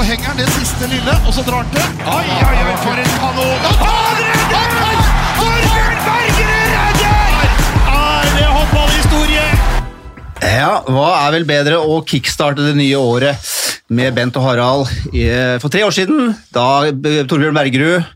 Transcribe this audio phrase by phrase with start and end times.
[0.00, 1.82] så henger han det siste lille, og så drar han til.
[2.08, 3.66] Oi, oi, oi, for en kanon!
[3.80, 5.00] Han redder!
[5.40, 7.50] Torbjørn Bergerud redder!
[7.90, 9.44] Er det håndballhistorie?
[10.40, 13.50] Ja, hva er vel bedre å kickstarte det nye året
[13.92, 18.08] med Bent og Harald i- for tre år siden, da eh, Torbjørn Bergerud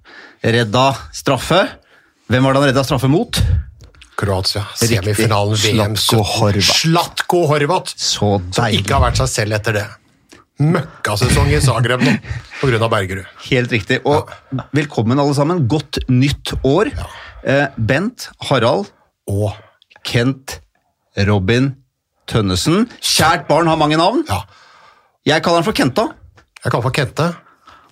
[0.44, 1.60] redda straffe.
[2.32, 3.36] Hvem var det han redda straffe mot?
[4.16, 4.62] Kroatia.
[4.78, 6.32] Semifinalen VM Zlatko 17.
[6.38, 6.80] Horvat.
[6.80, 7.92] Slatko Horvat.
[7.98, 8.84] Så Som deilig.
[8.86, 9.84] ikke har vært seg selv etter det.
[10.62, 12.12] Møkkasesong i Zagreb nå,
[12.60, 12.86] pga.
[12.90, 13.26] Bergerud.
[13.48, 14.00] Helt riktig.
[14.06, 14.30] Og
[14.76, 15.64] velkommen alle sammen.
[15.68, 16.92] Godt nytt år.
[17.44, 18.90] Eh, Bent, Harald,
[19.26, 19.52] Og
[20.04, 20.60] Kent,
[21.26, 21.72] Robin,
[22.28, 22.86] Tønnesen.
[23.00, 24.22] Kjært barn har mange navn.
[24.28, 24.42] ja,
[25.26, 26.08] Jeg kaller han for Kenta.
[26.64, 27.34] jeg kaller for Kente.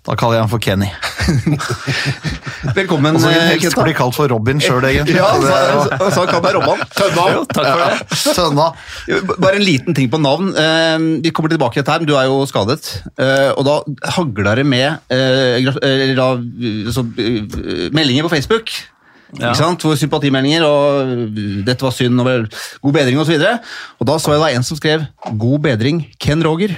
[0.03, 0.89] Da kaller jeg han for Kenny.
[2.79, 5.15] Velkommen, Og så helst bli kalt for Robin sjøl, egentlig.
[5.15, 6.83] Ja, er så, så kan jeg Robban.
[6.97, 7.27] Tønna.
[7.37, 8.19] Jo, takk for det.
[8.35, 8.67] Tønna.
[9.37, 10.51] Bare en liten ting på navn.
[10.59, 12.89] Eh, Vi kommer tilbake til dette, her, men du er jo skadet.
[13.15, 13.77] Eh, Og da
[14.17, 15.71] hagler det med eh,
[16.91, 18.75] så, eh, meldinger på Facebook.
[19.39, 19.51] Ja.
[19.51, 19.85] Ikke sant?
[19.87, 21.13] Hvor sympatimeldinger og
[21.65, 22.49] 'dette var synd' og
[22.83, 23.33] 'god bedring' osv.
[23.33, 23.53] Og, så
[24.01, 25.07] og da så jeg da en som skrev
[25.39, 26.77] 'God bedring, Ken Roger'.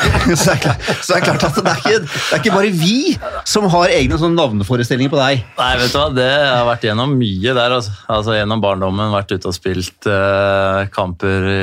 [0.36, 2.54] så, det er klart, så det er klart at det er, ikke, det er ikke
[2.56, 2.98] bare vi
[3.48, 5.42] som har egne sånne navneforestillinger på deg.
[5.58, 7.76] Nei, vet du hva, det har vært gjennom mye der.
[7.76, 11.62] Altså, altså Gjennom barndommen vært ute og spilt uh, kamper i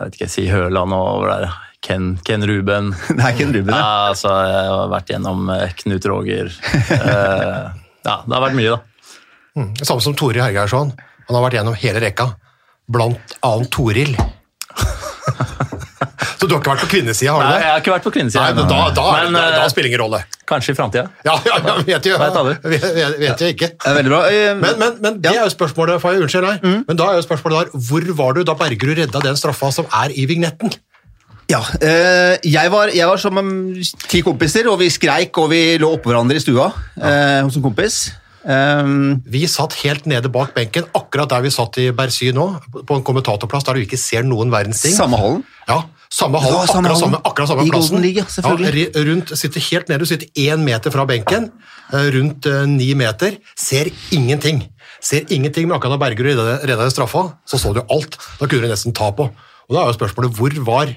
[0.00, 1.58] jeg vet ikke, si Høland og over det er.
[1.84, 2.90] Ken, Ken Ruben.
[3.16, 3.80] Det er Ken Ruben, ja.
[3.80, 4.08] ja.
[4.12, 6.52] altså, jeg har vært gjennom eh, Knut Roger.
[6.92, 7.72] Uh,
[8.04, 8.89] ja, det har vært mye, da.
[9.56, 10.92] Samme som Tore Hergeirsson.
[11.28, 12.30] Han har vært gjennom hele rekka.
[12.90, 14.16] Blant annet Toril.
[16.40, 18.12] Så du har ikke vært på kvinnesida, har du Nei, jeg har ikke vært på
[18.14, 18.42] kvinnesida.
[18.46, 20.20] Nei, men da, da, Men, da, da eh, spiller det ingen rolle.
[20.48, 21.02] Kanskje i framtida.
[21.26, 22.16] Ja, ja, ja, vet jo.
[22.16, 22.68] Vet.
[23.20, 23.68] Vet, jo ikke.
[23.74, 24.20] Det er veldig bra.
[24.62, 27.26] Men, men, men det er jo spørsmålet, for jeg unnskyld deg, men da er jo
[27.26, 30.72] spørsmålet der, hvor var du da Bergerud redda den straffa som er i vignetten?
[31.50, 33.52] Ja, eh, jeg, var, jeg var som um,
[34.06, 37.64] ti kompiser, og vi skreik og vi lå oppå hverandre i stua eh, hos en
[37.64, 38.04] kompis.
[38.44, 42.46] Um, Vi satt helt nede bak benken, akkurat der vi satt i Bercy nå,
[42.88, 44.94] på en kommentatorplass der du ikke ser noen verdens ting.
[44.96, 45.42] samme hallen.
[45.68, 47.00] Ja, samme hall, Ja, samme akkurat, hallen.
[47.02, 47.96] samme, akkurat samme I plassen.
[47.96, 48.86] Golden League, selvfølgelig.
[48.94, 51.50] Ja, rundt, sitter helt nede, du sitter én meter fra benken,
[51.92, 54.64] eh, rundt uh, ni meter, ser ingenting.
[55.04, 58.16] Ser ingenting, men akkurat da Bergerud redda den straffa, så så du alt.
[58.40, 59.28] Da kunne du nesten ta på.
[59.68, 60.96] Og da er jo spørsmålet, hvor var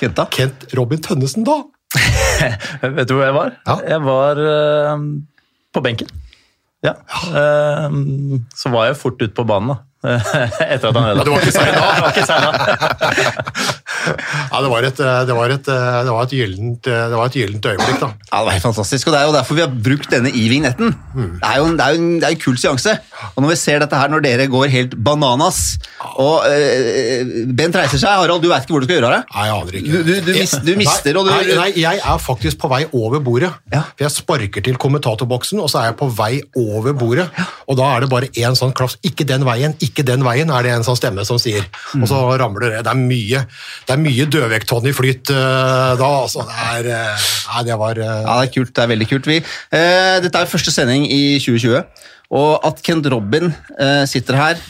[0.00, 0.24] Kenta.
[0.32, 1.60] Kent Robin Tønnesen da?
[2.96, 3.52] Vet du hvor jeg var?
[3.68, 3.76] Ja.
[3.94, 4.98] Jeg var uh,
[5.72, 6.08] på benken.
[6.84, 6.94] Ja.
[7.40, 7.90] Eh,
[8.56, 9.76] så var jeg fort ute på banen, da.
[10.68, 11.24] Etter at han ødela.
[11.24, 12.44] Det var ikke sein
[14.04, 17.16] Ja, det var et, eh, det var et, eh, det var et gyllent eh, det
[17.18, 18.08] var et gyllent øyeblikk, da.
[18.30, 20.44] Ja, det var helt fantastisk, og det er jo derfor vi har brukt denne i
[20.50, 20.92] vignetten.
[21.14, 22.96] Det er jo en, det er jo en, det er en kul seanse.
[23.34, 25.60] Og når vi ser dette her, når dere går helt bananas,
[26.20, 29.22] og øh, Bent reiser seg, Harald, du vet ikke hvor du skal gjøre av det?
[29.34, 29.92] Nei, jeg aner ikke.
[29.94, 33.20] Du- du- du mis- du mister, og du- nei, jeg er faktisk på vei over
[33.24, 33.52] bordet.
[33.72, 33.82] Ja.
[33.94, 37.28] For Jeg sparker til kommentatorboksen, og så er jeg på vei over bordet.
[37.68, 38.96] Og da er det bare én sånn klaps.
[39.04, 41.64] Ikke den veien, ikke den veien, er det en sånn stemme som sier.
[41.94, 42.84] Og så ramler det.
[42.84, 43.46] Det er mye,
[43.86, 46.10] det er mye dødvekttonn i flyt uh, da.
[46.24, 48.06] Altså, det er uh, det var uh...
[48.06, 49.30] Ja, det er kult, det er veldig kult.
[49.30, 49.38] Vi,
[50.24, 52.04] dette er første sending i 2020,
[52.34, 53.52] og at Kent Robin
[54.10, 54.62] sitter her,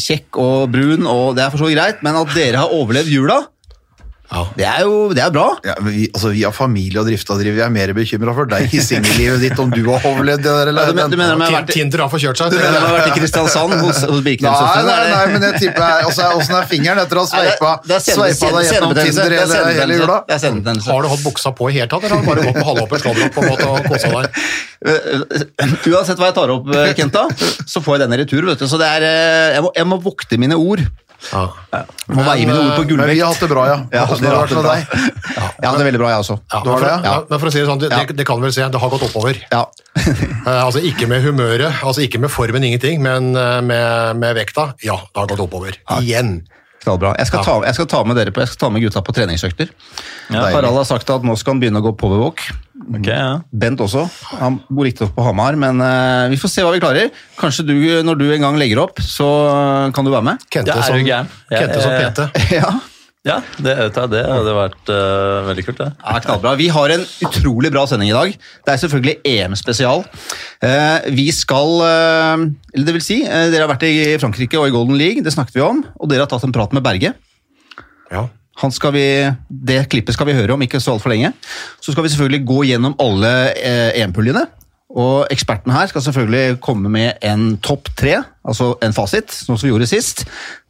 [0.00, 3.40] kjekk og brun, og det er for så greit, men at dere har overlevd jula,
[4.32, 4.42] ja.
[4.56, 5.46] det er jo det er bra.
[5.66, 7.54] Ja, men vi, altså, vi har familie og drift å drive.
[7.58, 10.66] Vi er mer bekymra for deg i singellivet ditt, om du har overlevd det der,
[10.66, 12.50] Ja, eller du, men- du mener de har vært, i- Tinder har forkjørt seg.
[12.50, 14.86] du mener de har vært i Kristiansand hos, hos Nei, Birkenes-søstrene?
[14.88, 17.72] nei, er nei, men jeg tipper jeg- altså, Åssen er fingeren etter å ha sveipa
[17.84, 18.94] er deg gjennom.
[18.96, 20.18] Tinder Det er hele, hele jula?
[20.32, 20.92] Er.
[20.92, 23.02] Har du hatt buksa på i hele tatt, eller har du bare gått med halvåpen
[23.04, 24.30] slåbrok på en måte og kosa deg?
[25.92, 27.26] Uansett hva jeg tar opp, eh, Kenta,
[27.68, 28.46] så får jeg denne i retur.
[28.48, 28.66] Vet du.
[28.70, 30.82] Så det er, eh, jeg, må, jeg må vokte mine ord.
[31.30, 31.42] Ja.
[32.12, 33.22] Må veie mine ord på Men vi har gullvekt.
[33.28, 33.76] hatt det bra, ja.
[33.94, 34.86] Ja, det har vært med deg?
[35.36, 36.36] Jeg hadde det veldig bra, jeg også.
[36.52, 37.14] Ja, Du men, det, ja.
[37.30, 38.02] men for å si det sånn, det, Ja.
[38.10, 39.38] det, kan vel se, det har gått oppover.
[39.52, 39.66] Ja.
[40.42, 44.72] Eh, altså Ikke med humøret, altså ikke med formen, ingenting, men eh, med, med vekta.
[44.82, 45.76] Ja, det har gått oppover.
[46.00, 46.40] Igjen.
[46.82, 47.12] Knallbra.
[47.20, 49.14] Jeg skal, ta, jeg skal ta med dere på, jeg skal ta med gutta på
[49.14, 49.70] treningsøkter.
[50.34, 52.42] Ja, Harald har sagt at nå skal han begynne å gå powerwalk.
[52.82, 53.40] Ok, ja.
[53.52, 54.04] Bent også.
[54.40, 57.12] Han bor riktignok på Hamar, men uh, vi får se hva vi klarer.
[57.38, 57.76] Kanskje du,
[58.06, 59.28] når du en gang legger opp, så
[59.94, 60.46] kan du være med?
[60.52, 61.20] Kente Ja, er som, ja,
[61.52, 62.26] Kente som PT.
[62.62, 62.72] Ja.
[63.22, 65.92] Ja, det, det hadde vært uh, veldig kult, det.
[66.00, 66.56] Ja, knallbra.
[66.58, 68.32] Vi har en utrolig bra sending i dag.
[68.34, 70.02] Det er selvfølgelig EM-spesial.
[70.58, 74.98] Uh, vi skal Eller det vil si, dere har vært i Frankrike og i Golden
[74.98, 75.84] League, det snakket vi om.
[76.02, 77.14] Og dere har tatt en prat med Berge.
[78.10, 78.26] Ja.
[78.92, 79.06] Vi,
[79.48, 81.32] det klippet skal vi høre om ikke så altfor lenge.
[81.80, 84.44] Så skal vi selvfølgelig gå gjennom alle eh, EM-puljene.
[84.92, 89.64] Og eksperten her skal selvfølgelig komme med en topp tre, altså en fasit, sånn som
[89.64, 90.26] vi gjorde sist.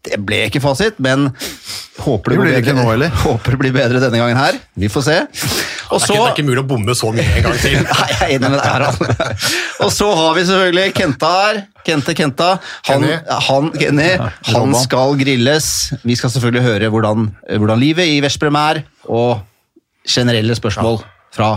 [0.06, 1.28] Det ble ikke fasit, men
[2.02, 3.08] Håper Det det, blir det bedre.
[3.08, 3.08] nå.
[3.26, 4.56] Håper det blir bedre denne gangen her.
[4.78, 5.16] Vi får se.
[5.92, 7.58] Og Det er, så ikke, det er ikke mulig å bomme så mye en gang
[7.62, 7.74] til.
[7.88, 9.42] Nei, jeg er enig med deg, Harald.
[9.84, 11.60] Og så har vi selvfølgelig Kenta her.
[11.86, 12.48] Kente Kenta.
[12.88, 13.18] Han, Kenny.
[13.48, 14.08] han, Kenny,
[14.52, 15.68] han skal grilles.
[16.06, 17.28] Vi skal selvfølgelig høre hvordan,
[17.58, 19.42] hvordan livet i Veszprem er, og
[20.08, 21.02] generelle spørsmål
[21.34, 21.52] fra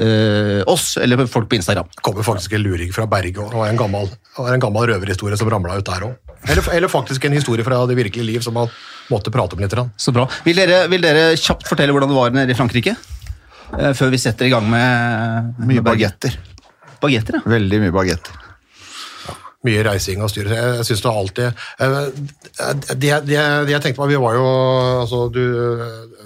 [0.00, 1.88] eh, oss eller folk på Instagram.
[1.94, 5.38] Det kommer faktisk en luring fra Berge, og det en gammel, og en gammel røverhistorie
[5.40, 6.14] som ramla ut der òg.
[6.46, 8.70] Eller, eller faktisk en historie fra det virkelige liv som man
[9.10, 9.74] måtte prate om litt.
[9.98, 10.28] Så bra.
[10.46, 12.94] Vil dere, vil dere kjapt fortelle hvordan det var nede i Frankrike?
[13.78, 16.36] Eh, Før vi setter i gang med med Mye bagetter.
[17.02, 17.50] Bagetter, ja.
[17.50, 18.42] Veldig mye bagetter.
[19.66, 20.46] Mye reising og styr.
[20.52, 21.46] Jeg, jeg synes det alltid
[21.82, 21.96] eh,
[22.94, 24.46] det, det, det jeg tenkte på, vi var jo
[25.02, 25.42] altså, du,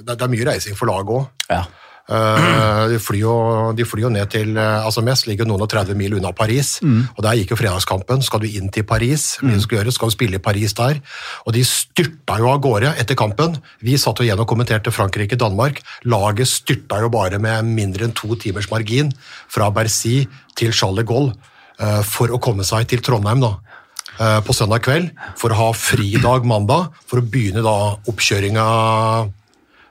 [0.03, 1.29] det, det er mye reising for laget òg.
[1.53, 1.65] ja.
[2.91, 3.35] De, flyr jo,
[3.79, 6.81] de flyr jo ned til eh, altså Mest ligger noen og 30 mil unna Paris.
[6.83, 8.23] og Der gikk jo fredagskampen.
[8.27, 9.53] Skal du inn til Paris, Mm.
[9.55, 11.01] du skal gjøre, skal du spille i Paris der.
[11.47, 13.57] Og de styrta jo av gårde etter kampen.
[13.83, 15.81] Vi satt jo igjen og kommenterte Frankrike-Danmark.
[16.05, 19.13] Laget styrta jo bare med mindre enn to timers margin
[19.49, 20.27] fra Bercy
[20.57, 21.35] til Charles de Gaulle
[21.79, 23.41] eh, for å komme seg til Trondheim.
[23.41, 23.55] da
[24.21, 27.77] eh, på søndag kveld for å ha fridag mandag, for å begynne da
[28.11, 28.67] oppkjøringa
[29.25, 29.29] eh,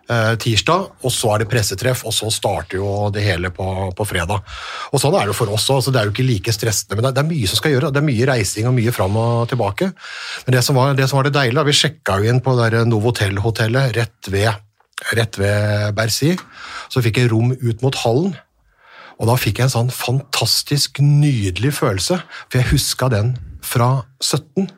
[0.10, 3.66] tirsdag, og så er det pressetreff, og så starter jo det hele på,
[3.96, 4.42] på fredag.
[4.90, 6.98] Og Sånn er det jo for oss òg, så det er jo ikke like stressende.
[6.98, 9.20] Men det, det er mye som skal gjøre, det er mye reising og mye fram
[9.22, 9.92] og tilbake.
[10.48, 12.84] Men det som var det, som var det deilige, vi sjekka jo inn på det
[12.90, 16.34] Novotel-hotellet rett ved, ved Bercy.
[16.90, 18.34] Så fikk jeg rom ut mot hallen.
[19.20, 23.34] Og da fikk jeg en sånn fantastisk nydelig følelse, for jeg huska den
[23.66, 23.92] fra
[24.24, 24.70] 17.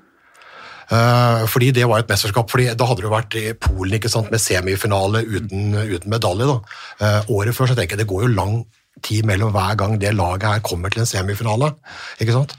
[0.91, 4.11] Eh, fordi det var et mesterskap, fordi da hadde det jo vært i Polen ikke
[4.11, 6.47] sant, med semifinale uten, uten medalje.
[6.49, 6.57] da.
[6.99, 8.57] Eh, året før så tenker jeg det går jo lang
[9.01, 11.73] tid mellom hver gang det laget her kommer til en semifinale.
[12.19, 12.57] ikke sant?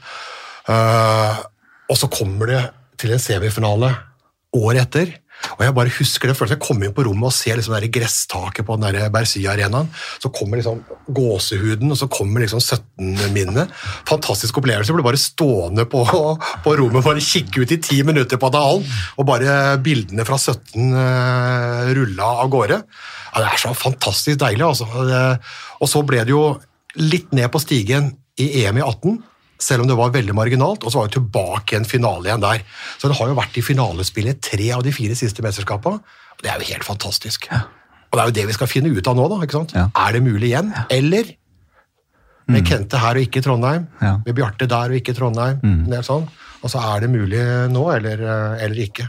[0.67, 1.43] Eh,
[1.89, 2.63] og så kommer det
[2.97, 3.91] til en semifinale
[4.53, 5.13] året etter.
[5.57, 6.35] Og jeg bare husker det.
[6.53, 9.89] Jeg kommer inn på rommet og ser liksom gresstaket på den Bercy-arenaen.
[10.21, 10.81] Så kommer liksom
[11.13, 13.73] gåsehuden, og så kommer liksom 17-minnet.
[14.09, 14.91] Fantastisk opplevelse.
[14.91, 16.03] Jeg ble bare stående på,
[16.65, 18.87] på rommet bare kikke ut i ti minutter på Dalen,
[19.17, 22.79] og bare bildene fra 17 uh, rulla av gårde.
[23.33, 24.87] Ja, det er så fantastisk deilig, altså.
[25.81, 26.45] Og så ble det jo
[27.01, 29.21] litt ned på stigen i EM i 18
[29.63, 32.43] selv om det var veldig marginalt, og så var hun tilbake i en finale igjen
[32.43, 32.65] der.
[32.99, 36.51] Så det har jo vært i finalespillet tre av de fire siste mesterskapene, og det
[36.51, 37.47] er jo helt fantastisk.
[37.53, 39.39] Og det er jo det vi skal finne ut av nå, da.
[39.45, 39.71] ikke sant?
[39.73, 39.87] Ja.
[40.05, 40.73] Er det mulig igjen?
[40.93, 41.31] Eller
[42.51, 44.17] med Kente her og ikke i Trondheim, Ja.
[44.25, 46.27] med Bjarte der og ikke i Trondheim, del sånn.
[46.63, 47.39] og så er det mulig
[47.71, 49.07] nå, eller, eh, eller ikke.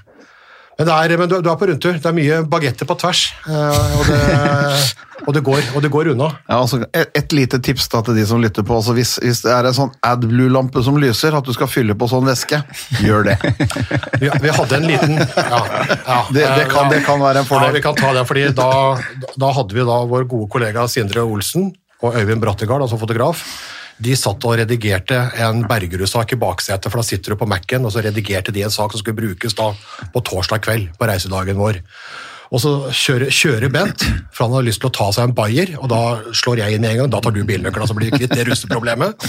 [0.74, 1.98] Er, men du, du er på rundtur.
[2.02, 4.16] Det er mye bagetter på tvers, eh, og det,
[5.26, 6.32] og det, går, og det går unna.
[6.48, 8.74] Ja, altså, et, et lite tips da til de som lytter på.
[8.80, 12.08] Altså, hvis, hvis det er en sånn AdBlue-lampe som lyser, at du skal fylle på
[12.10, 12.58] sånn væske,
[13.06, 13.38] gjør det.
[14.24, 15.58] Vi, vi hadde en liten ja,
[16.06, 17.70] ja, Det, det, kan, det kan være en fordel.
[17.70, 18.68] Ja, vi kan ta det, fordi da,
[19.40, 21.72] da hadde vi da vår gode kollega Sindre Olsen
[22.04, 23.42] og Øyvind Brattegard, altså fotograf.
[24.02, 27.94] De satt og redigerte en Bergerud-sak i baksetet, for da sitter du på Mac-en, og
[27.94, 29.70] så redigerte de en sak som skulle brukes da
[30.14, 31.78] på torsdag kveld på reisedagen vår.
[32.54, 34.04] Og så kjører, kjører Bent,
[34.34, 36.02] for han har lyst til å ta seg en bayer, og da
[36.36, 38.46] slår jeg inn med en gang, da tar du bilnøkkelen, så blir vi kvitt det
[38.50, 39.26] rusteproblemet.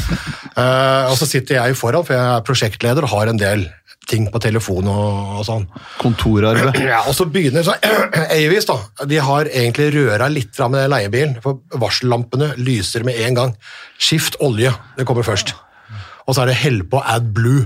[0.58, 3.66] Uh, og så sitter jeg foran, for jeg er prosjektleder og har en del
[4.10, 5.68] ting på telefon og, og sånn.
[6.02, 6.81] Kontorarbeid.
[6.96, 7.75] Ja, og så begynner så
[8.38, 8.78] Avis da,
[9.10, 13.56] de har egentlig røra litt fra med den leiebilen, for varsellampene lyser med en gang.
[13.98, 15.56] Skift olje, det kommer først.
[16.25, 17.65] Og så er det hell på Ad Blue.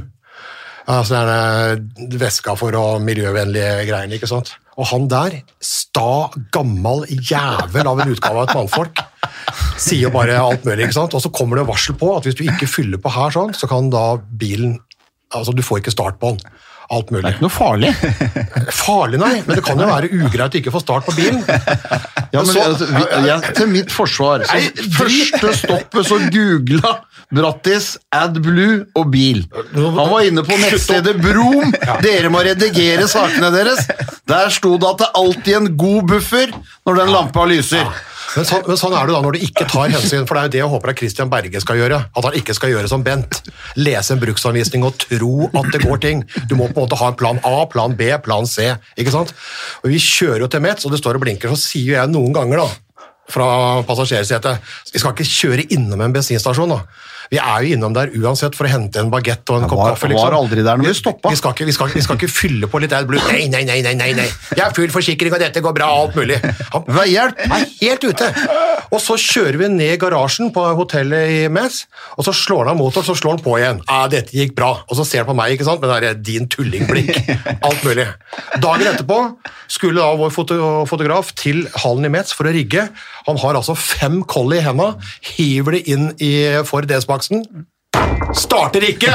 [0.90, 4.56] Altså det er det væska for å miljøvennlige greiene, ikke sant.
[4.80, 9.02] Og han der, sta, gammel jævel av en utgave av et mannfolk,
[9.80, 11.18] sier bare alt mulig, ikke sant.
[11.18, 13.70] Og så kommer det varsel på at hvis du ikke fyller på her sånn, så
[13.70, 14.80] kan da bilen
[15.36, 16.58] Altså, du får ikke start på den.
[16.90, 17.36] Alt mulig.
[17.38, 17.92] Noe farlig.
[18.74, 21.44] Farlig, nei, men det kan jo være ugreit å ikke få start på bilen.
[22.30, 26.92] Ja, men Så- altså, vi, jeg, til mitt forsvar, så Nei, første stoppet så googla
[27.34, 29.40] Brattis, AdBlue og bil.
[29.74, 31.74] Han var inne på nettstedet Brom.
[32.06, 33.82] Dere må redigere sakene deres.
[34.30, 36.54] Der sto det at det alltid er en god buffer
[36.86, 37.90] når den lampa lyser.
[38.36, 40.48] Men sånn, men sånn er det da når du ikke tar hensyn, for det er
[40.50, 41.98] jo det jeg håper at Christian Berge skal gjøre.
[42.14, 43.40] At han ikke skal gjøre som Bent.
[43.80, 46.22] Lese en bruksanvisning og tro at det går ting.
[46.50, 48.70] Du må på en måte ha en plan A, plan B, plan C.
[49.00, 49.34] ikke sant?
[49.84, 52.36] Og Vi kjører jo til Metz, og det står og blinker, så sier jeg noen
[52.36, 52.70] ganger da,
[53.30, 53.48] fra
[53.86, 54.62] passasjersetet
[54.94, 56.70] Vi skal ikke kjøre innom en bensinstasjon.
[56.70, 56.84] da.
[57.30, 60.10] Vi er jo innom der uansett for å hente en bagett og en kopp kaffe.
[60.10, 60.26] liksom.
[60.26, 61.30] var aldri der når vi stoppa.
[61.30, 63.22] Vi skal, ikke, vi, skal, vi skal ikke fylle på litt AdBlue.
[63.30, 64.26] Nei, nei, nei, nei, nei, nei.
[64.56, 66.40] Jeg har full forsikring, og dette går bra, alt mulig.
[66.74, 67.36] Han, er
[67.84, 68.32] helt ute.
[68.90, 71.84] Og så kjører vi ned garasjen på hotellet i Metz,
[72.18, 73.84] og så slår han av motoren, så slår han på igjen.
[73.86, 74.72] Ja, dette gikk bra.
[74.90, 77.14] Og så ser han på meg ikke sant, med det der din tullingblikk.
[77.68, 78.08] Alt mulig.
[78.58, 79.22] Dagen etterpå
[79.70, 80.58] skulle da vår foto
[80.90, 82.88] fotograf til hallen i Metz for å rigge.
[83.30, 84.96] Han har altså fem collie i henda,
[85.36, 86.32] hiver det inn i
[86.66, 86.88] for
[87.20, 87.46] DS-baksen.
[88.36, 89.12] Starter ikke!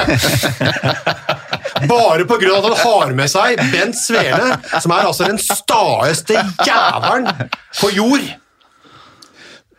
[1.88, 7.28] Bare av at han har med seg Bent Svele, som er altså den staeste jævelen
[7.80, 8.24] på jord.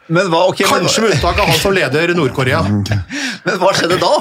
[0.08, 2.62] Men hva, okay, Kanskje med unntak av han som leder Nord-Korea.
[3.46, 4.14] men hva skjedde da?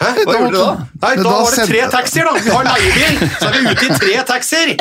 [0.00, 0.10] Hæ?
[0.24, 0.68] Hva gjorde du da?
[1.02, 2.40] Nei, da da var det tre taxier, da!
[2.40, 4.72] Vi har leiebil, så er vi ute i tre taxier!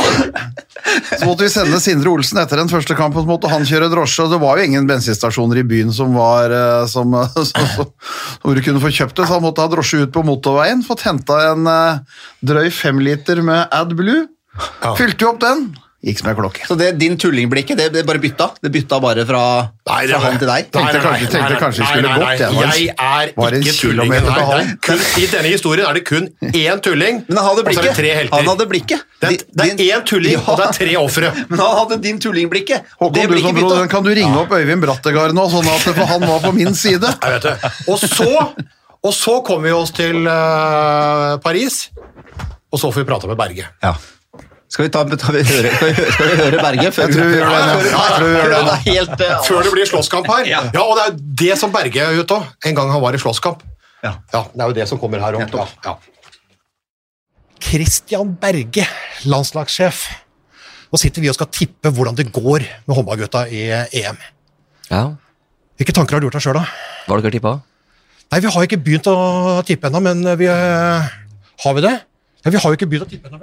[1.09, 4.23] Så måtte vi sende Sindre Olsen etter den første kampen, så måtte han kjøre drosje.
[4.23, 7.91] og Det var jo ingen bensinstasjoner i byen som var eh, som, som, som,
[8.45, 10.85] hvor du kunne få kjøpt det, så han måtte ha drosje ut på motorveien.
[10.87, 14.23] Fått henta en eh, drøy femliter med AdBlue.
[14.95, 15.67] Fylte jo opp den.
[15.99, 16.61] Gikk som en klokke.
[16.63, 18.45] Så det, din tullingblikket, det, det bare bytta?
[18.63, 19.39] Det bytta bare fra,
[19.89, 20.69] Nei, det fra han til deg?
[20.71, 22.87] Tenkte Nei, nei, kanskje- nei, tenkte kanskje nei, skulle nei, gått, nei, jeg var Jeg
[22.95, 24.21] er var ikke tullingen.
[24.23, 27.65] til Nei, det kun, I denne historien er det kun én tulling, Men han hadde
[27.65, 27.97] og så er det blikket.
[27.99, 28.35] tre helter.
[28.37, 29.03] Han hadde blikket.
[29.19, 30.43] Det er, det er Din- én tulling, Ja.
[30.47, 31.31] og det er tre ofre.
[31.49, 32.79] Men han hadde din tullingblikket.
[33.01, 36.21] Håkon, du som bro, kan du ringe opp Øyvind Brattegard nå, sånn at for han
[36.21, 37.11] var på min side?
[37.23, 37.73] Jeg vet det.
[37.91, 38.29] Og så,
[39.03, 41.89] og så kommer vi oss til uh, Paris,
[42.71, 43.67] og så får vi prate med Berge.
[43.83, 43.93] Ja.
[44.69, 46.91] Skal vi, ta, skal vi høre, skal, vi høre, skal vi høre Berge?
[46.93, 47.77] Før Jeg tror vi gjør det, Ja, ja.
[47.79, 48.59] før- Jeg tror vi gjør det.
[48.69, 50.45] Det helt, uh, Før det blir slåsskamp her.
[50.51, 52.45] Ja, og det er det som Berge er ute av.
[52.69, 53.63] En gang han var i slåsskamp.
[54.03, 54.13] Ja.
[54.33, 55.41] Ja, det er jo det som kommer her om.
[55.41, 55.95] Ja, ja.
[57.59, 58.85] Christian Berge,
[59.27, 60.03] landslagssjef.
[60.89, 63.65] Nå sitter vi og skal tippe hvordan det går med håndballgutta i
[64.01, 64.17] EM.
[64.89, 65.03] Ja,
[65.79, 66.65] Hvilke tanker har du gjort deg sjøl, da?
[67.07, 67.51] hva har dere tippa?
[68.33, 71.05] Nei, Vi har ikke begynt å tippe ennå, men vi eh,
[71.63, 71.93] Har vi det?
[72.43, 73.39] Ja, Vi har jo ikke begynt å tippe ennå.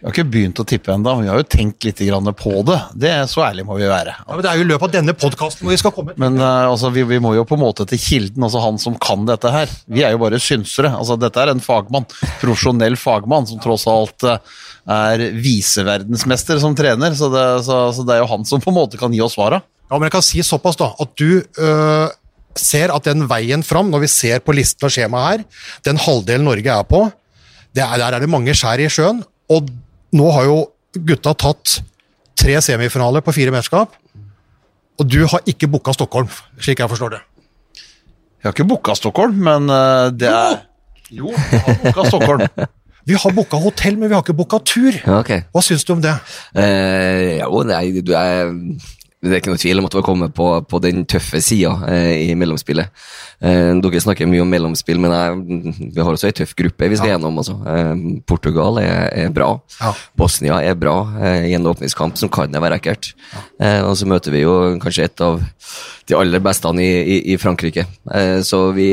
[0.00, 2.80] Men- Vi har ikke begynt å tippe ennå, vi har jo tenkt litt på det.
[2.94, 4.14] Det er Så ærlig må vi være.
[4.26, 6.12] Ja, men Det er jo i løpet av denne podkasten hvor vi skal komme.
[6.16, 8.94] Men uh, altså, vi, vi må jo på en måte til kilden, altså han som
[8.96, 9.66] kan dette her.
[9.88, 10.94] Vi er jo bare synsere.
[10.94, 12.06] Altså, dette er en fagmann,
[12.40, 14.38] profesjonell fagmann, som tross alt uh,
[14.86, 17.10] er viseverdensmester som trener.
[17.14, 19.34] Så det, så, så det er jo han som på en måte kan gi oss
[19.34, 19.62] svara.
[19.90, 22.08] Ja, men jeg kan si såpass da, at du uh
[22.58, 25.44] ser at den veien fram, når vi ser på listen og skjemaet her,
[25.86, 27.04] den halvdelen Norge er på,
[27.78, 29.68] er, der er det mange skjær i sjøen, og
[30.16, 30.58] nå har jo
[31.08, 31.80] gutta tatt
[32.38, 33.96] tre semifinaler på fire mesterskap,
[34.98, 36.30] og du har ikke booka Stockholm,
[36.62, 37.20] slik jeg forstår det.
[38.38, 40.58] Jeg har ikke booka Stockholm, men eh, det er
[41.10, 42.46] Jo, jeg har booka Stockholm.
[43.08, 44.92] Vi har booka hotell, men vi har ikke booka tur.
[45.22, 45.40] Okay.
[45.54, 46.12] Hva syns du om det?
[46.60, 48.50] Eh, jo, nei, du er
[49.18, 51.72] det er ikke noe tvil om at vi har kommet på, på den tøffe sida
[51.90, 52.92] eh, i mellomspillet.
[53.42, 56.98] Eh, dere snakker mye om mellomspill, men jeg, vi har også ei tøff gruppe vi
[57.00, 57.40] skal gjennom.
[57.42, 57.56] Altså.
[57.66, 59.50] Eh, Portugal er, er bra.
[59.80, 59.90] Ja.
[60.18, 63.10] Bosnia er bra eh, i en åpningskamp som kan være ekkelt.
[63.58, 65.42] Eh, og så møter vi jo kanskje et av
[66.08, 67.88] de aller beste i, i, i Frankrike.
[68.14, 68.88] Eh, så vi,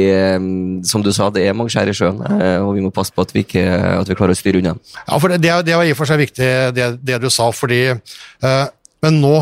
[0.89, 2.23] som du sa, det er mange skjær i sjøen,
[2.65, 3.63] og vi må passe på at vi, ikke,
[4.01, 4.73] at vi klarer å styre unna.
[5.05, 7.51] Ja, for det, det, det var i og for seg viktig, det, det du sa,
[7.53, 8.65] fordi eh,
[9.05, 9.35] Men nå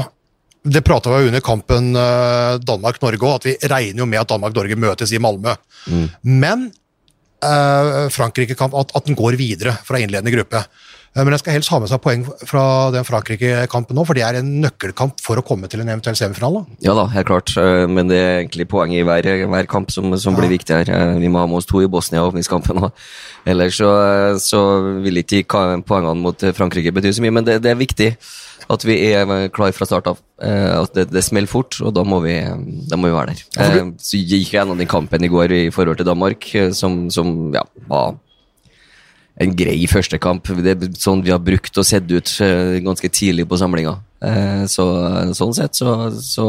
[0.64, 4.78] Det prata vi under kampen eh, Danmark-Norge òg, at vi regner jo med at Danmark-Norge
[4.80, 5.58] møtes i Malmö.
[6.24, 6.70] Men
[7.44, 10.64] eh, Frankrike-kamp, at, at den går videre fra innledende gruppe.
[11.14, 12.64] Eh, Men jeg skal helst ha med seg poeng fra
[12.96, 16.64] den Frankrike-kampen nå, for det er en nøkkelkamp for å komme til en eventuell semifinale.
[16.86, 20.16] Ja da, helt klart, eh, men det er egentlig poenget i hver, hver kamp som,
[20.16, 20.94] som blir viktig her.
[21.20, 23.04] Vi må ha med oss to i Bosnia i åpningskampen òg.
[23.52, 23.92] Ellers så,
[24.40, 24.64] så
[25.04, 25.44] vil ikke
[25.84, 28.14] poengene mot Frankrike bety så mye, men det, det er viktig
[28.70, 30.20] at vi er klar fra start av.
[30.42, 32.38] Eh, At det, det smeller fort, og da må vi,
[32.90, 33.44] da må vi være der.
[33.60, 37.10] Eh, Så gikk jeg gjennom den kampen i går i forhold til Danmark, eh, som,
[37.12, 38.16] som ja, var
[39.42, 40.46] en grei første kamp.
[40.62, 43.96] Det er sånn vi har brukt og sett ut eh, ganske tidlig på samlinga.
[44.24, 44.86] Eh, Så,
[45.34, 46.48] sånn sett så, så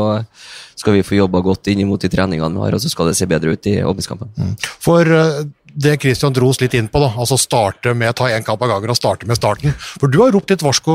[0.76, 3.16] skal vi få jobba godt inn mot de treningene vi har, og så skal det
[3.16, 4.54] se bedre ut i åpningskampen.
[4.84, 5.44] For eh,
[5.74, 8.92] det Christian oss litt inn på, da, altså starte med ta én kamp av gangen
[8.92, 9.74] og starte med starten.
[9.74, 10.94] For du har ropt litt varsko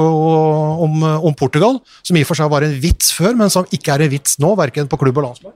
[0.85, 3.95] om, om Portugal, som i og for seg var en vits før, men som ikke
[3.95, 5.55] er en vits nå, verken på klubb og landslag.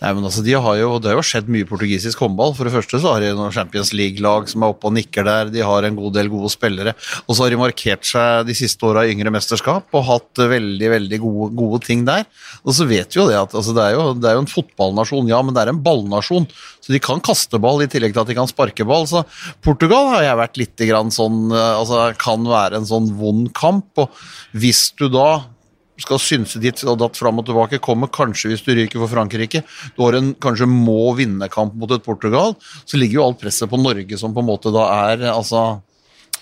[0.00, 2.54] Nei, men altså, de har jo, Det har jo skjedd mye portugisisk håndball.
[2.56, 5.50] For det første så har de noen Champions League-lag som er oppe og nikker der.
[5.52, 6.94] De har en god del gode spillere.
[7.26, 10.92] Og så har de markert seg de siste åra i yngre mesterskap og hatt veldig
[10.94, 12.24] veldig gode, gode ting der.
[12.64, 14.52] Og så vet vi jo det at altså, det, er jo, det er jo en
[14.54, 16.48] fotballnasjon, ja, men det er en ballnasjon.
[16.80, 19.04] Så de kan kaste ball i tillegg til at de kan sparke ball.
[19.10, 19.26] Så
[19.64, 24.00] Portugal har jeg vært litt grann sånn eh, altså Kan være en sånn vond kamp.
[24.00, 25.42] Og hvis du da
[26.02, 29.64] skal synse ditt og datt fram og tilbake, kommer kanskje hvis du ryker for Frankrike.
[29.96, 33.80] Du har en kanskje må vinne-kamp mot et Portugal, så ligger jo alt presset på
[33.80, 35.80] Norge, som på en måte da er altså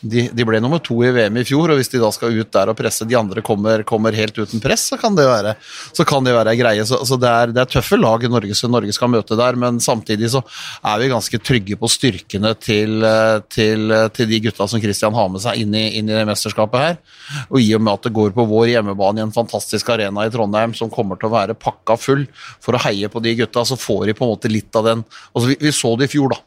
[0.00, 2.50] de, de ble nummer to i VM i fjor, og hvis de da skal ut
[2.54, 5.54] der og presse de andre kommer, kommer helt uten press, så kan det være,
[5.96, 6.84] så kan det være greie.
[6.88, 10.30] Så, så det, er, det er tøffe lag Norge, Norge skal møte der, men samtidig
[10.32, 10.42] så
[10.86, 15.32] er vi ganske trygge på styrkene til, eh, til, til de gutta som Christian har
[15.32, 17.00] med seg inn i, inn i det mesterskapet her.
[17.48, 20.32] Og i og med at det går på vår hjemmebane i en fantastisk arena i
[20.34, 22.26] Trondheim som kommer til å være pakka full
[22.64, 25.04] for å heie på de gutta, så får de på en måte litt av den
[25.32, 26.42] altså vi, vi så det i fjor, da,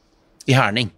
[0.49, 0.91] i Herning.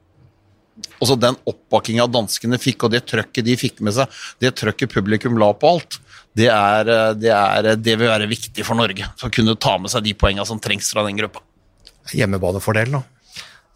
[1.00, 4.10] Og så den oppbakkinga danskene fikk, og det trøkket de fikk med seg,
[4.42, 6.00] det trøkket publikum la på alt,
[6.34, 6.90] det, er,
[7.20, 9.06] det, er, det vil være viktig for Norge.
[9.22, 11.44] For å kunne ta med seg de poengene som trengs fra den gruppa.
[12.14, 13.04] Hjemmebanefordel, da.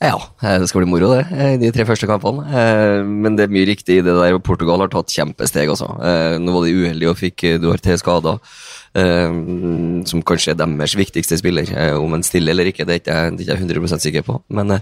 [0.02, 1.24] Ja, eh, det skal bli moro, det.
[1.34, 2.44] eh, De tre første kampene.
[2.54, 4.36] Eh, Men det er mye riktig i det der.
[4.46, 5.88] Portugal har tatt kjempesteg, altså.
[6.02, 8.36] Eh, Nå var de uheldige og fikk eh, Duarte skada.
[8.98, 11.70] Som kanskje er deres viktigste spiller.
[11.70, 14.06] Eh, Om en stiller eller ikke, det er ikke jeg det er ikke jeg 100%
[14.06, 14.38] sikker på.
[14.50, 14.80] Men, eh,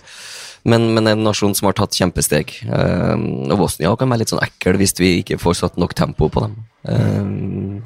[0.66, 2.54] men, men en nasjon som har tatt kjempesteg.
[2.66, 3.16] Eh,
[3.52, 6.42] Og Bosnia kan være litt sånn ekkel hvis vi ikke får satt nok tempo på
[6.48, 6.56] dem.
[6.88, 7.32] Eh,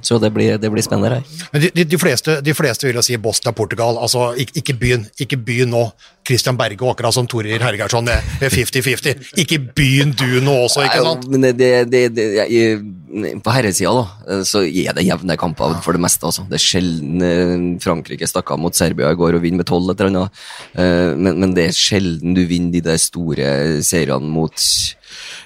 [0.01, 1.23] Så det blir, det blir spennende her.
[1.51, 3.97] Men de, de, de, fleste, de fleste vil jo si Bosnia-Portugal.
[3.99, 5.89] altså ikke, ikke begynn ikke begynn nå.
[6.29, 9.31] Christian Berge akkurat som Torir Hergersson med med 50-50.
[9.41, 11.25] Ikke begynn du nå også, ikke sant?
[11.25, 15.79] Nei, Men det, det, det, det, jeg- på herresida da, så er det jevne kamper
[15.81, 16.27] for det meste.
[16.29, 16.43] Altså.
[16.47, 19.89] Det er sjelden eh, Frankrike stakk av mot Serbia i går og vinner med tolv,
[19.89, 20.43] eller annet.
[20.77, 23.49] Eh, men, men det er sjelden du vinner de der store
[23.83, 24.53] seriene mot,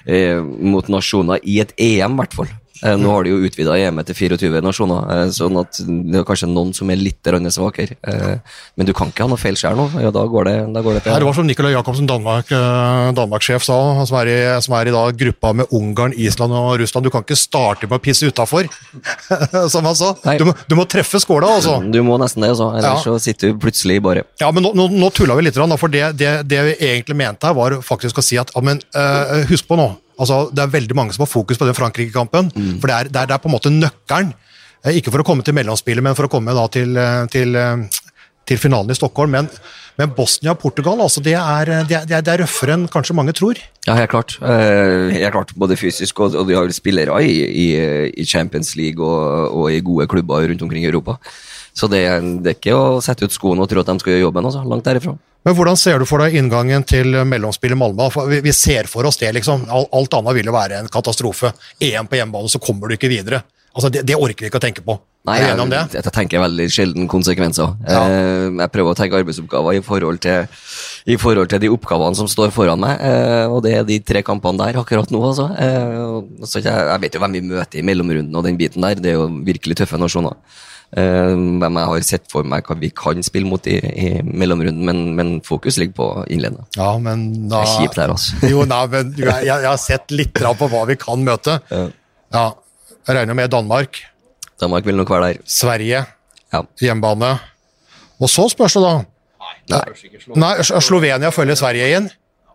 [0.06, 2.52] eh, mot nasjoner, i et EM i hvert fall.
[2.82, 6.26] Eh, Nå har de jo utvida EM-et til 24 nasjoner, eh, sånn at det er
[6.26, 7.94] kanskje noen som er litt svakere.
[8.02, 8.38] Eh,
[8.76, 9.86] Men du kan ikke ha noe feil skjær nå.
[10.02, 11.12] Ja, da går det, da går det til.
[11.14, 15.04] det var som Nicolai Jacobsen, Danmark-sjef, Danmark-sjef, sa, som er, i, som er i da
[15.12, 17.04] gruppa med Ungarn, Island og Russland.
[17.06, 18.66] Du kan ikke starte med å pisse utafor,
[19.72, 20.14] som han sa.
[20.38, 21.78] Du må, du må treffe skåla, altså.
[21.94, 22.72] Du må nesten det, altså.
[22.74, 23.14] ellers Ja.
[23.14, 26.16] så sitter du plutselig bare Ja, men nå, nå, nå tulla vi litt, for det,
[26.18, 29.68] det, det vi egentlig mente her, var faktisk å si at ja, men, uh, husk
[29.68, 32.96] på nå, altså, det er veldig mange som har fokus på den Frankrike-kampen, for det
[32.96, 34.34] er, det, er, det er på en måte nøkkelen.
[34.84, 38.02] Eh, Ikke for å komme til mellomspillet, men for å komme til, eh, til, eh,
[38.46, 39.32] til finalen i Stockholm.
[39.32, 39.48] Men,
[39.96, 43.32] men Bosnia og Portugal altså, det, er, det, er, det er røffere enn kanskje mange
[43.32, 43.58] tror.
[43.86, 44.36] Ja, helt klart.
[44.42, 45.54] Helt klart.
[45.56, 47.68] Både fysisk, og, og de har spillere i, i,
[48.20, 51.16] i Champions League og, og i gode klubber rundt omkring i Europa.
[51.74, 52.02] Så det,
[52.44, 54.46] det er ikke å sette ut skoene og tro at de skal gjøre jobben.
[54.46, 54.62] Altså.
[54.70, 55.16] Langt derifra.
[55.44, 58.06] Men hvordan ser du for deg inngangen til mellomspillet Malmö?
[58.40, 59.66] Vi, ser for oss det, liksom.
[59.68, 61.52] Alt annet vil jo være en katastrofe.
[61.82, 63.42] EM på hjemmebane, så kommer du ikke videre.
[63.74, 64.96] Altså, det, det orker vi ikke å tenke på.
[65.24, 67.70] Nei, jeg, jeg, jeg tenker veldig sjelden konsekvenser.
[67.88, 68.02] Ja.
[68.12, 70.44] Eh, jeg prøver å tenke arbeidsoppgaver i forhold til,
[71.08, 74.20] i forhold til de oppgavene som står foran meg, eh, og det er de tre
[74.24, 75.22] kampene der akkurat nå.
[75.32, 75.48] Altså.
[75.56, 79.00] Eh, jeg, jeg vet jo hvem vi møter i mellomrunden og den biten der.
[79.00, 80.36] Det er jo virkelig tøffe nasjoner.
[80.94, 84.84] Eh, hvem jeg har sett for meg hva vi kan spille mot i, i mellomrunden,
[84.86, 86.68] men, men fokus ligger på innledende.
[86.78, 88.36] Ja, men da Det er kjipt her, altså.
[88.52, 91.56] Jo, nei, men jeg, jeg har sett litt på hva vi kan møte.
[91.74, 92.44] Ja.
[93.04, 94.04] Jeg regner med Danmark,
[94.62, 95.40] Danmark vil nok være der.
[95.50, 96.04] Sverige,
[96.54, 96.60] Ja.
[96.80, 97.32] hjemmebane.
[98.22, 98.92] Og så spørs det da.
[99.74, 99.80] Nei,
[100.38, 102.06] Nei, Slo- Slovenia følger Sverige inn,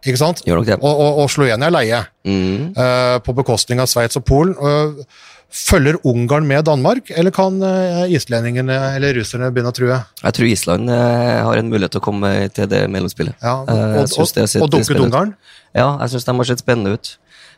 [0.06, 0.39] ikke sant?
[0.45, 0.54] Det.
[0.56, 2.71] Og, og, og Slovenia er leie, mm.
[2.71, 4.56] Uh, på bekostning av Sveits og Polen.
[4.56, 5.04] Eh,
[5.49, 9.97] følger Ungarn med Danmark, eller kan eh, islendingene eller russerne begynne å true?
[10.21, 13.38] Jeg tror Island eh, har en mulighet til å komme til det mellomspillet.
[13.41, 15.01] Ja, Eh, og, har og, og dunket.
[15.01, 15.33] Ungarn?
[15.75, 17.17] Ja, jeg syns de har sett spennende ut.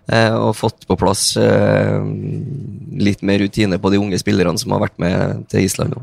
[0.10, 2.00] Eh, og fått på plass eh,
[2.98, 6.02] litt mer rutine på de unge spillerne som har vært med til Island nå.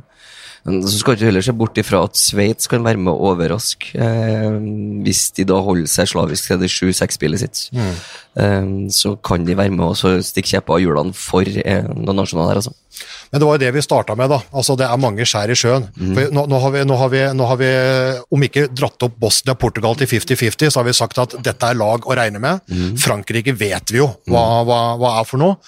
[0.66, 4.58] Så skal ikke heller se bort ifra at Sveits kan være med å overraske, eh,
[5.06, 7.62] hvis de da holder seg slavisk til det 7-6-spillet sitt.
[8.36, 12.50] Eh, så kan de være med og stikke kjepper av hjulene for eh, noen nasjoner
[12.50, 12.74] der, altså.
[13.30, 14.38] Men det var jo det vi starta med, da.
[14.56, 15.88] Altså, det er mange skjær i sjøen.
[16.16, 17.68] For nå, nå, har vi, nå, har vi, nå har vi,
[18.34, 22.08] om ikke dratt opp Bosnia-Portugal til 50-50, så har vi sagt at dette er lag
[22.08, 22.64] å regne med.
[23.02, 25.58] Frankrike vet vi jo hva, hva, hva er for noe.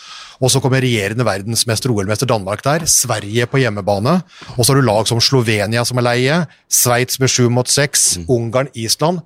[0.40, 2.87] Og så kommer regjerende verdensmester OL-mester Danmark der.
[2.88, 4.23] Sverige på hjemmebane.
[4.57, 6.38] Og så har du lag som Slovenia som er leie.
[6.73, 8.14] Sveits med sju mot seks.
[8.27, 9.20] Ungarn, Island.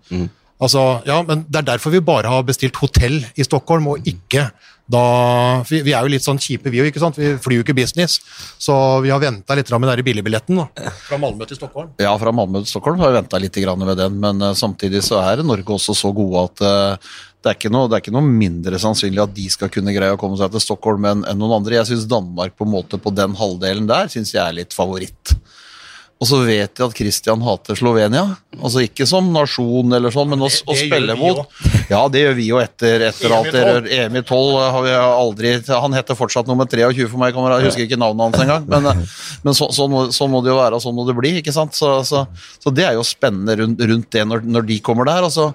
[0.64, 4.48] Altså, ja, men Det er derfor vi bare har bestilt hotell i Stockholm, og ikke
[4.84, 6.92] da Vi, vi er jo litt sånn kjipe, vi òg?
[7.16, 8.18] Vi flyr jo ikke business.
[8.60, 8.74] Så
[9.04, 10.60] vi har venta litt med den billigbilletten
[11.08, 11.94] fra Malmö til Stockholm.
[12.00, 15.22] Ja, fra Malmö til Stockholm har vi venta litt med den, men eh, samtidig så
[15.22, 18.78] er Norge også så gode at eh, det, er noe, det er ikke noe mindre
[18.80, 21.78] sannsynlig at de skal kunne greie å komme seg til Stockholm enn enn noen andre.
[21.80, 25.36] Jeg syns Danmark på en måte på den halvdelen der synes jeg er litt favoritt.
[26.24, 28.22] Og så vet jeg at Christian hater Slovenia.
[28.56, 31.42] Altså Ikke som nasjon, eller sånn, men å, Det- det gjør spille mot.
[31.90, 33.88] Ja, det gjør vi jo etter, etter EM i alt det 12.
[33.98, 37.84] EM i 12 har vi aldri Han heter fortsatt nummer 23 for meg, jeg husker
[37.84, 38.64] ikke navnet hans engang.
[38.72, 39.04] Men,
[39.44, 41.34] men så, sånn, må, sånn må det jo være, og sånn må det bli.
[41.42, 41.76] ikke sant?
[41.76, 42.24] Så, så,
[42.62, 45.28] så det er jo spennende rundt, rundt det når, når de kommer der.
[45.28, 45.50] og så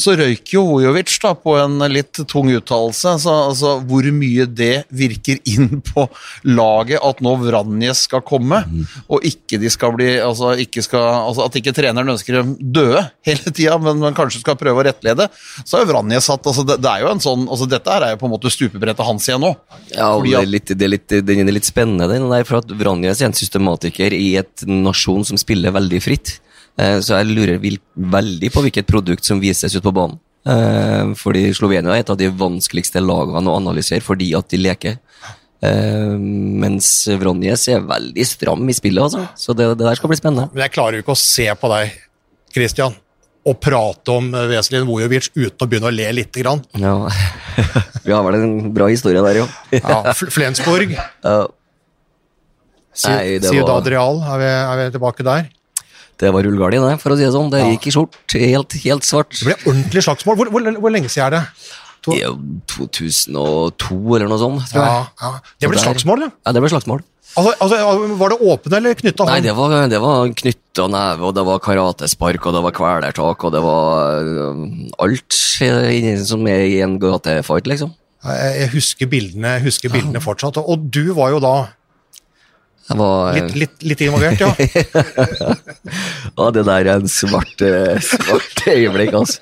[0.00, 3.14] så røyk jo Vujovic da, på en litt tung uttalelse.
[3.22, 6.06] Så, altså, hvor mye det virker inn på
[6.48, 8.62] laget at nå Vranjes skal komme,
[9.08, 13.04] og ikke de skal bli altså, ikke skal, altså, At ikke treneren ønsker dem døde
[13.26, 15.28] hele tida, men, men kanskje skal prøve å rettlede.
[15.62, 18.06] Så har jo Vranjes satt altså, det, det er jo en sånn, altså, Dette her
[18.06, 19.54] er jo på en måte stupebrettet hans igjen nå.
[19.92, 22.46] Ja, og Fordi det er litt, det er litt, den er litt spennende, den der,
[22.48, 26.38] for at Vranjes er en systematiker i et nasjon som spiller veldig fritt.
[26.78, 27.58] Eh, Så jeg lurer
[27.96, 30.18] veldig på hvilket produkt som vises ut på banen.
[30.46, 34.98] Eh, Fordi Slovenia er et av de vanskeligste lagene å analysere fordi at de leker.
[35.60, 36.86] Uh, Mens
[37.20, 39.26] Vronjes er veldig stram i spillet, altså.
[39.36, 40.46] Så det, det der skal bli spennende.
[40.54, 41.90] Men jeg klarer jo ikke å se på deg,
[42.54, 42.94] Christian,
[43.44, 46.62] og prate om Veselin Vojovic uten å begynne å le lite grann.
[46.80, 46.94] Ja.
[48.06, 49.46] Vi har vel en bra historie der, jo.
[49.76, 51.44] Ja, Flensborg, Uh,
[53.04, 55.44] Nei, Ciudad var- Real, er vi, er vi tilbake der?
[56.20, 57.52] Det var rullegardin, det, for å si det sånn.
[57.52, 58.18] Det gikk i skjort.
[58.36, 59.32] Helt, helt svart.
[59.38, 60.36] Det ble ordentlig slagsmål.
[60.40, 61.44] Hvor, hvor, hvor lenge siden er det?
[62.00, 62.36] To, Det er
[62.72, 64.92] 2002 eller noe sånt, tror jeg.
[64.92, 65.54] ja, ja.
[65.60, 66.30] Det ble slagsmål, ja.
[66.44, 67.02] Ja, det ble slagsmål.
[67.38, 71.36] Altså, altså, var det åpne eller knytta Nei, det var, det var knytta neve, og
[71.36, 74.64] det var karatespark, og det var kvelertak, og det var øh,
[75.04, 75.36] alt
[76.26, 77.94] som er i en gatefight, liksom.
[78.20, 80.58] Jeg, husker bildene, jeg husker bildene fortsatt.
[80.60, 81.54] Og, du var jo da
[82.98, 84.50] var litt, litt, litt involvert, ja.
[86.40, 89.40] Ja, det der er en svart, eh, svart øyeblikk, altså.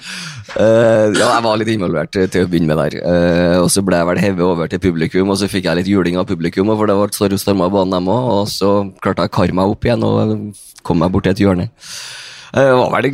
[0.57, 2.95] Uh, ja, jeg var litt involvert eh, til å begynne med der.
[3.05, 5.91] Uh, og så ble jeg vel hevet over til publikum, og så fikk jeg litt
[5.91, 8.31] juling av publikum, for det var så stormer på banen, dem òg.
[8.39, 8.73] Og så
[9.05, 10.33] klarte jeg å kare meg opp igjen og
[10.87, 11.69] kom meg bort til et hjørne.
[12.55, 13.09] Eh, Det var vel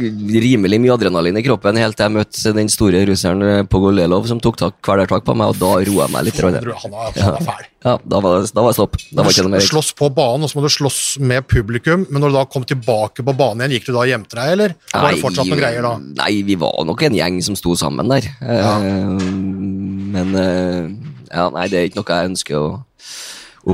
[0.44, 4.40] rimelig mye adrenalin i kroppen helt til jeg møtte den store russeren eh, Pogolelov som
[4.42, 6.40] tok tak, kvelertak på meg, og da roa jeg meg litt.
[6.44, 7.66] Han er, han er fæl.
[7.84, 8.94] Ja, da var det, da var det stopp.
[9.10, 9.64] Da var ikke noe mer.
[9.66, 12.06] Slåss på banen, og så må du slåss med publikum.
[12.08, 14.52] Men når du da kom tilbake på banen igjen, gikk du da og gjemte deg,
[14.56, 14.76] eller?
[14.94, 15.94] Var det fortsatt noen greier da?
[16.22, 18.30] Nei, vi var nok en gjeng som sto sammen der.
[18.44, 18.76] Ja.
[20.14, 20.88] men eh,
[21.34, 22.68] ja, nei, det er ikke noe jeg ønsker å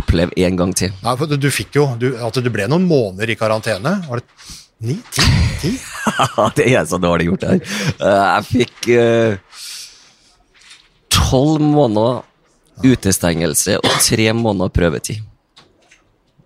[0.00, 0.92] oppleve en gang til.
[1.04, 3.96] Nei, for du, du fikk jo du, at du ble noen måneder i karantene.
[4.08, 4.98] Var det ni?
[5.12, 5.26] Ti?
[5.60, 5.72] Ti?
[6.58, 7.64] det er så dårlig gjort her.
[7.96, 9.64] Eh, jeg fikk eh,
[11.12, 12.22] tolv måneder
[12.80, 15.26] utestengelse og tre måneder prøvetid.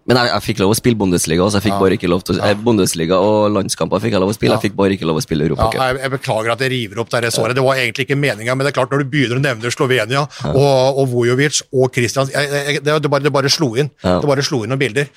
[0.05, 2.37] Men jeg, jeg fikk lov å spille Bundesliga, så jeg fikk bare ikke lov til
[2.37, 2.57] å, ja.
[2.61, 4.59] Bundesliga og landskamper fikk jeg lov å spille.
[4.59, 7.13] Jeg fikk bare ikke lov å spille Ja, jeg, jeg beklager at jeg river opp
[7.15, 7.57] det såret.
[7.57, 10.27] Det var egentlig ikke meninga, men det er klart når du begynner å nevne Slovenia
[10.51, 13.89] og, og Vujovic og Kristians jeg, jeg, det, det, bare, det bare slo inn.
[14.05, 14.19] Ja.
[14.21, 15.09] Det bare slo inn noen bilder.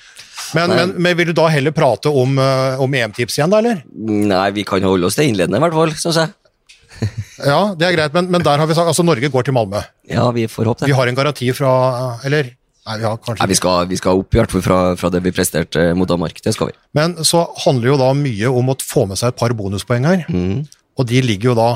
[0.56, 3.82] Men, men, men vil du da heller prate om, eh, om EM-tips igjen, da, eller?
[3.94, 6.34] Nei, vi kan holde oss til innledende, i hvert fall, syns jeg.
[7.38, 9.78] Ja, det er greit, men, men der har vi sagt altså Norge går til Malmö.
[10.10, 10.88] Ja, vi får håpe det.
[10.90, 11.70] Vi har en garanti fra
[12.26, 12.48] Eller?
[12.88, 15.10] Nei, vi har kanskje Nei, vi, skal, vi skal opp i hvert fall fra, fra
[15.12, 16.40] det vi presterte mot Danmark.
[16.42, 16.76] Det skal vi.
[16.96, 20.24] Men så handler jo da mye om å få med seg et par bonuspoeng her.
[20.32, 20.64] Mm.
[20.98, 21.68] Og de ligger jo da,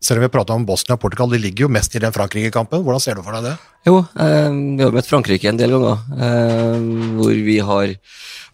[0.00, 2.82] selv om vi prater om Bosnia og Portugal, de ligger jo mest i den Frankrike-kampen.
[2.84, 3.56] Hvordan ser du for deg det?
[3.86, 6.86] Jo, eh, vi har møtt Frankrike en del ganger, eh,
[7.18, 7.94] hvor vi har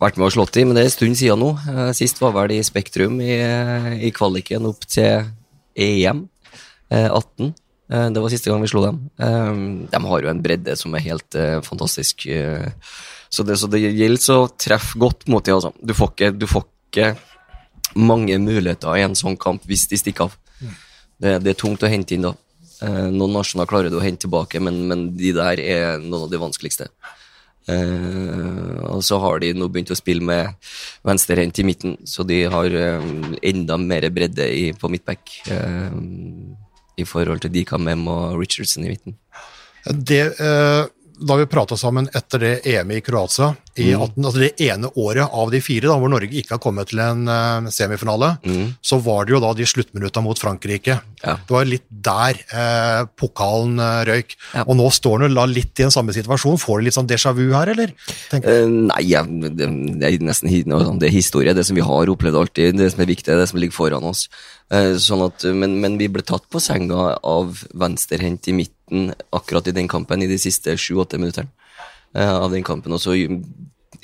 [0.02, 1.52] vært med og slått i, men det er en stund siden nå.
[1.70, 3.37] Eh, sist var vel i Spektrum i,
[4.06, 5.30] i kvaliken opp til
[5.76, 6.26] EM
[6.90, 7.54] eh, 18.
[7.92, 9.02] Eh, det var siste gang vi slo dem.
[9.18, 9.52] Eh,
[9.92, 12.26] de har jo en bredde som er helt eh, fantastisk.
[12.26, 12.70] Eh,
[13.30, 15.61] så, det, så det gjelder så treff godt mot dem.
[15.61, 15.72] Altså.
[15.78, 17.14] Du, får ikke, du får ikke
[17.96, 20.37] mange muligheter i en sånn kamp hvis de stikker av.
[21.16, 22.35] Det, det er tungt å hente inn da.
[22.85, 26.33] Eh, noen nasjoner klarer du å hente tilbake, men, men de der er noen av
[26.33, 26.90] de vanskeligste.
[27.66, 30.55] Eh, og så har de nå begynt å spille med
[31.07, 33.09] venstrehendt i midten, så de har eh,
[33.50, 35.40] enda mer bredde i, på midtback.
[35.50, 35.96] Eh,
[36.96, 39.18] I forhold til Dika Mem og Richardson i midten.
[39.87, 40.85] det eh,
[41.16, 44.00] da vi prata sammen etter det EM-et i Kroatia i Mm.
[44.00, 46.98] 18, altså det ene året av de fire da, hvor Norge ikke har kommet til
[47.04, 48.74] en uh, semifinale, Mm.
[48.82, 51.00] så var det jo da de sluttminutta mot Frankrike.
[51.24, 51.34] Ja.
[51.46, 54.36] Det var litt der eh, pokalen eh, røyk.
[54.54, 54.62] Ja.
[54.68, 56.58] Og nå står la litt i en samme situasjon.
[56.60, 57.92] Får du litt sånn déjà vu her, eller?
[58.32, 58.68] Uh.
[58.92, 59.66] Nei, jeg, det,
[60.00, 62.76] det er nesten sånn- det er historie, det som vi har opplevd alltid.
[62.78, 64.28] Det som er viktig, det som ligger foran oss.
[64.70, 69.74] Sånn at, men, men vi ble tatt på senga av venstrehendt i midten akkurat i
[69.76, 71.50] den kampen, i de siste sju-åtte minuttene
[72.16, 72.92] av den kampen.
[72.96, 73.12] Og så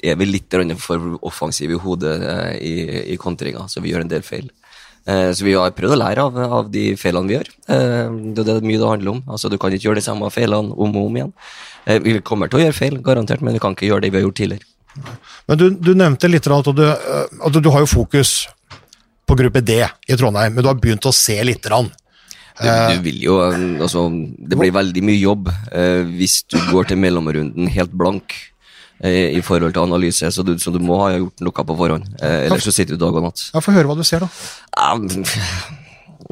[0.02, 2.74] er vi litt for offensive i hodet eh, i,
[3.14, 4.50] i kontringa, så vi gjør en del feil.
[5.06, 7.48] Eh, Så vi har prøvd å lære av, av de feilene vi gjør.
[7.68, 9.22] Eh, Det det er mye det handler om.
[9.28, 11.32] Altså, du kan ikke gjøre de samme feilene om og om igjen.
[12.02, 14.26] Vi kommer til å gjøre feil, garantert, men vi kan ikke gjøre det vi har
[14.28, 14.68] gjort tidligere.
[15.48, 18.46] Men du, du nevnte litt at du, at du har jo fokus
[19.26, 21.66] på gruppe D i Trondheim, men du har begynt å se litt.
[21.66, 21.88] Rann.
[22.60, 23.40] Du, du vil jo,
[23.82, 24.04] altså,
[24.38, 25.48] det blir veldig mye jobb
[26.12, 28.36] hvis du går til mellomrunden helt blank
[29.02, 32.06] i forhold til analyse, så du, så du må ha gjort noe på forhånd.
[32.22, 33.48] Eh, ellers så sitter du dag og natt.
[33.50, 34.28] Ja, Få høre hva du ser, da.
[34.78, 35.08] Um,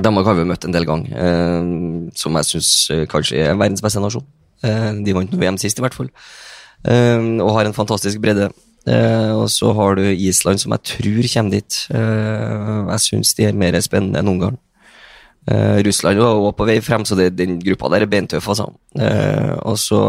[0.01, 1.71] Danmark har vi møtt en del ganger, eh,
[2.15, 2.73] som jeg syns
[3.11, 4.27] kanskje er verdens beste nasjon.
[4.63, 6.11] Eh, de vant VM sist, i hvert fall,
[6.87, 8.51] eh, og har en fantastisk bredde.
[8.89, 11.87] Eh, og så har du Island, som jeg tror kommer dit.
[11.93, 14.59] Eh, jeg syns de er mer spennende enn Ungarn.
[15.51, 18.71] Eh, Russland var også på vei frem, så det, den gruppa der er beintøff, altså.
[18.97, 20.01] Eh, og så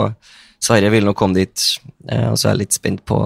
[0.62, 1.64] Sverige vil nok komme dit,
[2.10, 3.18] eh, og så er jeg litt spent på,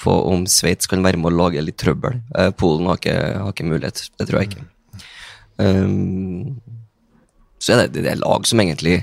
[0.00, 2.20] på om Sveits kan være med å lage litt trøbbel.
[2.38, 4.66] Eh, Polen har ikke, har ikke mulighet, det tror jeg ikke.
[5.56, 6.56] Um,
[7.60, 9.02] så er det, det er lag som egentlig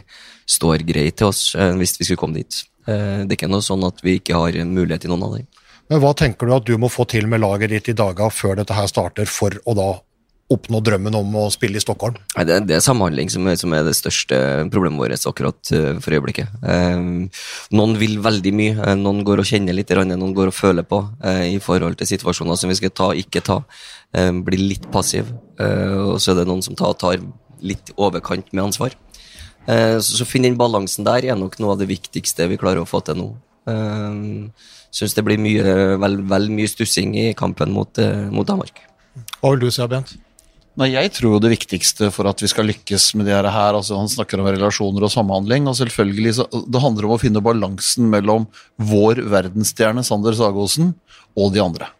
[0.49, 2.59] står greit til oss, hvis vi skulle komme dit.
[2.85, 5.47] Det er ikke noe sånn at vi ikke har mulighet i noen av dem.
[5.89, 8.59] Men hva tenker du at du må få til med laget ditt i dager før
[8.59, 9.89] dette her starter, for å da
[10.51, 12.17] oppnå drømmen om å spille i Stockholm?
[12.35, 14.37] Nei, det, det er samhandling som er, som er det største
[14.73, 16.51] problemet vårt akkurat uh, for øyeblikket.
[16.61, 17.29] Um,
[17.75, 20.99] noen vil veldig mye, uh, noen går og kjenner litt, noen går og føler på
[21.23, 23.61] uh, i forhold til situasjoner som vi skal ta, ikke ta.
[24.13, 25.31] Um, blir litt passiv.
[25.57, 27.21] og så er det noen som tar, tar
[27.63, 28.93] litt overkant med ansvar.
[29.65, 32.89] så, så finne den balansen der er nok noe av det viktigste vi klarer å
[32.89, 33.27] få til nå.
[33.69, 34.51] Um,
[34.93, 35.63] Syns det blir mye,
[35.97, 37.97] vel, vel mye stussing i kampen mot,
[38.29, 38.83] mot Danmark.
[39.39, 40.13] Hva vil du si, Bent?
[40.73, 43.99] Nei, Jeg tror jo det viktigste for at vi skal lykkes med det her altså
[43.99, 45.67] Han snakker om relasjoner og samhandling.
[45.69, 50.95] og selvfølgelig så, Det handler om å finne balansen mellom vår verdensstjerne Sander Sagosen
[51.37, 51.91] og de andre.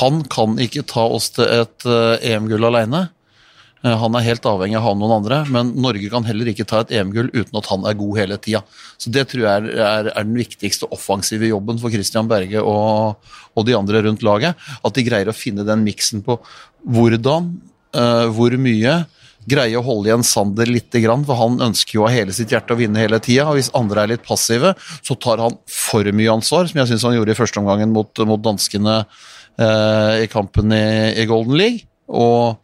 [0.00, 3.08] Han kan ikke ta oss til et uh, EM-gull alene.
[3.82, 6.64] Uh, han er helt avhengig av å ha noen andre, men Norge kan heller ikke
[6.68, 8.62] ta et EM-gull uten at han er god hele tida.
[8.96, 13.18] Så Det tror jeg er, er, den viktigste offensive jobben for Christian Berge og,
[13.52, 14.56] og de andre rundt laget.
[14.84, 16.38] At de greier å finne den miksen på
[16.84, 17.50] hvordan,
[17.96, 19.02] uh, hvor mye.
[19.42, 22.78] Greie å holde igjen Sander litt, for han ønsker jo av hele sitt hjerte å
[22.78, 23.48] vinne hele tida.
[23.50, 27.06] Og hvis andre er litt passive, så tar han for mye ansvar, som jeg syns
[27.08, 30.84] han gjorde i første omgangen mot, mot danskene uh, i kampen i,
[31.18, 31.88] i Golden League.
[32.10, 32.58] Og,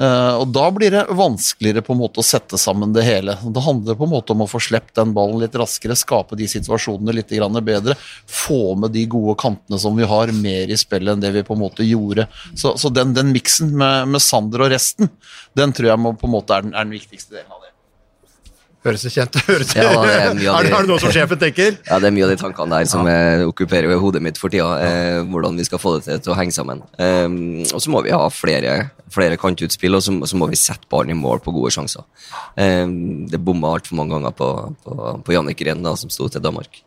[0.00, 3.36] uh, og, da blir det vanskeligere på en måte å sette sammen det hele.
[3.42, 6.48] Det handler på en måte om å få sluppet den ballen litt raskere, skape de
[6.50, 7.96] situasjonene litt bedre.
[8.26, 11.54] Få med de gode kantene som vi har, mer i spillet enn det vi på
[11.54, 12.26] en måte gjorde.
[12.54, 15.10] Så, så den, den miksen med, med, Sander og resten,
[15.58, 17.61] den tror jeg må, på en måte er den, er den viktigste delen av det.
[18.82, 19.72] Høres det kjent ut?
[19.78, 21.76] Ja, det er, mye av det, er det noe som sjefen tenker?
[21.88, 23.44] Ja, det er mye av de tankene der som ja.
[23.46, 24.72] okkuperer hodet mitt for tida.
[24.82, 26.82] Eh, hvordan vi skal få det til, til å henge sammen.
[26.98, 27.28] Eh,
[27.70, 28.74] og så må vi ha flere,
[29.14, 32.02] flere kantutspill, og så, så, må vi sette barn i mål på gode sjanser.
[32.58, 32.82] Eh,
[33.30, 34.50] det bomma altfor mange ganger på,
[34.82, 36.82] på, på Jannik Ren, da, som sto til Danmark.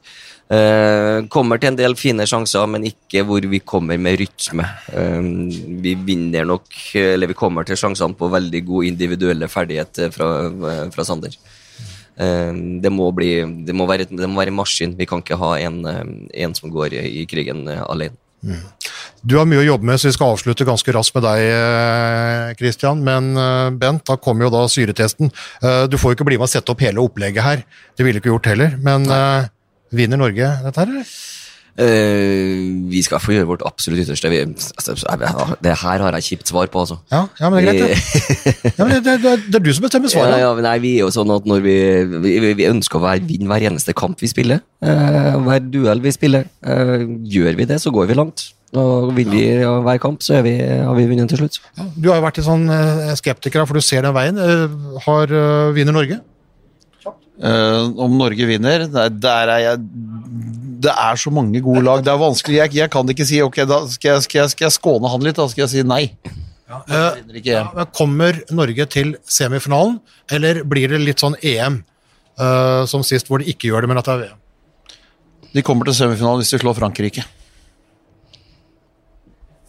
[0.45, 4.67] Uh, kommer til en del fine sjanser, men ikke hvor vi kommer med rytme.
[4.93, 5.47] Um,
[5.81, 6.69] vi vinner nok,
[7.01, 10.29] eller vi kommer til sjansene på veldig god individuelle ferdighet fra,
[10.93, 11.33] fra Sander.
[12.21, 13.31] Ehm, det må, bli,
[13.67, 14.95] det, må være, det må være maskin.
[14.97, 16.03] Vi kan ikke ha en, eh,
[16.45, 18.17] en som går i krigen eh, alene.
[18.45, 18.61] Mm.
[19.25, 21.45] Du har mye å jobbe med, så vi skal avslutte ganske raskt med deg.
[22.69, 23.31] Eh, Men
[23.79, 25.31] Bent, da kommer jo da syretesten.
[25.89, 27.63] Du får jo ikke bli med å sette opp hele opplegget her.
[27.97, 28.77] Det ville du ikke gjort heller.
[28.77, 29.47] Men Nei.
[29.91, 31.09] vinner Norge dette her, eller?
[31.75, 34.29] Uh, vi skal få gjøre vårt absolutt ytterste.
[34.31, 34.93] Vi, altså,
[35.59, 36.95] det her har jeg kjipt svar på, altså.
[37.11, 38.71] Ja, ja men det er greit, det.
[38.79, 39.15] ja, det, det,
[39.49, 40.37] det, er du som bestemmer svaret.
[40.39, 41.75] Ja, ja, nei, vi er jo sånn at når vi,
[42.23, 46.13] vi, vi ønsker å være, vinne hver eneste kamp vi spiller, uh, hver duell vi
[46.15, 47.03] spiller, uh,
[47.35, 48.47] gjør vi det, så går vi langt.
[48.75, 49.73] Og vinner vi ja.
[49.83, 51.59] hver kamp, så vi, har vi vunnet til slutt.
[51.75, 52.65] Ja, du har jo vært en sånn
[53.19, 54.39] skeptiker, for du ser den veien.
[55.03, 55.35] Har
[55.75, 56.21] Vinner Norge?
[57.35, 59.79] om Norge vinner, der, der er jeg
[60.85, 62.03] det er så mange gode lag.
[62.05, 62.57] Det er vanskelig.
[62.61, 65.25] Jeg, jeg kan ikke si ok, da skal jeg, skal jeg, skal jeg skåne han
[65.25, 65.39] litt.
[65.39, 66.03] Da skal jeg si nei.
[66.65, 69.99] Ja, uh, kommer Norge til semifinalen,
[70.33, 71.83] eller blir det litt sånn EM
[72.41, 74.39] eh, som sist, hvor de ikke gjør det, men at det er VM?
[75.53, 77.25] De kommer til semifinalen hvis de slår Frankrike.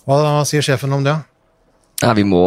[0.06, 1.18] Hva sier sjefen om det?
[2.06, 2.42] Ja, vi må,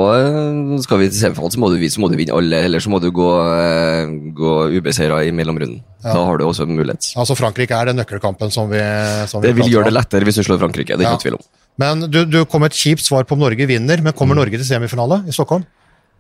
[0.84, 3.02] Skal vi til semifinalen, så må du, så må du vinne alle, eller så må
[3.04, 5.82] du gå, eh, gå ubeseira i mellomrunden.
[6.04, 6.16] Ja.
[6.16, 7.12] Da har du også mulighet.
[7.20, 8.82] Altså Frankrike er den nøkkelkampen som vi,
[9.28, 10.96] som Det vil gjøre det lettere hvis du slår Frankrike.
[10.96, 11.26] det er ikke ja.
[11.28, 11.48] tvil om.
[11.80, 14.42] Men du, du kom et kjipt svar på om Norge vinner, men kommer mm.
[14.44, 15.68] Norge til semifinale i Stockholm?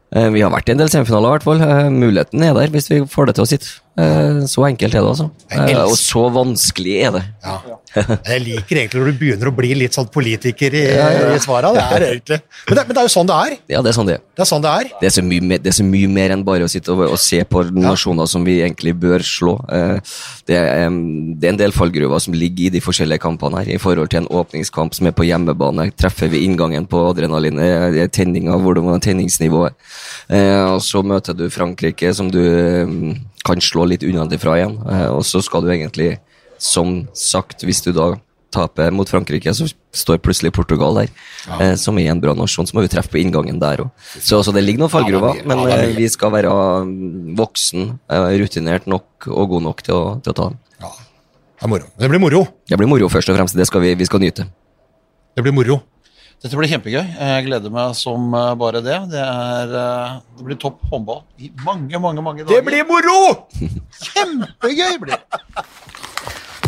[0.09, 1.61] Eh, vi har vært i en del semifinaler, i hvert fall.
[1.61, 3.73] Eh, muligheten er der hvis vi får det til å sitte.
[4.49, 5.29] Så enkelt er det, altså.
[5.85, 7.23] Og så vanskelig er det.
[7.43, 7.59] Ja.
[7.97, 11.29] Jeg liker egentlig når du begynner å bli litt sånn politiker i, ja, ja.
[11.33, 11.71] i svara.
[11.73, 13.55] Det er egentlig men det, men det, er jo sånn det er.
[13.73, 14.23] Ja, det er sånn det er.
[14.37, 14.89] Det er sånn det er.
[14.99, 17.17] Det er så mye, det er så mye mer enn bare å sitte og, og
[17.21, 19.55] se på nasjoner som vi egentlig bør slå.
[19.73, 20.13] Eh,
[20.49, 23.73] det er, det er en del fallgruver som ligger i de forskjellige kampene her.
[23.73, 28.59] I forhold til en åpningskamp som er på hjemmebane, treffer vi inngangen på adrenalinet, tenninga,
[28.61, 29.77] hvordan tenningsnivået.
[30.29, 32.41] Eh, og så møter du Frankrike, som du
[33.47, 34.79] kan slå litt unnafra igjen.
[35.13, 36.17] Og så skal du egentlig
[36.59, 38.13] som sagt, hvis du da
[38.53, 41.11] taper mot Frankrike, så står plutselig Portugal der,
[41.45, 41.75] ja.
[41.77, 42.67] som er en bra nasjon.
[42.67, 43.91] Så må vi treffe på inngangen der òg.
[44.17, 46.53] Så, så det ligger noen fallgruver, er men eh, vi skal være
[46.87, 50.57] mm, voksen, eh, rutinert nok og god nok til å, til å ta dem.
[50.81, 50.91] Ja,
[51.59, 51.91] det er moro.
[52.01, 52.43] Det blir moro.
[52.69, 53.57] Det blir moro, først og fremst.
[53.57, 54.47] Det skal vi, vi skal nyte.
[55.37, 55.79] Det blir moro.
[56.39, 57.03] Dette blir kjempegøy.
[57.03, 58.95] Jeg gleder meg som eh, bare det.
[59.11, 62.53] Det, er, eh, det blir topp håndball i mange, mange mange dager.
[62.53, 63.49] Det blir moro!
[64.07, 64.93] kjempegøy!
[65.01, 65.19] blir det.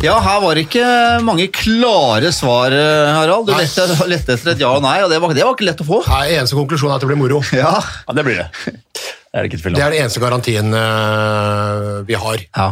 [0.02, 0.84] Ja, her var det ikke
[1.24, 3.48] mange klare svar, eh, Harald.
[3.48, 5.86] Du lette, lette etter et ja og nei, og det var, det var ikke lett
[5.86, 6.02] å få.
[6.10, 7.40] Nei, Eneste konklusjon er at det blir moro.
[7.56, 7.78] Ja.
[7.80, 8.50] Ja, det blir det.
[8.68, 12.48] Det er det ikke Det er den eneste garantien uh, vi har.
[12.58, 12.72] ja.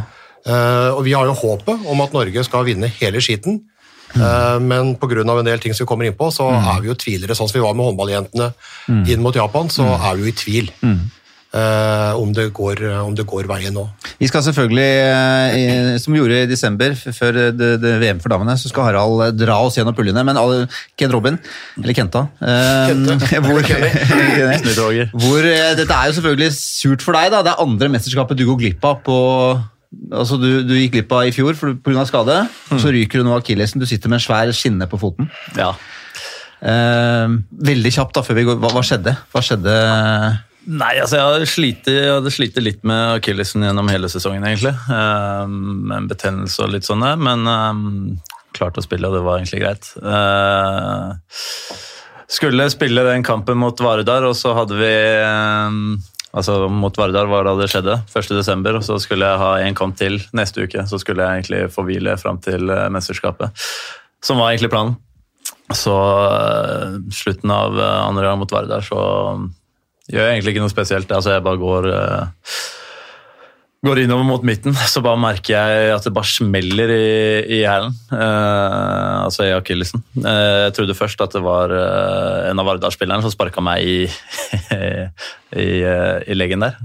[0.50, 3.60] Uh, og vi har jo håpet om at Norge skal vinne hele skiten.
[4.16, 5.22] Eh, men pga.
[5.22, 7.36] en del ting som vi kommer inn på, så er vi jo tvilere.
[7.36, 8.54] Sånn som vi var med håndballjentene
[9.08, 10.74] inn mot Japan, så er vi jo i tvil
[11.50, 13.82] Uh, om, det går, om det går veien nå.
[14.22, 14.90] Vi skal selvfølgelig,
[15.58, 19.24] eh, som vi gjorde i desember, før det, det VM for damene, så skal Harald
[19.26, 20.22] eh, dra oss gjennom puljene.
[20.28, 20.38] Men
[20.94, 21.40] Ken Robin,
[21.82, 22.94] eller Kenta uh,
[23.48, 23.66] hvor,
[25.24, 27.34] hvor, eh, Dette er jo selvfølgelig surt for deg.
[27.34, 27.42] da.
[27.42, 29.18] Det er andre mesterskapet du går glipp av på
[30.14, 32.04] Altså, du, du gikk glipp av i fjor pga.
[32.06, 32.36] skade.
[32.70, 33.82] Så ryker du nå akillesen.
[33.82, 35.30] Du sitter med en svær skinne på foten.
[35.58, 35.72] Ja.
[36.60, 37.40] Eh,
[37.72, 38.60] veldig kjapt, da, før vi går.
[38.62, 39.16] Hva, hva skjedde?
[39.34, 39.74] Hva skjedde?
[40.70, 44.76] Nei, altså jeg hadde slitt, jeg hadde slitt litt med akillesen gjennom hele sesongen, egentlig.
[44.94, 47.88] Eh, Med en betennelse og litt sånn der, men um,
[48.54, 49.90] klarte å spille, og det var egentlig greit.
[50.04, 51.16] Uh,
[52.30, 55.80] skulle spille den kampen mot Varedar, og så hadde vi eh,
[56.38, 59.98] Altså Mot Vardar var da det skjedde, 1.12., og så skulle jeg ha en kamp
[59.98, 60.86] til neste uke.
[60.90, 63.70] Så skulle jeg egentlig få hvile fram til eh, mesterskapet,
[64.22, 64.98] som var egentlig planen.
[65.74, 69.00] Så eh, slutten av eh, andre gang mot Vardar, så
[70.10, 71.16] gjør jeg egentlig ikke noe spesielt.
[71.16, 71.90] Altså Jeg bare går
[73.80, 77.04] Går innover mot midten, så bare merker jeg at det bare smeller i,
[77.48, 77.94] i hælen.
[78.12, 80.02] Uh, altså i akillesen.
[80.18, 84.02] Uh, jeg trodde først at det var uh, en av Vardar-spillerne som sparka meg i,
[85.64, 86.76] i, i leggen der.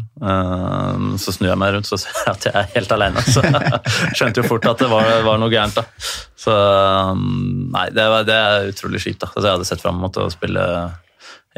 [1.19, 3.27] Så snur jeg meg rundt så ser jeg at jeg er helt aleine.
[3.27, 3.43] Så
[4.21, 5.81] skjønte jo fort at det var, var noe gærent.
[5.81, 6.15] da.
[6.39, 9.25] Så um, nei, det, var, det er utrolig kjipt.
[9.27, 9.33] da.
[9.35, 10.63] Altså, jeg hadde sett fram mot å spille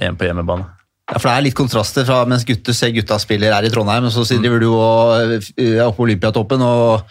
[0.01, 0.70] EM på hjemmebane.
[1.07, 4.09] Ja, for Det er litt kontraster fra mens gutter ser gutta spiller her i Trondheim,
[4.09, 7.05] og så driver du og er oppe på Olympiatoppen og,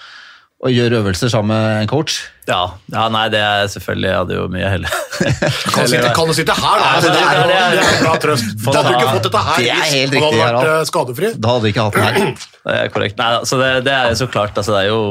[0.66, 2.18] og gjør øvelser sammen med en coach.
[2.50, 2.60] Ja,
[2.92, 4.92] ja, nei, det er selvfølgelig Jeg hadde jo mye heller.
[5.16, 6.92] Kan du sitte, kan du sitte her, da?
[6.92, 8.52] Ja, det, det er- er, det er- det er bra trøst.
[8.66, 10.70] Da hadde du ikke fått dette her Det er hvis helt hadde vært Harald.
[10.76, 11.32] eh, skadefri.
[11.40, 12.48] Da hadde vi ikke hatt den her.
[12.68, 13.18] Det er korrekt.
[13.24, 14.60] Nei, altså det, det er jo så klart.
[14.60, 15.02] Altså det er jo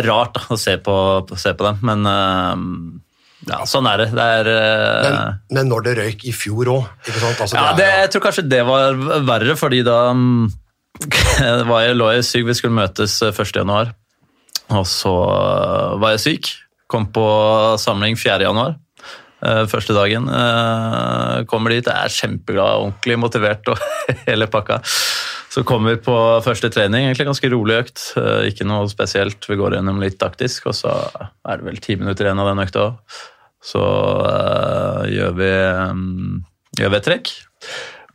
[0.00, 0.96] er rart da, å se på,
[1.44, 2.74] se på dem, men øhm,
[3.44, 4.10] ja, sånn er det.
[4.16, 5.04] Det er uh...
[5.04, 7.08] Men, men når det røyk i fjor òg.
[7.08, 10.46] Altså, ja, det Jeg tror kanskje det var verre, fordi da mm,
[11.70, 12.46] var jeg, lå jeg syk.
[12.48, 13.52] Vi skulle møtes øh, 1.
[13.60, 13.92] januar,
[14.70, 16.54] og så øh, var jeg syk.
[16.90, 17.26] Kom på
[17.80, 18.40] samling 4.
[18.46, 18.76] januar.
[19.44, 20.30] øh, Første dagen.
[21.50, 23.80] Kommer dit, er kjempeglad, ordentlig motivert og
[24.28, 24.80] hele pakka.
[25.54, 28.00] Så kommer vi på første trening, egentlig ganske rolig økt.
[28.48, 29.44] Ikke noe spesielt.
[29.46, 32.62] Vi går gjennom litt taktisk, og så er det vel ti minutter igjen av den
[32.64, 32.88] økta.
[33.64, 35.52] Så øh, gjør vi
[35.96, 36.34] mm,
[36.80, 37.32] gjør vi et trekk.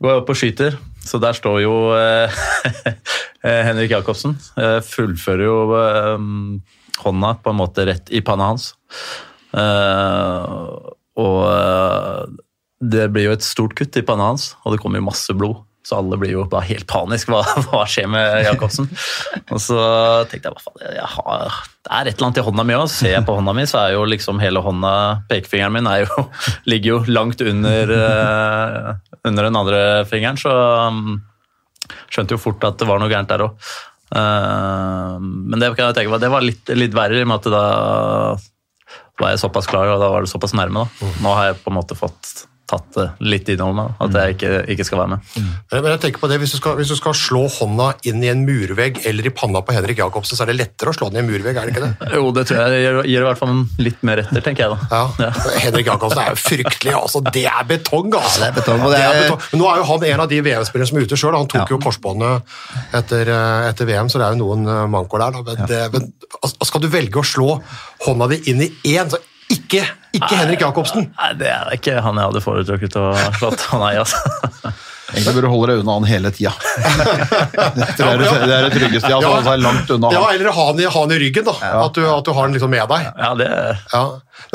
[0.00, 0.78] Går opp og skyter.
[1.04, 2.42] Så der står jo eh,
[3.68, 4.36] Henrik Jacobsen.
[4.84, 5.56] Fullfører jo
[7.00, 8.74] hånda på en måte rett i panna hans.
[11.20, 11.38] Og
[12.80, 15.64] det blir jo et stort kutt i panna hans, og det kommer jo masse blod.
[15.86, 17.30] Så alle blir jo bare helt panisk.
[17.32, 17.40] Hva,
[17.70, 18.88] hva skjer med Jacobsen?
[19.48, 19.80] Og så
[20.30, 21.38] tenkte jeg hva
[21.80, 22.90] det er et eller annet i hånda mi òg.
[22.92, 24.92] Ser jeg på hånda mi, så er jo liksom hele hånda
[25.30, 26.26] Pekefingeren min jo,
[26.70, 28.90] ligger jo langt under, eh,
[29.26, 30.52] under den andre fingeren, så
[30.92, 31.16] um,
[32.12, 33.72] skjønte jo fort at det var noe gærent der òg.
[34.10, 37.64] men det kan jeg tenke det var litt, litt verre, i og med at da
[39.20, 40.84] var jeg såpass klar, og da var det såpass nærme.
[40.84, 41.10] da.
[41.24, 44.50] Nå har jeg på en måte fått tatt det litt innover meg, at jeg ikke,
[44.74, 45.32] ikke skal være med.
[45.74, 48.30] Men jeg tenker på det, hvis du, skal, hvis du skal slå hånda inn i
[48.30, 51.18] en murvegg eller i panna på Henrik Jacobsen, så er det lettere å slå den
[51.18, 52.10] i en murvegg, er det ikke det?
[52.20, 55.02] Jo, det tror jeg gir, gir i hvert fall litt mer etter, tenker jeg da.
[55.20, 55.30] Ja.
[55.66, 57.22] Henrik Jacobsen er jo fryktelig, altså.
[57.34, 58.44] Det er betong, altså.
[58.44, 59.42] det er betong, og det er- betong.
[59.52, 61.36] Men nå er jo han en av de VM-spillerne som er ute sjøl.
[61.36, 61.66] Han tok Ja.
[61.74, 62.54] jo korsbåndet
[63.00, 65.38] etter, eh, etter VM, så det er jo noen eh, mankoer der.
[65.40, 65.42] Da.
[65.50, 67.48] Men, det, men altså, skal du velge å slå
[68.06, 69.18] hånda di inn i én, så
[69.56, 69.82] ikke,
[70.16, 71.08] ikke Henrik Jacobsen.
[71.16, 74.20] Nei, det er ikke han jeg hadde foretrukket å slått Nei, altså.
[75.10, 76.52] Egentlig burde du holde deg unna han hele tida.
[76.60, 79.08] Det er det, det, er det tryggeste.
[79.10, 79.30] Altså, Ja.
[79.32, 81.54] holde seg langt unna Ja, eller ha han i, ha han i ryggen, da.
[81.80, 83.08] At, du, at du har han liksom med deg.
[83.18, 83.48] Ja, det
[83.92, 84.02] Ja.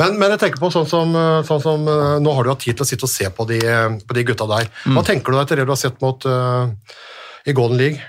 [0.00, 1.12] Men, men jeg tenker på sånn som,
[1.46, 3.60] sånn som eh, Nå har du hatt tid til å sitte og se på de,
[4.08, 4.66] på de gutta der.
[4.96, 6.72] Hva tenker du etter det du har sett mot eh,
[7.46, 8.02] i Golden League?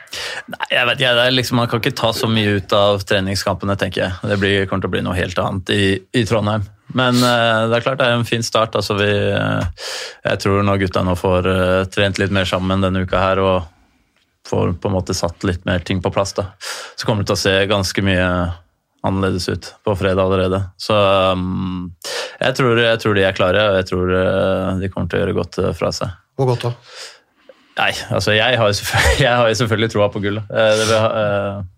[0.50, 3.78] Nei, jeg vet ikke, det liksom, Man kan ikke ta så mye ut av treningskampene,
[3.80, 4.32] tenker jeg.
[4.32, 5.84] Det blir, kommer til å bli noe helt annet i,
[6.18, 6.66] i Trondheim.
[6.98, 8.78] Men uh, det er klart det er en fin start.
[8.80, 9.90] Altså, vi, uh,
[10.26, 13.68] jeg tror når gutta nå får uh, trent litt mer sammen denne uka her og
[14.48, 16.54] får på en måte satt litt mer ting på plass, da,
[16.96, 18.30] så kommer det til å se ganske mye
[19.04, 20.62] annerledes ut på fredag allerede.
[20.80, 20.96] Så
[21.36, 21.92] um,
[22.40, 24.16] jeg, tror, jeg tror de er klare, og jeg tror
[24.80, 26.16] de kommer til å gjøre godt fra seg.
[26.40, 26.74] Hvor godt da?
[27.78, 30.48] Nei, altså jeg har jo selvfølgelig, selvfølgelig troa på gullet.
[30.50, 30.88] Eh, Det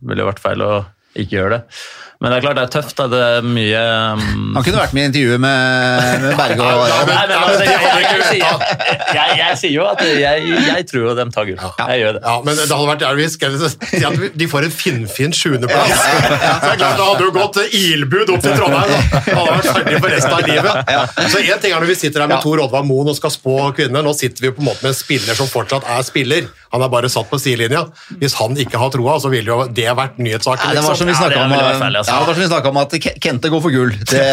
[0.08, 0.72] ville eh, vært feil å
[1.20, 1.80] ikke gjøre det.
[2.20, 2.98] Men det er klart det er tøft.
[3.00, 3.82] da, Det er mye
[4.20, 7.64] um, Han kunne vært med i intervjuet med, med Berge og Ja, Nei, men altså,
[7.64, 11.64] jeg, jeg, jeg, jeg, jeg sier jo at jeg, jeg tror jo de tar gull.
[11.80, 12.22] Jeg gjør det.
[12.26, 15.96] Ja, men det hadde vært jævlig si at de får en finfin sjuendeplass.
[15.96, 18.92] Så det er klart, Da hadde jo gått ilbud opp til Trondheim.
[18.92, 19.24] Da.
[19.24, 20.94] Det hadde vært ferdig for resten av livet.
[21.32, 23.58] Så en ting er når vi sitter her med Tor Oddvar Moen og skal spå
[23.80, 24.04] kvinner.
[24.04, 26.52] Nå sitter vi på en måte med en spiller som fortsatt er spiller.
[26.74, 27.88] Han er bare satt på sidelinja.
[28.22, 30.68] Hvis han ikke har troa, så ville jo det vært nyhetssaken.
[30.68, 32.16] Nei, det var som vi Ja, det snakka om, veldig feil, altså.
[32.16, 33.94] ja, det var som vi snakket om at Kente går for gull.
[34.10, 34.26] Det,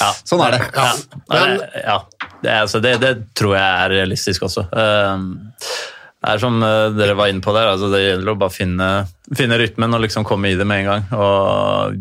[0.00, 0.10] Ja.
[0.28, 0.60] Sånn er det.
[0.74, 0.88] Ja,
[1.32, 1.98] Men, ja,
[2.42, 4.66] det, altså, det, det tror jeg er realistisk også.
[4.72, 5.30] Um,
[6.18, 8.86] Det er som uh, dere var inne på der, altså, det gjelder å bare finne,
[9.38, 11.04] finne rytmen og liksom komme i det med en gang.
[11.14, 12.00] Og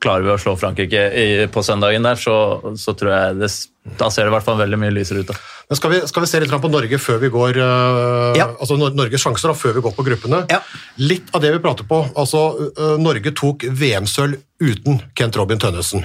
[0.00, 2.36] klarer vi å slå Frankrike i, på søndagen der, så,
[2.76, 3.48] så tror jeg det,
[3.98, 5.30] da ser det i hvert fall veldig mye lysere ut.
[5.30, 5.34] Da.
[5.70, 8.50] men skal, vi, skal vi se litt på Norge før vi går uh, Ja.
[8.60, 10.42] altså Nor- Norges sjanser da, før vi går på gruppene?
[10.52, 10.60] Ja.
[11.00, 12.02] Litt av det vi prater på.
[12.14, 12.42] altså
[12.76, 16.04] uh, Norge tok VM-sølv uten Kent Robin Tønnesen.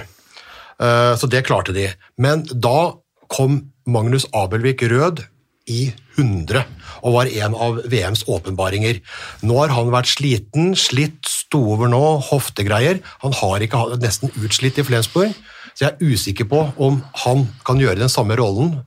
[0.80, 1.90] Uh, så det klarte de.
[2.20, 2.94] Men da
[3.32, 5.24] kom Magnus Abelvik Rød
[5.68, 6.62] i 100
[7.06, 9.00] og var en av VMs åpenbaringer.
[9.46, 12.00] Nå har han vært sliten, slitt, sto over nå,
[12.30, 13.00] hoftegreier.
[13.24, 15.34] Han har ikke hatt- nesten utslitt i Flensburg,
[15.76, 18.78] så jeg er usikker på om han kan gjøre den samme rollen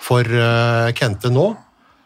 [0.00, 1.50] for eh, Kente nå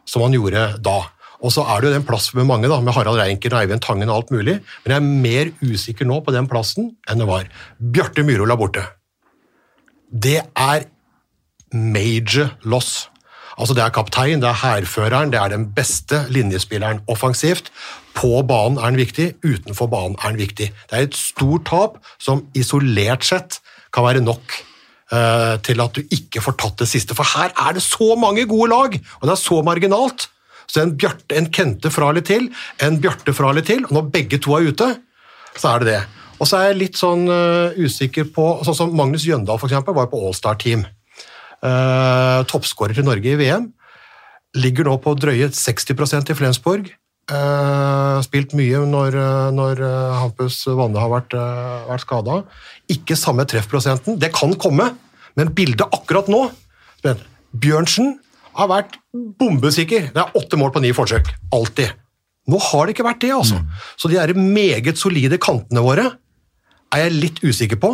[0.04, 0.98] som han gjorde da.
[1.44, 3.84] Og så er det jo den plass med mange, da, med Harald Reinken og Eivind
[3.84, 7.28] Tangen og alt mulig, men jeg er mer usikker nå på den plassen enn det
[7.28, 7.48] var.
[7.78, 8.84] Bjarte Myhrvold er borte.
[10.10, 10.86] Det er
[11.74, 13.08] major loss.
[13.54, 17.70] Altså Det er kaptein, det er hærføreren, det er den beste linjespilleren offensivt.
[18.14, 20.72] På banen er han viktig, utenfor banen er han viktig.
[20.90, 23.60] Det er et stort tap som isolert sett
[23.94, 24.56] kan være nok
[25.14, 27.16] eh, til at du ikke får tatt det siste.
[27.16, 30.28] For her er det så mange gode lag, og det er så marginalt.
[30.70, 32.48] Så en, Bjarte, en Kente fra eller til,
[32.82, 34.90] en Bjarte fra eller til, og når begge to er ute,
[35.54, 36.02] så er det det.
[36.40, 40.08] Og så er jeg litt sånn uh, usikker på Sånn som Magnus Jøndal eksempel, var
[40.08, 40.82] jo på Allstar-team.
[41.62, 43.70] Uh, Toppskårer til Norge i VM.
[44.58, 46.90] Ligger nå på drøye 60% i Flensborg.
[47.30, 49.14] Uh, spilt mye når,
[49.56, 49.80] når
[50.18, 52.40] Hampus Wanne har vært, uh, vært skada.
[52.92, 54.18] Ikke samme treffprosenten.
[54.20, 54.90] Det kan komme,
[55.38, 56.46] men bildet akkurat nå
[57.54, 58.16] Bjørnsen
[58.56, 60.08] har vært bombesikker.
[60.14, 61.28] Det er åtte mål på ni forsøk.
[61.54, 61.92] Alltid.
[62.50, 63.60] Nå har det ikke vært det, altså.
[63.96, 66.06] Så de der meget solide kantene våre
[66.94, 67.92] er jeg litt usikker på.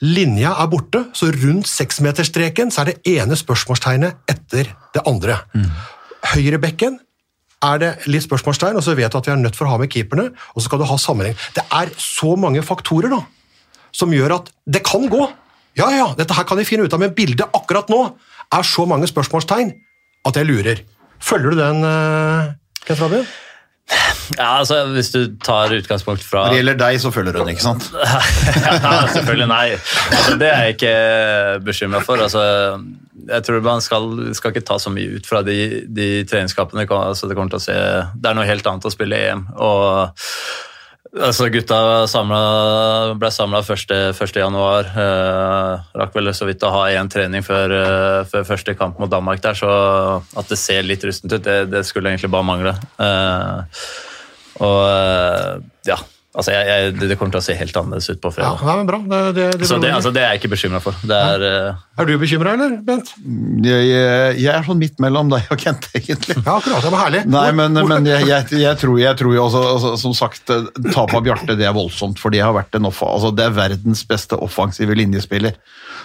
[0.00, 5.42] Linja er borte, så rundt seksmeterstreken så er det ene spørsmålstegnet etter det andre.
[6.32, 6.96] Høyrebekken
[7.60, 9.80] er det litt spørsmålstegn, og så vet du at vi er nødt for å ha
[9.82, 11.36] med keeperne, og så skal du ha sammenheng.
[11.52, 13.20] Det er så mange faktorer da,
[13.96, 15.26] som gjør at det kan gå.
[15.78, 18.00] Ja, ja, dette her kan vi finne ut av, men bildet akkurat nå
[18.50, 19.70] er så mange spørsmålstegn
[20.28, 20.82] at jeg lurer.
[21.22, 22.50] Følger du den, uh,
[22.86, 23.28] Kent Fabian?
[24.38, 27.64] Ja, altså Hvis du tar utgangspunkt fra Når det gjelder deg, så følger hun, ikke
[27.64, 27.88] sant?
[28.84, 29.64] ja, selvfølgelig nei.
[29.74, 30.94] Altså, det er jeg ikke
[31.66, 32.22] bekymra for.
[32.22, 32.44] Altså,
[33.26, 34.06] jeg tror man skal,
[34.38, 35.58] skal ikke ta så mye ut fra de,
[35.90, 36.86] de treningskampene.
[36.86, 37.78] Altså, det, kommer til å se,
[38.14, 39.46] det er noe helt annet å spille EM.
[39.58, 40.22] Og,
[41.16, 41.80] altså, gutta
[42.10, 44.38] samlet, ble samla 1.
[44.42, 44.90] januar.
[44.90, 49.10] Eh, rakk vel så vidt å ha én trening før, eh, før første kamp mot
[49.10, 49.72] Danmark der, så
[50.36, 52.76] at det ser litt rustent ut, det, det skulle egentlig bare mangle.
[53.02, 53.84] Eh,
[54.60, 55.52] og eh,
[55.88, 55.98] ja,
[56.30, 58.60] altså jeg, jeg, det kommer til å se helt annerledes ut på fredag.
[58.62, 59.00] ja men bra.
[59.02, 60.98] Det, det, det Så det, altså, det er jeg ikke bekymra for.
[61.02, 63.12] Det er, eh, Er du bekymra, eller, Bent?
[63.66, 66.38] Jeg, jeg, jeg er sånn midt mellom deg og Kent, egentlig.
[66.38, 66.86] Ja, akkurat.
[66.86, 67.24] Det var herlig.
[67.34, 71.18] Nei, men, men jeg, jeg, jeg, tror, jeg tror jo også, altså, som sagt, tapet
[71.18, 74.06] av Bjarte det er voldsomt, for det har vært en offa, altså, det er verdens
[74.08, 75.58] beste offensive linjespiller.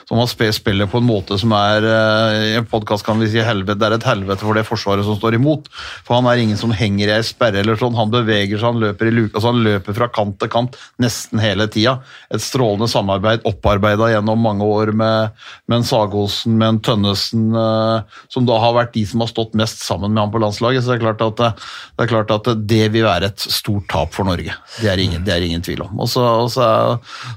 [0.06, 3.42] Som spe- spiller på en måte som er eh, I en podkast kan vi si
[3.42, 5.66] helvete, det er et helvete for det forsvaret som står imot.
[6.06, 7.98] For han er ingen som henger i ei sperre eller sånn.
[7.98, 9.34] Han beveger seg, han løper i luka.
[9.40, 11.96] altså han løper fra kant til kant nesten hele tida.
[12.30, 15.34] Et strålende samarbeid opparbeida gjennom mange år med,
[15.66, 19.58] med en Sagosen, med en Tønnesen, eh, som da har vært de som har stått
[19.58, 20.86] mest sammen med ham på landslaget.
[20.86, 21.52] Så det er klart at det,
[21.96, 24.54] det, er klart at det vil være et stort tap for Norge.
[24.78, 25.98] Det er ingen, det er ingen tvil om.
[26.06, 26.70] Og så, og så,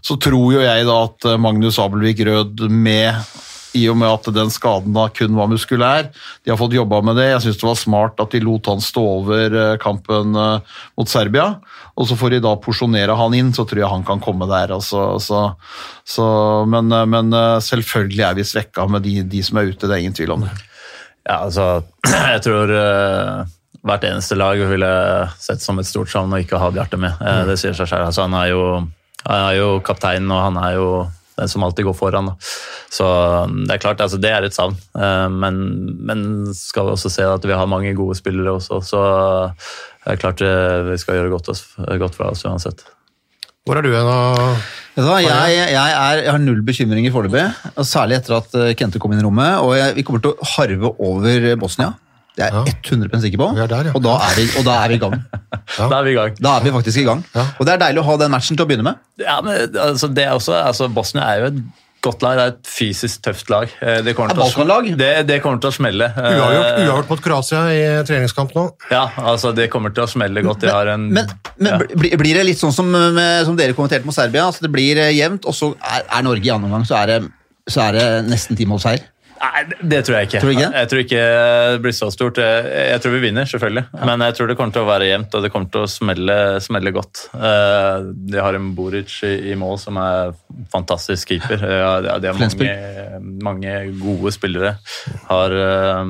[0.04, 3.14] så tror jo jeg da at Magnus Abelvik Rød med
[3.76, 6.08] i og med at den skaden da kun var muskulær.
[6.42, 7.26] De har fått jobba med det.
[7.28, 11.10] Jeg syns det var smart at de lot han stå over eh, kampen eh, mot
[11.10, 11.50] Serbia.
[11.98, 14.72] Og så får de da porsjonere han inn, så tror jeg han kan komme der.
[14.78, 15.42] Altså, så,
[16.08, 16.30] så,
[16.70, 17.36] men, eh, men
[17.68, 20.48] selvfølgelig er vi svekka med de, de som er ute, det er ingen tvil om
[20.48, 20.54] det.
[21.28, 21.68] Ja, altså,
[22.34, 22.74] jeg tror
[23.86, 24.90] hvert eneste lag ville
[25.40, 27.18] sett som et stort savn å ikke ha Bjarte med.
[27.22, 28.08] Eh, det sier seg selv.
[28.08, 28.64] Altså, han, er jo,
[29.24, 30.88] han er jo kapteinen, og han er jo
[31.38, 32.30] den som alltid går foran.
[32.32, 32.36] Da.
[32.92, 33.06] Så
[33.46, 34.76] um, det er klart, altså, det er et savn.
[34.98, 35.62] Eh, men,
[36.08, 36.20] men
[36.56, 39.02] skal vi også se at vi har mange gode spillere også, så
[40.04, 42.84] det er klart eh, vi skal gjøre godt, oss, godt for oss uansett.
[43.68, 44.08] Hvor er du hen?
[45.22, 47.44] jeg, jeg, er, jeg har null bekymringer foreløpig,
[47.86, 49.60] særlig etter at eh, Kente kom inn i rommet.
[49.60, 51.92] og jeg, Vi kommer til å harve over Bosnia.
[52.38, 53.48] Det er jeg 100 sikker på.
[53.56, 53.96] Vi er der, ja.
[53.98, 55.16] og, da er vi, og da er vi i gang.
[55.74, 56.36] Da er vi i gang.
[56.38, 57.24] Da er vi faktisk i gang.
[57.34, 57.48] Ja.
[57.58, 59.00] Og det er deilig å ha den matchen til å begynne med.
[59.18, 61.58] Ja, men altså, det er også, altså, Bosnia er jo et
[62.06, 62.38] godt lag.
[62.38, 63.72] Det er et fysisk tøft lag.
[63.82, 66.06] Eh, Det kommer, Er til, å, det, det kommer til å smelle.
[66.14, 68.64] Eh, Uavgjort, uavgjort mot Kroatia i treningskamp nå.
[68.94, 69.02] Ja,
[69.34, 70.62] altså det kommer til å smelle godt.
[70.62, 71.80] Men, har en, Men, men ja.
[71.98, 72.94] bli- blir det litt sånn som,
[73.50, 74.46] som dere kommenterte mot Serbia?
[74.46, 77.16] altså Det blir eh, jevnt, og så er, er Norge i andre omgang, så er
[77.16, 77.18] det,
[77.68, 79.02] så er det nesten timålsseier.
[79.38, 79.60] Nei,
[79.92, 80.40] det tror jeg ikke.
[80.42, 80.68] Tror ikke?
[80.74, 81.20] Jeg tror ikke
[81.74, 82.40] det blir så stort.
[82.42, 83.84] Jeg tror vi vinner, selvfølgelig.
[84.08, 86.38] Men jeg tror det kommer til å være jevnt, og det kommer til å smelle,
[86.64, 87.22] smelle godt.
[87.38, 90.34] Eh, De har en Boric i, mål som er
[90.74, 91.56] fantastisk keeper.
[91.62, 92.74] De har- de har mange,
[93.46, 94.74] mange gode spillere.
[95.30, 96.04] Har eh,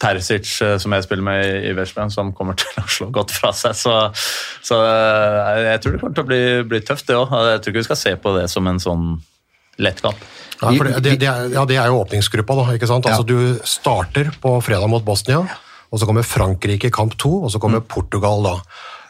[0.00, 3.50] Terzic, eh, som jeg spiller med i- Vestland, som kommer til å slå godt fra
[3.52, 3.74] seg.
[3.76, 3.96] Så,
[4.62, 4.78] så
[5.66, 6.40] jeg tror det kommer til å bli,
[6.70, 7.28] bli tøft, det òg.
[7.50, 9.10] Jeg tror ikke vi skal se på det som en sånn
[9.82, 10.28] lett kamp.
[10.60, 12.76] Ja, for det, det, det, er, ja, det er jo åpningsgruppa, da.
[12.76, 13.08] ikke sant?
[13.08, 15.40] Altså, Du starter på fredag mot Bosnia,
[15.90, 18.56] og så kommer Frankrike i kamp to, og så kommer Portugal da.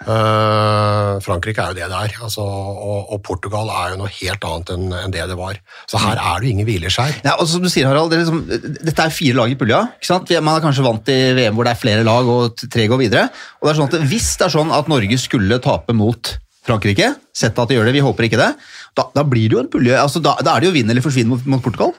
[0.00, 4.46] Uh, Frankrike er jo det det er, altså, og, og Portugal er jo noe helt
[4.48, 5.58] annet enn en det det var.
[5.90, 7.18] Så her er det jo ingen hvileskjær.
[7.26, 9.82] Ja, og som du sier, Harald, det er liksom, Dette er fire lag i pulja.
[9.98, 10.32] ikke sant?
[10.38, 13.26] Man er kanskje vant til VM hvor det er flere lag og tre går videre.
[13.60, 16.32] Og det er sånn at Hvis det er sånn at Norge skulle tape mot
[16.66, 18.50] Frankrike, sett at de gjør det, vi håper ikke det,
[18.98, 19.96] da, da blir det jo en pulje.
[19.96, 21.94] altså Da, da er det jo vinn eller forsvinn mot, mot Portugal.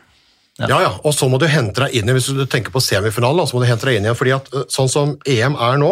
[0.60, 3.48] Ja, ja, og så må du hente deg inn i, hvis du tenker på semifinalen,
[3.50, 5.92] så må du hente deg inn igjen, fordi at øh, sånn som EM er nå,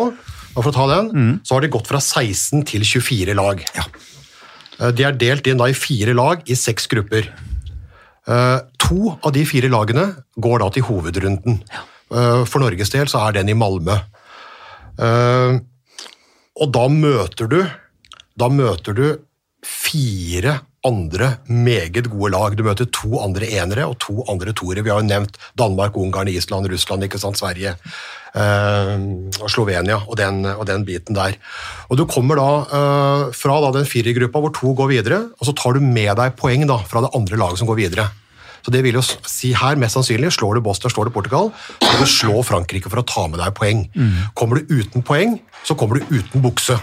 [0.54, 3.62] og for å ta den, så har de gått fra 16 til 24 lag.
[3.78, 3.86] Ja.
[4.94, 7.30] De er delt inn da i fire lag i seks grupper.
[8.30, 8.58] Eh,
[8.90, 10.08] To av de fire lagene
[10.42, 11.60] går da til hovedrunden.
[11.70, 11.84] Ja.
[12.50, 14.00] For Norges del så er den i Malmö.
[15.00, 15.60] Eh,
[16.60, 17.60] Og da møter du
[18.40, 19.06] da møter du
[19.66, 22.56] fire andre meget gode lag.
[22.56, 24.84] Du møter to andre enere og to andre toere.
[24.86, 27.74] Vi har jo nevnt Danmark, Ungarn, Island, Russland, ikke sant, Sverige,
[28.32, 28.94] eh,
[29.42, 31.36] og Slovenia og den, og den biten der.
[31.90, 35.56] Og Du kommer da eh, fra da den firergruppa hvor to går videre, og så
[35.56, 38.08] tar du med deg poeng da fra det andre laget som går videre.
[38.64, 41.92] Så det vil jo si her, mest sannsynlig, Slår du Bosnia, slår du Portugal, så
[41.92, 43.86] kan du slå Frankrike for å ta med deg poeng.
[44.36, 46.76] Kommer du uten poeng, så kommer du uten bukse.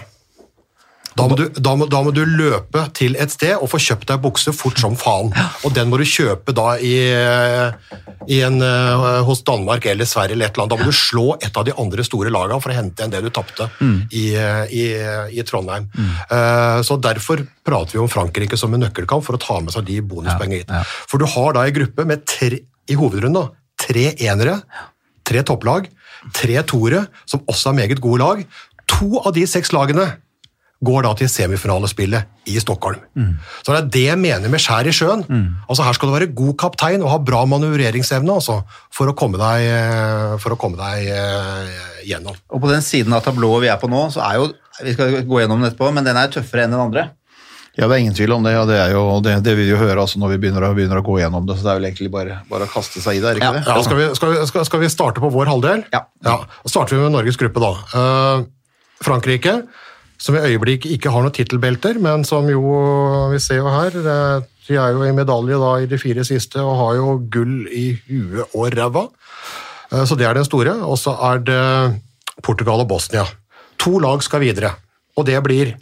[1.17, 4.05] Da må, du, da, må, da må du løpe til et sted og få kjøpt
[4.11, 5.31] deg bukse fort som faen.
[5.65, 6.93] Og den må du kjøpe da i,
[8.29, 10.75] i en, eh, hos Danmark eller Sverige eller et eller annet.
[10.75, 13.23] Da må du slå et av de andre store lagene for å hente igjen det
[13.25, 13.69] du tapte
[14.13, 14.85] i, i,
[15.39, 15.87] i Trondheim.
[16.29, 19.87] Eh, Så derfor prater vi om Frankrike som en nøkkelkamp for å ta med seg
[19.89, 20.75] de bonuspengene hit.
[21.09, 24.59] For du har da en gruppe med tre, i hovedrunden tre enere,
[25.27, 25.89] tre topplag,
[26.33, 28.45] tre toere, som også er meget gode lag.
[28.97, 30.07] To av de seks lagene
[30.85, 32.99] går da til semifinalespillet i Stockholm.
[33.65, 35.23] Så det er det jeg mener med skjær i sjøen.
[35.65, 38.59] Altså Her skal du være god kaptein og ha bra manøvreringsevne altså,
[38.93, 41.77] for å komme deg, for å komme deg eh,
[42.11, 42.37] gjennom.
[42.53, 44.51] Og på den siden av tablået vi er på nå, så er jo
[44.85, 47.07] Vi skal gå gjennom den etterpå, men den er tøffere enn den andre.
[47.77, 49.73] Ja, det er ingen tvil om det, Ja, det, er jo, det, det vil vi
[49.75, 51.57] jo høre altså, når vi begynner å, begynner å gå gjennom det.
[51.57, 53.57] Så det er vel egentlig bare, bare å kaste seg i det, er ikke Ja.
[53.57, 53.63] det?
[53.69, 55.83] Ja, skal, vi, skal, vi, skal, skal vi starte på vår halvdel?
[55.93, 56.03] Ja.
[56.25, 56.37] ja.
[56.65, 57.73] starter vi med Norges gruppe, da.
[57.93, 58.47] Uh,
[59.05, 59.59] Frankrike,
[60.17, 62.61] som i øyeblikket ikke har noen tittelbelter, men som jo
[63.31, 66.59] Vi ser jo her eh, De er jo i medalje da i de fire siste
[66.63, 69.05] og har jo gull i huet og ræva.
[69.93, 70.73] Eh, så det er den store.
[70.83, 71.61] Og så er det
[72.43, 73.23] Portugal og Bosnia.
[73.79, 74.73] To lag skal videre,
[75.15, 75.75] og det blir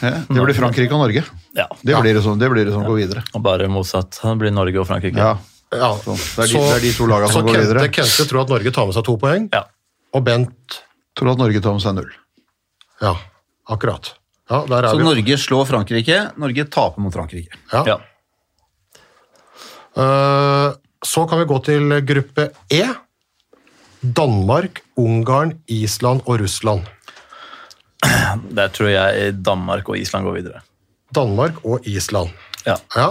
[0.00, 1.22] Ja, det blir Frankrike og Norge.
[1.54, 3.22] Ja, Det blir det som, det blir det som går videre.
[3.34, 4.16] og bare motsatt.
[4.22, 5.18] Det blir Norge og Frankrike.
[5.20, 5.36] Ja,
[5.70, 7.88] ja, så det, er de, det er de to lagene så som går Kente, videre.
[7.94, 9.64] Kente tror at Norge tar med seg to poeng, Ja.
[10.16, 10.80] og Bent
[11.20, 12.10] Tror at Norge tar med seg null.
[13.04, 13.12] Ja,
[13.68, 14.14] akkurat.
[14.50, 15.04] Ja, der er Så vi.
[15.06, 17.52] Norge slår Frankrike, Norge taper mot Frankrike.
[17.72, 17.84] Ja.
[17.86, 17.98] Ja.
[19.96, 20.72] Eh,
[21.04, 22.82] Så kan vi gå til gruppe E.
[24.04, 26.84] Danmark, Ungarn, Island og Russland.
[28.56, 30.60] Der tror jeg Danmark og Island går videre.
[31.16, 32.30] Danmark og Island.
[32.66, 32.76] Ja.
[32.96, 33.10] Ja.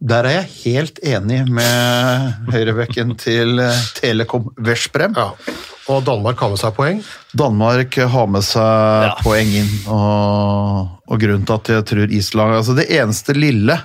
[0.00, 5.16] Der er jeg helt enig med høyrebekken til eh, Telekom Veszprem.
[5.16, 5.30] Ja.
[5.90, 7.00] Og Danmark har med seg poeng.
[7.36, 9.14] Danmark har med seg Ja.
[9.24, 13.80] poeng inn, og, og grunnen til at jeg tror Island altså Det eneste lille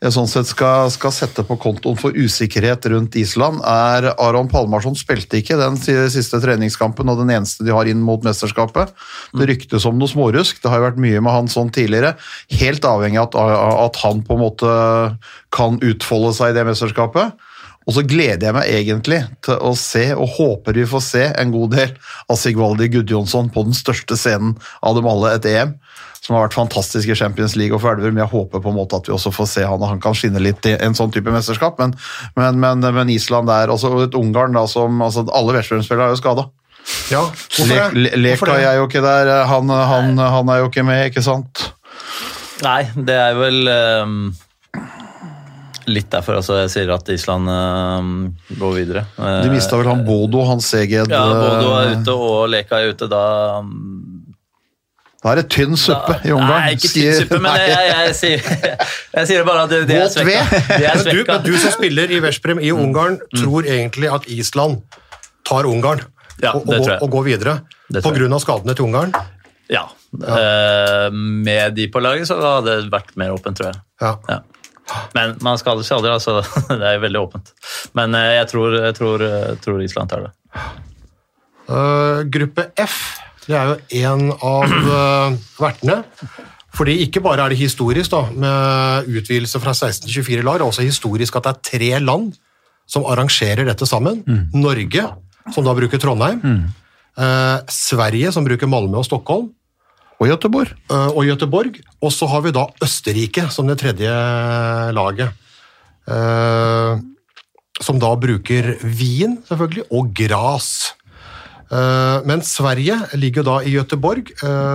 [0.00, 4.96] jeg sånn sett skal, skal sette på kontoen for usikkerhet rundt Island, er Aron Palmarsson
[4.96, 8.94] spilte ikke den siste treningskampen, og den eneste de har inn mot mesterskapet.
[9.36, 12.14] Det ryktes om noe smårusk, det har jo vært mye med han sånn tidligere.
[12.62, 13.36] Helt avhengig av at,
[13.90, 14.72] at han på en måte
[15.52, 17.36] kan utfolde seg i det mesterskapet.
[17.88, 21.54] Og så gleder jeg meg egentlig til å se, og håper vi får se, en
[21.54, 21.94] god del
[22.30, 24.52] av Sigvaldi Gudjonsson på den største scenen
[24.84, 25.72] av dem alle, et EM.
[26.20, 28.18] Som har vært fantastisk i Champions League og for Elverum.
[28.20, 30.42] Jeg håper på en måte at vi også får se han, og han kan skinne
[30.44, 31.80] litt i en sånn type mesterskap.
[31.80, 31.96] Men,
[32.36, 36.20] men, men, men Island der, også et Ungarn da, som altså Alle Vestlandsspillere er jo
[36.20, 36.46] skada.
[37.10, 37.80] Ja, hvorfor det?
[37.96, 41.24] Le, Le, Leka er jo ikke der, han, han, han er jo ikke med, ikke
[41.24, 41.64] sant?
[42.64, 44.22] Nei, det er vel ehm,
[45.88, 48.14] litt derfor altså, jeg sier at Island ehm,
[48.60, 49.04] går videre.
[49.18, 52.80] Eh, De mista vel han Bodo, han Seged Ja, Bodo er eh, ute og Leka
[52.82, 53.08] er ute.
[53.10, 53.22] Da
[55.20, 56.66] Da er det tynn suppe i Ungarn.
[56.66, 58.78] Nei, ikke tynn suppe, men jeg, jeg, jeg, sier,
[59.18, 60.62] jeg sier bare at det, det er svekka.
[60.70, 61.10] Det er svekka.
[61.10, 64.80] Men du, men du som spiller i Veszprem i Ungarn, tror egentlig at Island
[65.48, 66.02] tar Ungarn
[66.40, 67.58] Ja, og, og, og går videre
[67.92, 69.12] Det på grunn av skadene til Ungarn?
[69.70, 69.84] Ja.
[70.10, 73.82] Eh, med de på laget så hadde det vært mer åpent, tror jeg.
[74.02, 74.40] Ja.
[75.16, 76.40] Men man skader seg aldri, altså.
[76.80, 77.52] Det er veldig åpent.
[77.98, 80.32] Men eh, jeg tror, jeg tror, jeg tror Island tar det.
[81.70, 82.96] Uh, gruppe F
[83.50, 86.00] det er jo en av uh, vertene.
[86.76, 90.66] Fordi ikke bare er det historisk da, med utvidelse fra 16 til 24 lag, det
[90.66, 92.28] er også historisk at det er tre land
[92.90, 94.20] som arrangerer dette sammen.
[94.54, 95.02] Norge,
[95.54, 96.38] som da bruker Trondheim.
[97.18, 99.50] eh, Sverige, som bruker Malmö og Stockholm.
[100.20, 100.72] Og Göteborg.
[100.90, 101.80] eh, og Göteborg.
[102.02, 104.10] Og så har vi da Østerrike som det tredje
[104.92, 105.32] laget.
[106.08, 106.98] eh,
[107.80, 110.92] som da bruker vin, selvfølgelig, og gras.
[111.72, 114.26] Eh, men Sverige ligger da i Göteborg,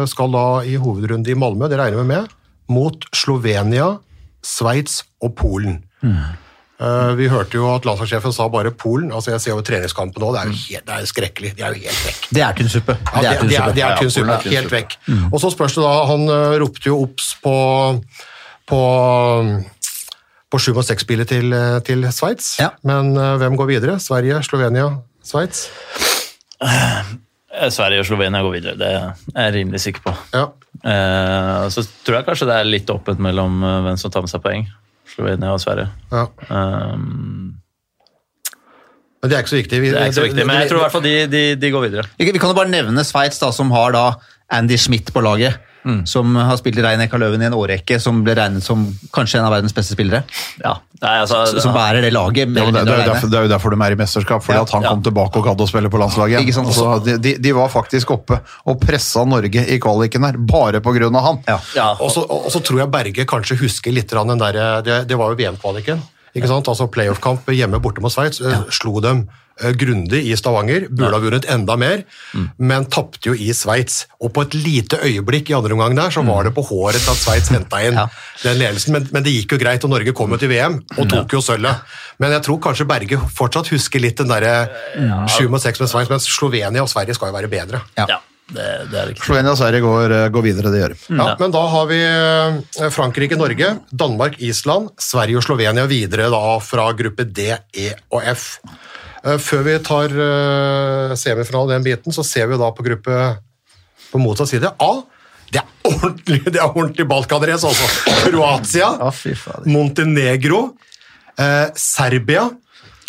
[0.08, 2.28] skal da i hovedrunde i Malmö, det regner vi med,
[2.70, 4.00] mot Slovenia,
[4.42, 5.84] Sveits og Polen.
[6.76, 9.12] Eh, vi hørte jo at landslagssjefen sa bare Polen.
[9.16, 11.54] altså Jeg ser jo treningskampen nå, det er jo helt, det er skrekkelig.
[11.56, 12.30] De er jo helt vekk.
[12.36, 12.98] Det er tynn suppe.
[13.00, 14.40] Ja, det, det, er, det er tynn suppe.
[14.52, 14.98] Helt vekk.
[15.32, 17.56] Og så spørs det da Han øh, ropte jo obs på
[18.66, 18.80] på,
[20.52, 22.56] på 7 og 6-spillet til, øh, til Sveits.
[22.60, 22.72] Ja.
[22.84, 24.00] Men uh, hvem går videre?
[24.00, 24.90] Sverige, Slovenia,
[25.24, 25.68] Sveits?
[26.64, 27.14] Uh,
[27.70, 28.92] Sverige og Slovenia går videre, det
[29.36, 30.16] er jeg rimelig sikker på.
[30.34, 30.48] Ja.
[30.86, 34.32] Uh, så tror jeg kanskje det er litt åpent mellom eh, hvem som tar med
[34.32, 34.66] seg poeng.
[35.16, 35.88] Slovenia og Sverige.
[36.12, 36.26] ja.
[36.50, 37.56] Um,
[39.24, 39.78] Men det er ikke så viktig.
[39.82, 41.70] Vi- det er ikke så viktig, men jeg tror i hvert fall de, de, de
[41.74, 42.04] går videre.
[42.20, 44.04] Vi vi kan jo bare nevne Sveits, som har da
[44.52, 45.56] Andy Schmidt på laget.
[46.10, 49.46] Som har spilt i Rein-Eka Løven i en årrekke, som ble regnet som kanskje en
[49.46, 50.24] av verdens beste spillere.
[50.64, 50.74] Ja,
[51.04, 52.50] nei, altså, Som bærer det laget.
[52.50, 54.58] Ja, men det, det, er derfor, det er jo derfor de er i mesterskap, fordi
[54.58, 54.96] Ja, at han ja.
[54.96, 56.42] kom tilbake og gadd å spille på landslaget.
[56.42, 56.72] Ikke sant?
[56.74, 60.96] Altså, de, de, de var faktisk oppe og pressa Norge i kvaliken her, bare på
[60.98, 61.42] grunn av han.
[61.48, 61.60] Ja.
[61.78, 65.18] ja, Og så, og så tror jeg Berge kanskje husker litt den der, det, det
[65.20, 66.02] var jo VM-kvaliken.
[66.34, 66.68] ikke sant?
[66.72, 68.42] Altså Playoff-kamp hjemme borte mot Sveits.
[68.42, 68.64] Ja.
[68.74, 69.28] Slo dem
[69.80, 70.88] grundig i Stavanger.
[70.90, 72.04] Burde ha vunnet enda mer,
[72.58, 74.06] men tapte jo i Sveits.
[74.20, 77.14] Og på et lite øyeblikk i andre omgang der, så var det på håret til
[77.14, 78.08] at Sveits henta inn Ja.
[78.44, 78.92] den ledelsen.
[78.98, 81.42] Men, men det gikk jo greit, og Norge kom jo til VM og tok jo
[81.42, 81.82] sølvet.
[82.20, 84.68] Men jeg tror kanskje Berge fortsatt husker litt den derre
[85.32, 87.82] sju mot seks med Sveits, mens Slovenia og Sverige skal jo være bedre.
[87.98, 88.06] Ja.
[88.10, 89.24] ja det, det er viktig.
[89.26, 91.00] Slovenia og Sverige går, eh, går videre, det gjør de.
[91.18, 93.72] Ja, Men da har vi eh, Frankrike-Norge,
[94.04, 98.60] Danmark-Island, Sverige og Slovenia videre da fra gruppe D, E og F.
[99.26, 103.20] Eh, Før vi tar uh, semifinalen den biten, så ser vi da på gruppe
[104.12, 104.70] på motsatt side.
[104.80, 104.92] A.
[105.52, 108.14] Det er ordentlig, det er ordentlig Balkanrace, altså.
[108.26, 108.92] Kroatia.
[109.70, 110.62] Montenegro,
[111.38, 112.48] eh, Serbia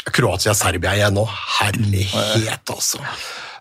[0.06, 1.24] Kroatia-Serbia igjen nå.
[1.58, 3.00] Herlighet, altså.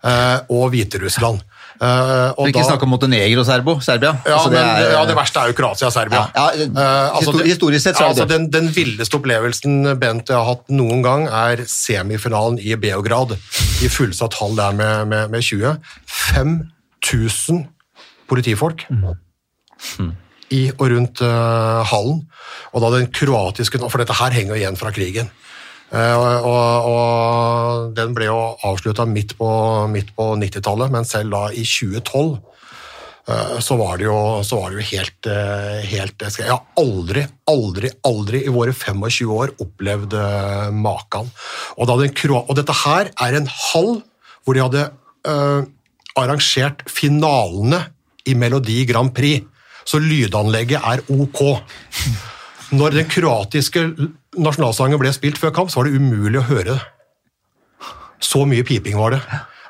[0.06, 1.40] Eh, og Hviterussland.
[1.82, 4.12] Eh, og ikke da- snakke om Montenegro og Serbo, Serbia.
[4.26, 6.22] ja, Altså, men er- det, ja, det verste er jo Kroatia og Serbia.
[6.36, 10.30] Ja, ja, Eh, altså, historisk sett så er det altså, den, den villeste opplevelsen Bent
[10.30, 13.34] har hatt noen gang, er semifinalen i Beograd.
[13.82, 15.76] I fullsatt hall der med, med, med 20.
[16.06, 17.66] 5000
[18.30, 18.86] politifolk
[20.52, 22.22] i og rundt uh, hallen.
[22.74, 25.30] Og da den kroatiske For dette her henger igjen fra krigen.
[25.96, 29.48] Eh, og, og, og den ble jo avslutta midt på,
[30.18, 32.34] på 90-tallet, men selv da i 2012
[33.32, 37.94] eh, så var det jo, var det jo helt, eh, helt Jeg har aldri, aldri,
[38.04, 40.18] aldri i våre 25 år opplevd
[40.76, 41.32] maken.
[41.80, 43.96] Og, og dette her er en hall
[44.46, 44.86] hvor de hadde
[45.26, 45.62] eh,
[46.20, 47.82] arrangert finalene
[48.28, 49.46] i Melodi Grand Prix.
[49.86, 51.42] Så lydanlegget er ok.
[52.76, 53.82] når den kroatiske
[54.38, 56.80] nasjonalsangen ble spilt før kamp, så var det umulig å høre det.
[58.24, 59.22] Så mye piping var det.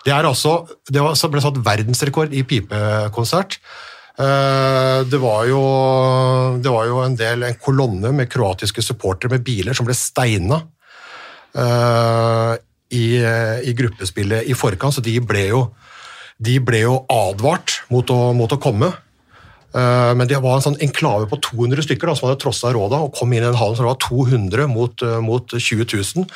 [0.06, 3.58] Det, altså, det ble satt verdensrekord i pipekonsert.
[4.22, 5.62] Eh, Det var, jo,
[6.62, 10.62] det var jo en del, en kolonne med kroatiske supportere med biler som ble steina
[11.58, 12.54] eh,
[12.96, 15.66] i, i gruppespillet i forkant, så de ble jo,
[16.38, 18.94] de ble jo advart mot å, mot å komme.
[19.76, 23.02] Eh, Men det var en sånn enklave på 200 stykker da, som hadde trossa råda
[23.04, 25.84] og kom inn i den hallen, så det var 200 mot, eh, mot 20
[26.16, 26.28] 000.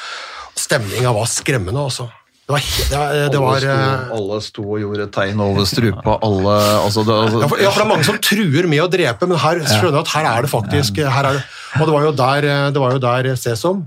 [0.60, 2.10] Stemninga var skremmende, altså.
[2.50, 5.66] Det var, det, var- det var alle, eh, sto, alle sto og gjorde tegn over
[5.70, 8.82] strupa, alle altså, det, altså, ja for, ja, for det er mange som truer med
[8.82, 11.44] å drepe, men her skjønner jeg at her er det faktisk her er det,
[11.78, 13.86] Og det var jo der, eh, det var jo der Sesom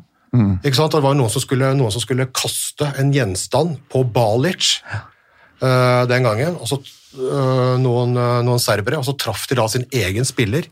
[0.64, 0.92] ikke sant?
[0.94, 4.78] Det var noen som, skulle, noen som skulle kaste en gjenstand på Balic
[5.60, 6.54] uh, den gangen.
[6.56, 10.64] og så eh, noen, eh, noen serbere, og så traff de da sin egen spiller,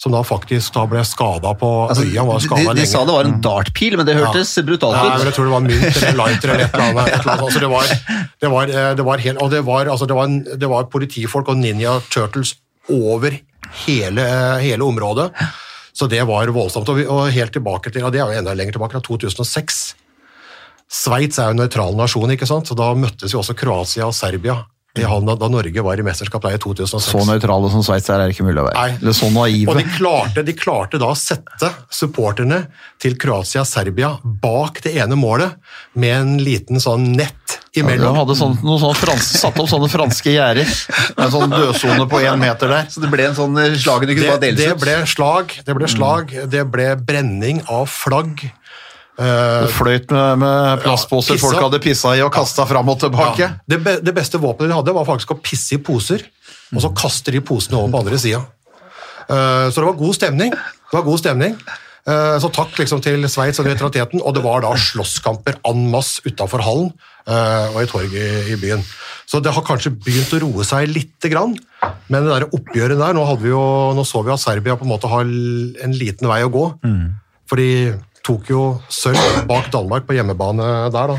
[0.00, 2.24] som da faktisk da ble skada på Altså, øya.
[2.24, 5.08] var de, de, de sa det var en dartpil, men det hørtes brutalt ut.
[5.10, 7.12] Nei, men jeg tror det var mynt eller lighter eller et eller annet.
[7.12, 7.46] Et eller annet.
[7.46, 7.92] Altså, det, var,
[8.44, 11.52] det, var, eh, det var helt, og det var, altså, det, var, det var politifolk
[11.52, 12.56] og Ninja Turtles
[12.90, 13.38] over
[13.84, 15.30] hele, eh, hele området.
[15.92, 16.88] Så det var voldsomt.
[16.88, 19.82] Og, vi, og helt tilbake til, og det er jo enda lenger tilbake, fra 2006.
[20.92, 22.68] Sveits er jo en nøytral nasjon, ikke sant?
[22.68, 24.62] så da møttes jo også Kroatia og Serbia
[24.92, 27.06] i da, da Norge var i mesterskap der i 2006.
[27.14, 28.76] så nøytrale som sveitsere er, er det ikke mulig å være.
[28.76, 28.98] Nei.
[29.00, 29.72] Eller så naive.
[29.72, 32.58] Og de klarte, de klarte da å sette supporterne
[33.00, 34.10] til Kroatia-Serbia
[34.42, 35.56] bak det ene målet
[35.96, 38.18] med en liten sånn nett De imellom.
[38.20, 40.68] hadde sånn, noen sånne franske, satt opp sånne franske gjerder.
[41.16, 42.90] En sånn dødsone på én meter der.
[42.92, 45.56] Så det ble en sånn eh, slag du kunne Det, bare deles det ble slag,
[45.64, 48.44] det ble slag, det ble brenning av flagg.
[49.20, 53.00] Eh, Det fløyt med, med plastposer Ja, folk hadde pissa i og kasta fram og
[53.02, 53.44] tilbake.
[53.44, 53.50] ja.
[53.68, 56.24] det, be, det beste våpenet de hadde, var faktisk å pisse i poser,
[56.72, 58.40] og så kaste de posene over på andre sida.
[59.28, 60.52] så det var god stemning.
[60.52, 61.56] Det var god stemning.
[62.02, 66.24] Uh, så takk liksom til Sveits og nøytraliteten, og det var da slåsskamper en masse
[66.26, 66.88] utafor hallen
[67.30, 68.82] eh, og i torget i, i byen.
[69.28, 71.54] Så det har kanskje begynt å roe seg lite grann,
[72.10, 73.62] men det der oppgjøret der, nå, jo,
[73.94, 76.64] nå så vi at Serbia på en måte har en liten vei å gå.
[76.82, 77.06] mm.
[77.60, 77.70] de
[78.26, 78.62] tok jo
[78.92, 79.18] sølv
[79.48, 81.16] bak Danmark på hjemmebane der, da.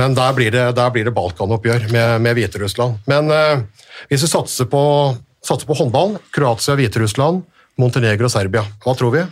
[0.00, 3.02] Men der blir det, der blir det Balkan-oppgjør med, med Hviterussland.
[3.10, 3.60] Men eh,
[4.10, 4.82] hvis vi satser på,
[5.44, 7.44] satser på håndball, Kroatia, Hviterussland,
[7.80, 9.26] Montenegro og Serbia, hva tror vi?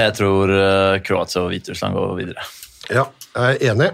[0.00, 2.46] Jeg tror eh, Kroatia og Hviterussland går videre.
[2.90, 3.90] Ja, jeg er enig.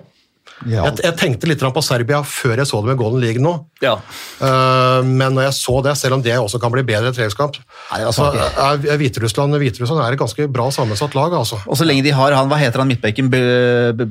[0.64, 0.86] Ja.
[0.88, 3.52] Jeg, jeg tenkte litt på Serbia før jeg så det med Golden League nå.
[3.84, 3.98] Ja.
[4.40, 7.98] Uh, men når jeg så det, selv om det også kan bli bedre treningskamp, Nei,
[8.00, 8.86] det var så svakt.
[8.88, 11.34] er Hviterussland, Hviterussland er et ganske bra sammensatt lag.
[11.36, 11.58] altså.
[11.68, 13.28] Og så lenge de har han, hva heter han midtbekken?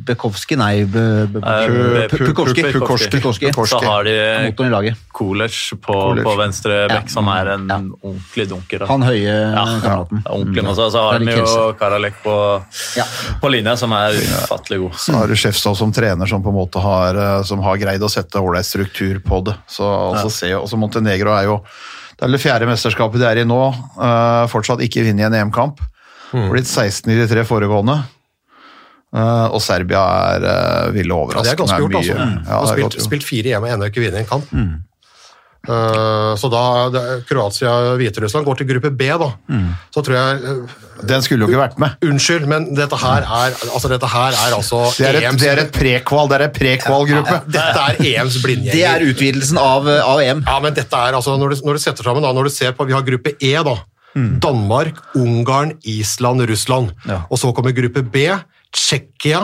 [0.06, 0.86] Bekovskij?
[0.92, 3.52] Be- Nei, Pukorski.
[3.66, 4.16] Så har de
[4.46, 5.02] Motoren i laget.
[5.16, 7.68] Kolec på, på venstre bekk, som er en
[8.04, 8.84] ordentlig dunker.
[8.84, 8.90] da.
[8.92, 10.22] Han høye kameraten.
[10.26, 10.66] ja, ordentlig.
[10.76, 12.36] Så har de jo Karalek på,
[13.00, 13.06] Ja.
[13.42, 14.94] på linja, som er ufattelig god.
[15.00, 18.04] Så har du Skjefstad som trener som på en måte har, eh, som har greid
[18.04, 19.56] å sette ålreit struktur på det.
[19.72, 21.62] Så altså, se, også Montenegro er jo
[22.16, 23.60] det er det fjerde mesterskapet de er i nå.
[24.00, 25.82] Uh, fortsatt ikke vunnet en EM-kamp.
[26.32, 27.98] Blitt 16 i de tre foregående.
[29.16, 30.04] Uh, og Serbia
[30.36, 31.44] er uh, ville Ja, overraskende.
[31.44, 32.16] det er ganske gjort, altså.
[32.48, 34.56] Ja, spilt, spilt fire hjemme og ennå ikke vunnet en kamp.
[34.56, 34.72] Eh,
[35.66, 36.64] så da
[37.30, 39.30] Kroatia og Hviterussland går til gruppe B, da.
[39.96, 40.76] Så tror jeg eh,
[41.10, 41.96] Den skulle jo ikke vært med.
[42.06, 45.50] Unnskyld, men dette her er altså, dette her er altså Det er et, EMs det
[45.52, 47.42] er et prekval, det er et prekvalgruppe.
[47.58, 48.78] Dette er EMs blindgjenger.
[48.78, 50.46] Det er utvidelsen av, av EM.
[50.48, 52.78] Ja, men dette er altså, når du, når du setter sammen, da, når du ser
[52.78, 53.76] på, vi har gruppe E da,
[54.16, 56.94] Danmark, Ungarn, Island, Russland.
[57.28, 58.30] Og så kommer gruppe B,
[58.76, 59.44] Tsjekkia,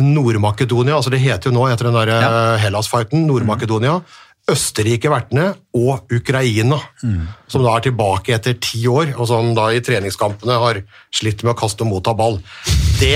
[0.00, 3.98] Nord-Makedonia, altså det heter jo nå etter den der eh, Hellas-fighten, Nord-Makedonia,
[4.50, 6.78] Østerrike vertene og Ukraina,
[7.46, 10.80] som da er tilbake etter ti år, og som da i treningskampene har
[11.14, 12.40] slitt med å kaste og motta ball.
[12.98, 13.14] Det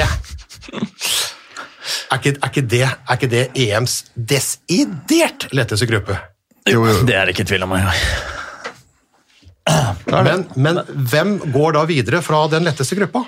[2.06, 6.18] er ikke, er ikke, det, er ikke det EMs desidert letteste gruppe?
[6.66, 8.00] Jo, Det er det ikke tvil om Jeg.
[10.06, 13.24] Men, men hvem går da videre fra den letteste gruppa?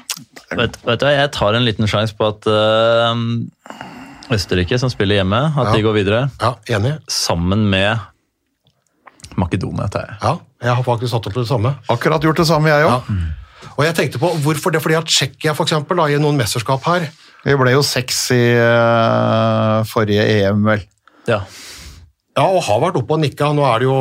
[0.54, 3.14] Vet, vet du, hva, jeg tar en liten sjanse på at eh,
[4.34, 6.22] Østerrike, som spiller hjemme, at de går videre.
[6.42, 6.96] Ja, enig.
[7.08, 7.96] Sammen med
[9.38, 10.18] Makedonia, tar jeg.
[10.22, 10.34] Ja,
[10.66, 11.74] jeg har faktisk satt opp det samme.
[11.92, 13.12] Akkurat gjort det samme, jeg òg.
[13.78, 14.82] Og jeg tenkte på, hvorfor det?
[14.82, 17.08] Fordi at Tsjekkia for eksempel, da, i noen mesterskap her
[17.44, 20.82] Vi ble jo seks i uh, forrige EM, vel.
[21.30, 21.44] Ja.
[22.38, 23.50] Ja, og har vært oppe og nikka.
[23.56, 23.96] Nå er det jo,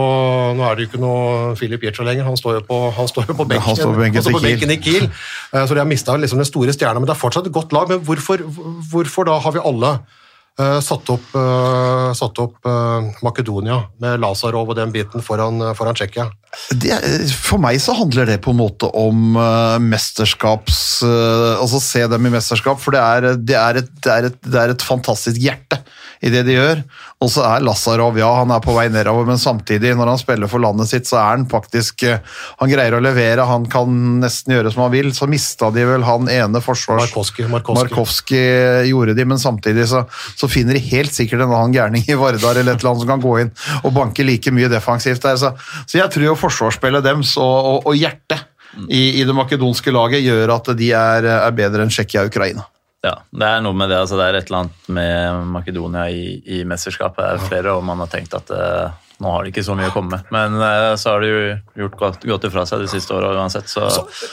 [0.62, 2.28] er det jo ikke noe Filip Jecha lenger.
[2.28, 4.76] Han står jo på, han står jo på benken, han står på benken på benken
[4.76, 5.10] i Kiel.
[5.10, 7.74] Eh, Så de har mista liksom den store stjerna, men det er fortsatt et godt
[7.74, 7.90] lag.
[7.90, 8.46] Men hvorfor,
[8.92, 14.70] hvorfor da har vi alle uh, satt opp, uh, satt opp uh, Makedonia med Lazarov
[14.70, 16.30] og den biten foran, foran Tsjekkia?
[16.78, 16.94] det,
[17.34, 19.36] for meg så handler det på en måte om
[19.84, 24.40] mesterskaps Altså se dem i mesterskap, for det er, det er, et, det er, et,
[24.46, 25.82] det er et fantastisk hjerte
[26.22, 26.82] i det de gjør.
[27.24, 30.52] Og så er Lazarov, ja, han er på vei nedover, men samtidig, når han spiller
[30.52, 32.20] for landet sitt, så er han faktisk eh,
[32.62, 35.12] Han greier å levere, han kan nesten gjøre som han vil.
[35.16, 37.08] Så mista de vel han ene forsvars...
[37.08, 37.84] Markowski, Markowski.
[37.84, 38.44] Markowski
[38.90, 40.04] gjorde de, men samtidig så,
[40.38, 43.14] så finner de helt sikkert en annen gærning i Vardar eller et eller annet som
[43.14, 43.54] kan gå inn
[43.84, 45.40] og banke like mye defensivt der.
[45.42, 45.54] Så,
[45.86, 48.46] så jeg tror jo forsvarsspillet dems og, og, og hjertet
[48.88, 52.68] i, i det makedonske laget gjør at de er, er bedre enn Tsjekkia og Ukraina.
[53.06, 54.00] Ja, det er noe med det.
[54.02, 57.22] altså Det er et eller annet med Makedonia i, i mesterskapet.
[57.22, 59.88] Det er flere, og man har tenkt at eh, nå har de ikke så mye
[59.90, 60.28] å komme med.
[60.34, 61.40] Men uh, så har de jo
[61.82, 63.88] gjort godt, godt ifra seg de siste åra uansett, så,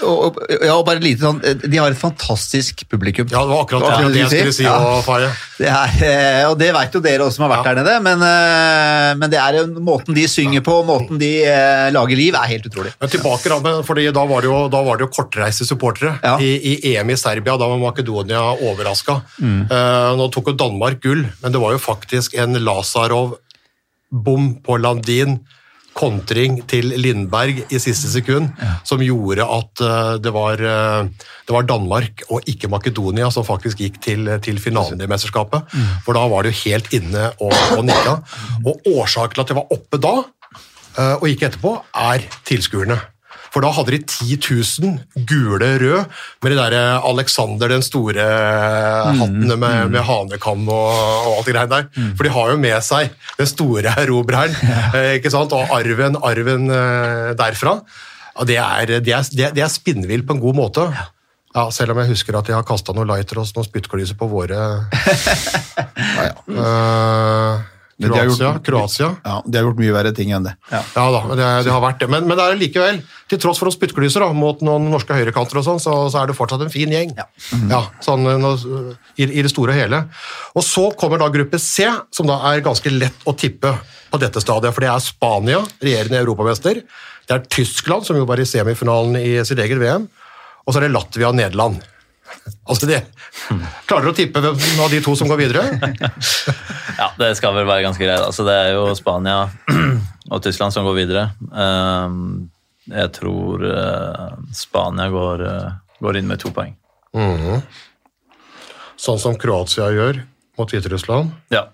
[0.05, 3.25] Og, og, ja, og bare lite sånn, De har et fantastisk publikum.
[3.33, 4.67] Ja, det var akkurat Hva det, jeg skulle si.
[4.67, 4.75] Ja.
[4.85, 5.31] og Faye.
[5.57, 8.25] Det er, eh, og det vet jo dere også som har vært der nede, men,
[8.27, 12.53] uh, men det er jo måten de synger på, måten de uh, lager liv, er
[12.53, 12.93] helt utrolig.
[13.01, 16.17] Men tilbake, da, men- fordi da var det jo, da var det jo kortreiste supportere.
[16.25, 16.37] Ja.
[16.43, 19.21] I, I EM i Serbia, da var Makedonia overraska.
[20.19, 22.59] nå tok jo Danmark gull, men det var jo faktisk en
[24.15, 25.39] Lazarov-bom på Landin.
[25.95, 28.49] Kontring til Lindberg i siste sekund,
[28.85, 31.07] som gjorde at eh, det var, eh,
[31.47, 35.63] det var Danmark og ikke Makedonia som faktisk gikk til, til finalen i mesterskapet.
[36.05, 38.17] For da var det jo helt inne og, og nikka.
[38.67, 40.25] Og årsaken til at det var oppe da,
[40.99, 42.99] eh, og ikke etterpå, er tilskuerne.
[43.55, 44.37] For da hadde de 10
[44.83, 46.75] 000 gule rød med de der
[47.07, 48.25] Alexander den store
[49.15, 51.87] hattene med, med hanekam og, og alt det greiene der.
[52.19, 54.57] For de har jo med seg den store erobreren
[54.91, 55.55] eh, ikke sant?
[55.55, 57.79] og arven, arven eh, derfra.
[58.35, 60.89] Og det er, det er, det er, spinnvill på en god måte.
[61.55, 64.27] Ja, selv om jeg husker at de har kasta noen lighter og noen spyttklyser på
[64.27, 64.59] våre
[66.19, 66.35] ja, ja.
[66.51, 67.63] Eh,
[67.99, 69.09] Men de har gjort- Kroatia.
[69.25, 70.55] Ja, De har gjort mye verre ting enn det.
[70.73, 70.81] Ja
[71.15, 72.09] da, det, det har vært det.
[72.11, 72.99] Men, men det er likevel,
[73.31, 76.37] til tross for å spyttklyser mot noen norske høyrekanter og sånn, så, så er det
[76.37, 77.13] fortsatt en fin gjeng.
[77.71, 77.85] Ja.
[78.03, 80.03] sånn eh, nå- i, i det store og hele.
[80.59, 83.77] Og så kommer da gruppe C, som da er ganske lett å tippe
[84.11, 86.83] på dette stadiet, for det er Spania, regjerende europamester.
[87.27, 90.09] Det er Tyskland, som jo var i semifinalen i sitt eget VM.
[90.67, 91.79] Og så er det Latvia og Nederland.
[92.65, 93.03] Altså det,
[93.89, 95.65] Klarer du å tippe hvem av de to som går videre?
[97.01, 98.23] ja, det skal vel være ganske greit.
[98.25, 99.45] Altså, det er jo Spania
[100.33, 101.25] og Tyskland som går videre.
[101.53, 102.49] Ehm,
[102.91, 106.75] jeg tror eh, Spania går, eh, går inn med to poeng.
[109.01, 110.23] Sånn som Kroatia gjør
[110.59, 111.33] mot Hviterussland.
[111.55, 111.67] Ja.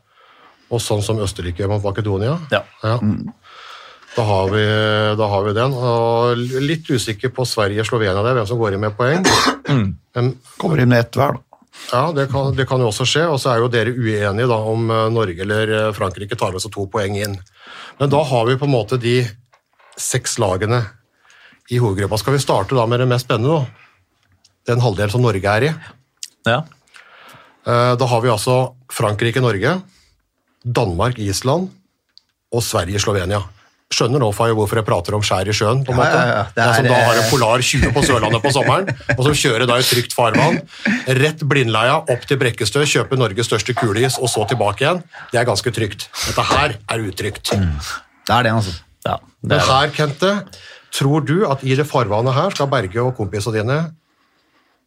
[0.70, 2.36] Og sånn som Østerrike gjør mot Makedonia.
[2.52, 2.64] ja.
[2.82, 2.98] Ja.
[4.16, 4.62] Da, har vi,
[5.18, 5.74] da har vi den.
[5.76, 9.22] Og litt usikker på Sverige-Slovenia, der, hvem som går inn med poeng.
[10.16, 11.60] Men, Kommer inn med ett hver, da.
[11.92, 13.22] ja, det kan, det kan jo også skje.
[13.30, 16.64] Og så er jo dere uenige da, om eh, Norge eller eh, Frankrike tar med
[16.64, 17.36] seg to poeng inn.
[18.00, 19.20] Men da har vi på en måte de
[20.00, 20.82] seks lagene
[21.70, 22.18] i hovedgruppa.
[22.18, 23.60] Skal vi starte da med det mest spennende?
[23.60, 23.86] da?
[24.72, 25.72] Den halvdelen som Norge er i.
[26.50, 26.60] ja.
[27.62, 29.78] Eh, Da har vi altså Frankrike-Norge,
[30.66, 31.68] Danmark-Island
[32.50, 33.42] og Sverige-Slovenia.
[33.90, 35.80] Skjønner nå Faye, hvorfor jeg prater om skjær i sjøen?
[35.82, 36.18] på en Ja, måte?
[36.18, 36.42] ja, ja.
[36.54, 38.86] Det Er, som da har eh, en Polar 20 på Sørlandet på sommeren,
[39.16, 40.60] og som kjører da i trygt farvann.
[41.18, 45.02] Rett Blindleia, opp til Brekkestø, kjøpe Norges største kuleis, og så tilbake igjen.
[45.32, 46.06] Det er ganske trygt.
[46.28, 47.50] Dette her er utrygt.
[47.50, 48.76] Det er det, altså.
[49.08, 49.68] ja det Men er det.
[49.74, 50.32] her, Kente,
[50.94, 53.80] tror du at i det farvannet her skal Berge og kompisene dine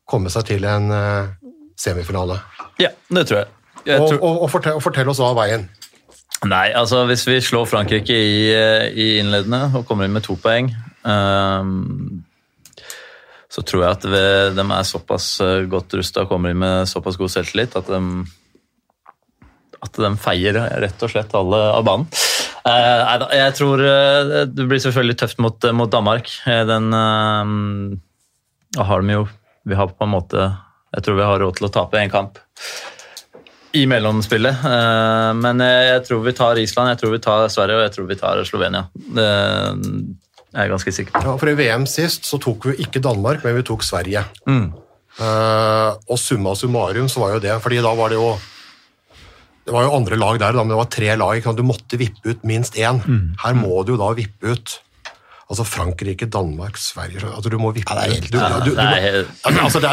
[0.08, 1.28] komme seg til en eh,
[1.76, 2.40] semifinale?
[2.80, 3.48] Ja, det tror jeg.
[3.86, 5.68] jeg Og, tror, og, og, fortell, og fortell oss hva er veien.
[6.50, 10.36] Nei, altså hvis vi slår Frankrike i, eh, i innledende og kommer inn med to
[10.40, 10.72] poeng,
[11.08, 12.24] um,
[13.54, 14.24] så tror jeg at vi,
[14.58, 18.02] de er såpass eh, godt rusta og kommer inn med såpass god selvtillit at de,
[19.86, 22.10] at de feier rett og slett alle av banen.
[22.68, 26.32] Eh, jeg tror det blir selvfølgelig tøft mot, mot Danmark.
[26.48, 26.90] Den
[28.74, 29.28] da har de jo
[29.70, 30.48] Vi har på en måte
[30.96, 32.40] Jeg tror vi har råd til å tape én kamp
[33.74, 34.66] i mellomspillet.
[34.70, 38.08] Eh, Men jeg tror vi tar Island, jeg tror vi tar Sverige og jeg tror
[38.12, 38.86] vi tar Slovenia.
[38.94, 39.28] Det
[40.54, 41.26] er jeg ganske sikker på.
[41.26, 44.22] Ja, for I VM sist så tok vi ikke Danmark, men vi tok Sverige.
[44.46, 44.68] Mm.
[45.14, 48.34] Eh, og summa summarum så var jo det fordi da var det jo
[49.64, 51.46] det var jo andre lag der, men det var tre lag.
[51.56, 53.00] Du måtte vippe ut minst én.
[53.00, 53.36] Mm.
[53.40, 54.74] Her må du jo da vippe ut
[55.54, 58.60] altså Frankrike, Danmark, Sverige altså Du må vippe Ja,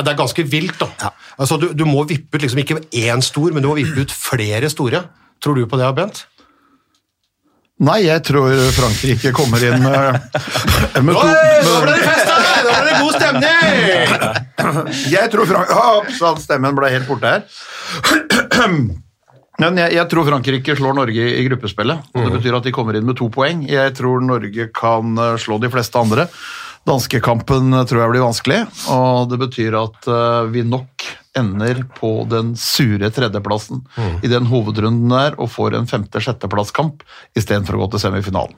[0.02, 1.12] det er ganske vilt, da.
[1.38, 4.12] Altså, du, du må vippe ut liksom ikke én stor, men du må vippe ut
[4.12, 5.04] flere store.
[5.40, 6.24] Tror du på det, Bent?
[7.80, 10.18] Nei, jeg tror Frankrike kommer inn med,
[11.06, 12.40] med to med, det fest her!
[12.60, 14.10] Nå ble det god stemning!
[15.14, 15.72] Jeg tror Frank...
[15.72, 17.46] Hopp, stemmen ble helt borte her.
[19.60, 22.10] Men jeg, jeg tror Frankrike slår Norge i gruppespillet.
[22.14, 22.24] og.
[22.26, 23.62] Det betyr at de kommer inn med to poeng.
[23.68, 26.26] Jeg tror Norge kan eh, slå de fleste andre.
[26.88, 28.60] Danskekampen eh, tror jeg blir vanskelig,
[28.92, 31.04] og det betyr at eh, vi nok
[31.38, 34.16] ender på den sure tredjeplassen Mm.
[34.24, 37.04] i den hovedrunden der og får en femte-sjetteplasskamp
[37.38, 38.56] istedenfor å gå til semifinalen.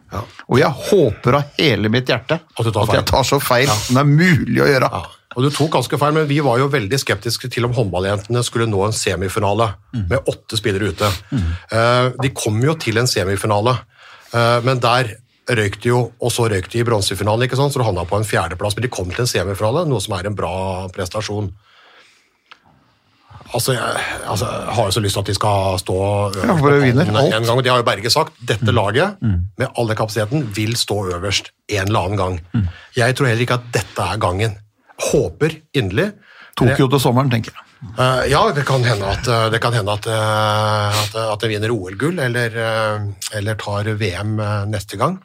[0.49, 4.05] Og jeg håper av hele mitt hjerte At at jeg tar så feil som det
[4.05, 4.89] er mulig å gjøre.
[4.93, 5.03] Ja.
[5.37, 8.69] Og du tok ganske feil, men vi var jo veldig skeptiske til om håndballjentene skulle
[8.71, 9.71] nå en semifinale
[10.11, 11.09] med åtte spillere ute.
[11.33, 11.51] Mm.
[12.21, 13.77] De kom jo til en semifinale,
[14.35, 15.15] eh, men der
[15.51, 17.75] røyk de jo, og så røyk de i bronsefinalen, ikke sant?
[17.75, 18.77] så det havna på en fjerdeplass.
[18.77, 20.55] Men de kom til en semifinale, noe som er en bra
[20.95, 21.51] prestasjon.
[23.53, 25.97] Altså, jeg, altså, jeg har jo så lyst til at de skal stå
[26.41, 27.51] Ja, vinner en gang.
[27.53, 28.39] og De har jo Berge sagt.
[28.49, 32.39] Dette laget, med alle kapasiteten, vil stå øverst en eller annen gang.
[32.97, 34.57] Jeg tror heller ikke at dette er gangen.
[35.11, 36.13] Håper inderlig.
[36.59, 37.69] Tokyo til sommeren, tenker jeg.
[37.97, 41.49] Uh, ja, det kan hende at, eh, det kan hende at, eh, at, at de
[41.51, 42.59] vinner OL-gull, eller,
[43.35, 44.37] eller tar VM
[44.71, 45.17] neste gang.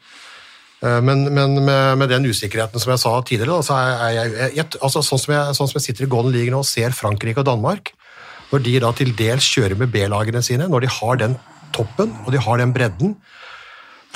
[0.81, 4.65] Men, men med, med den usikkerheten som jeg sa tidligere, så er jeg, jeg, jeg
[4.77, 7.41] altså, sånn, som jeg, sånn som jeg sitter i Golden League nå og ser Frankrike
[7.41, 7.95] og Danmark,
[8.51, 11.33] når de da til dels kjører med B-lagene sine, når de har den
[11.73, 13.15] toppen og de har den bredden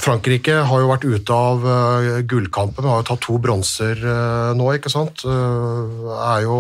[0.02, 4.66] Frankrike har jo vært ute av uh, gullkampen, har jo tatt to bronser eh, nå,
[4.78, 5.22] ikke sant?
[5.28, 6.56] Eh, er jo,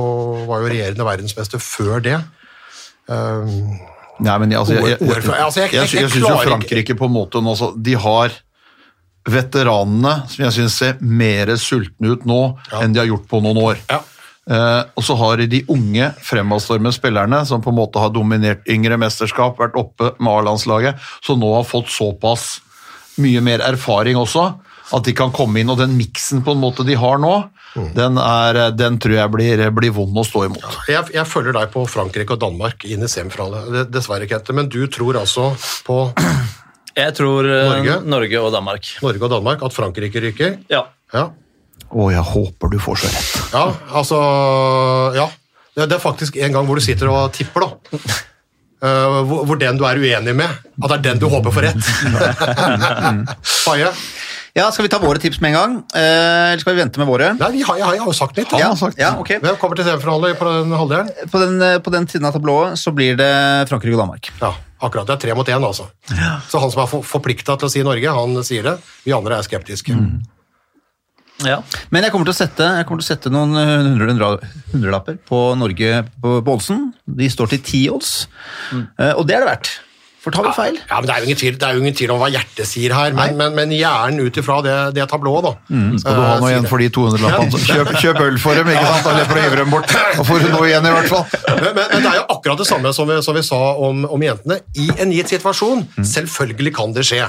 [0.49, 2.19] var jo regjerende verdensmester før det.
[3.09, 3.55] Eh,
[4.21, 6.93] Nei, men jeg, altså, jeg, jeg, jeg, altså, jeg- jeg, jeg- jeg syns jo Frankrike
[6.99, 8.35] på en måte altså, De har
[9.29, 12.39] veteranene som jeg syns ser mer sultne ut nå
[12.81, 13.81] enn de har gjort på noen år.
[13.89, 13.99] Ja.
[14.51, 18.65] Uh, og så har de de unge fremadstormende spillerne som på en måte har dominert
[18.69, 22.55] yngre mesterskap, vært oppe med A-landslaget, som nå har fått såpass
[23.19, 24.45] mye mer erfaring også,
[24.95, 25.69] at de kan komme inn.
[25.71, 27.33] Og den miksen på en måte de har nå,
[27.95, 30.65] den, er, den tror jeg blir, blir vond å stå imot.
[30.91, 33.85] Jeg, jeg følger deg på Frankrike og Danmark inn i semifinale.
[33.87, 35.53] Dessverre, Kente, men du tror altså
[35.87, 36.01] på
[36.97, 37.93] Jeg tror eh, Norge?
[38.11, 38.41] Norge?
[38.43, 38.89] og Danmark.
[39.05, 40.57] Norge og Danmark, at Frankrike ryker?
[40.71, 40.83] Ja.
[41.15, 41.29] Ja,
[41.91, 43.31] Å, jeg håper du får så rett.
[43.55, 43.63] ja
[43.99, 44.19] altså
[45.15, 45.29] Ja.
[45.71, 47.99] Det det er faktisk en gang hvor du sitter og tipper, da.
[48.81, 50.49] Eh, hvor, hvor den du er uenig med,
[50.81, 51.89] at det er den du håper får rett.
[53.65, 53.91] Faye?
[54.57, 55.75] Ja, Skal vi ta våre tips med en gang?
[55.95, 57.29] uh, eller skal vi vente med våre?
[57.39, 58.51] Nei, vi har, jeg har jo sagt litt.
[58.59, 58.99] Ja, sagt.
[58.99, 59.39] ja, okay.
[59.39, 61.13] Hvem kommer til semifinale på den halvdelen?
[61.31, 63.31] På den, eh, på den siden av tablået så blir det
[63.69, 64.27] Frankrike og Danmark.
[64.41, 64.51] Ja,
[64.81, 65.07] akkurat.
[65.07, 65.87] Det er tre mot én, altså.
[66.51, 68.75] Så han som er for, forplikta til å si Norge, han sier det.
[69.05, 69.95] Vi andre er skeptiske.
[71.47, 71.59] Ja.
[71.93, 74.31] Men jeg kommer til å sette, jeg til å sette noen eh, hundre, hundre,
[74.73, 76.89] hundrelapper på Norge på Bålsen.
[77.05, 78.27] De står til ti odds,
[78.71, 79.71] Eh, og det er det verdt.
[80.21, 81.95] For tar vi feil Ja, men Det er jo ingen tvil, det er jo ingen
[81.97, 85.47] tvil om hva hjertet sier her, men, men, men hjernen ut ifra det, det tablået,
[85.47, 85.53] da.
[85.97, 87.61] Skal du ha eh, noe sier igjen for de 200-lappene?
[87.71, 89.07] Kjøp, kjøp øl for dem, ikke sant?
[89.07, 89.89] Da løper du å dem bort.
[90.19, 91.25] Da får du noe igjen, i hvert fall.
[91.49, 94.05] Men, men, men det er jo akkurat det samme som vi, som vi sa om,
[94.13, 94.59] om jentene.
[94.77, 96.05] I en gitt situasjon, Mm.
[96.13, 97.25] selvfølgelig kan det skje.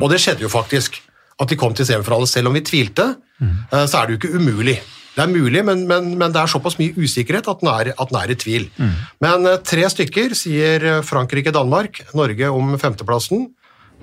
[0.00, 0.98] Og det skjedde jo faktisk.
[1.40, 3.64] At de kom til semifinale, selv om vi tvilte, Mm.
[3.72, 4.76] eh, så er det jo ikke umulig.
[5.16, 8.08] Det er mulig, men, men, men det er såpass mye usikkerhet at den er, at
[8.12, 8.68] den er i tvil.
[8.78, 8.92] Mm.
[9.20, 13.48] Men eh, tre stykker sier eh, Frankrike-Danmark, Norge om femteplassen,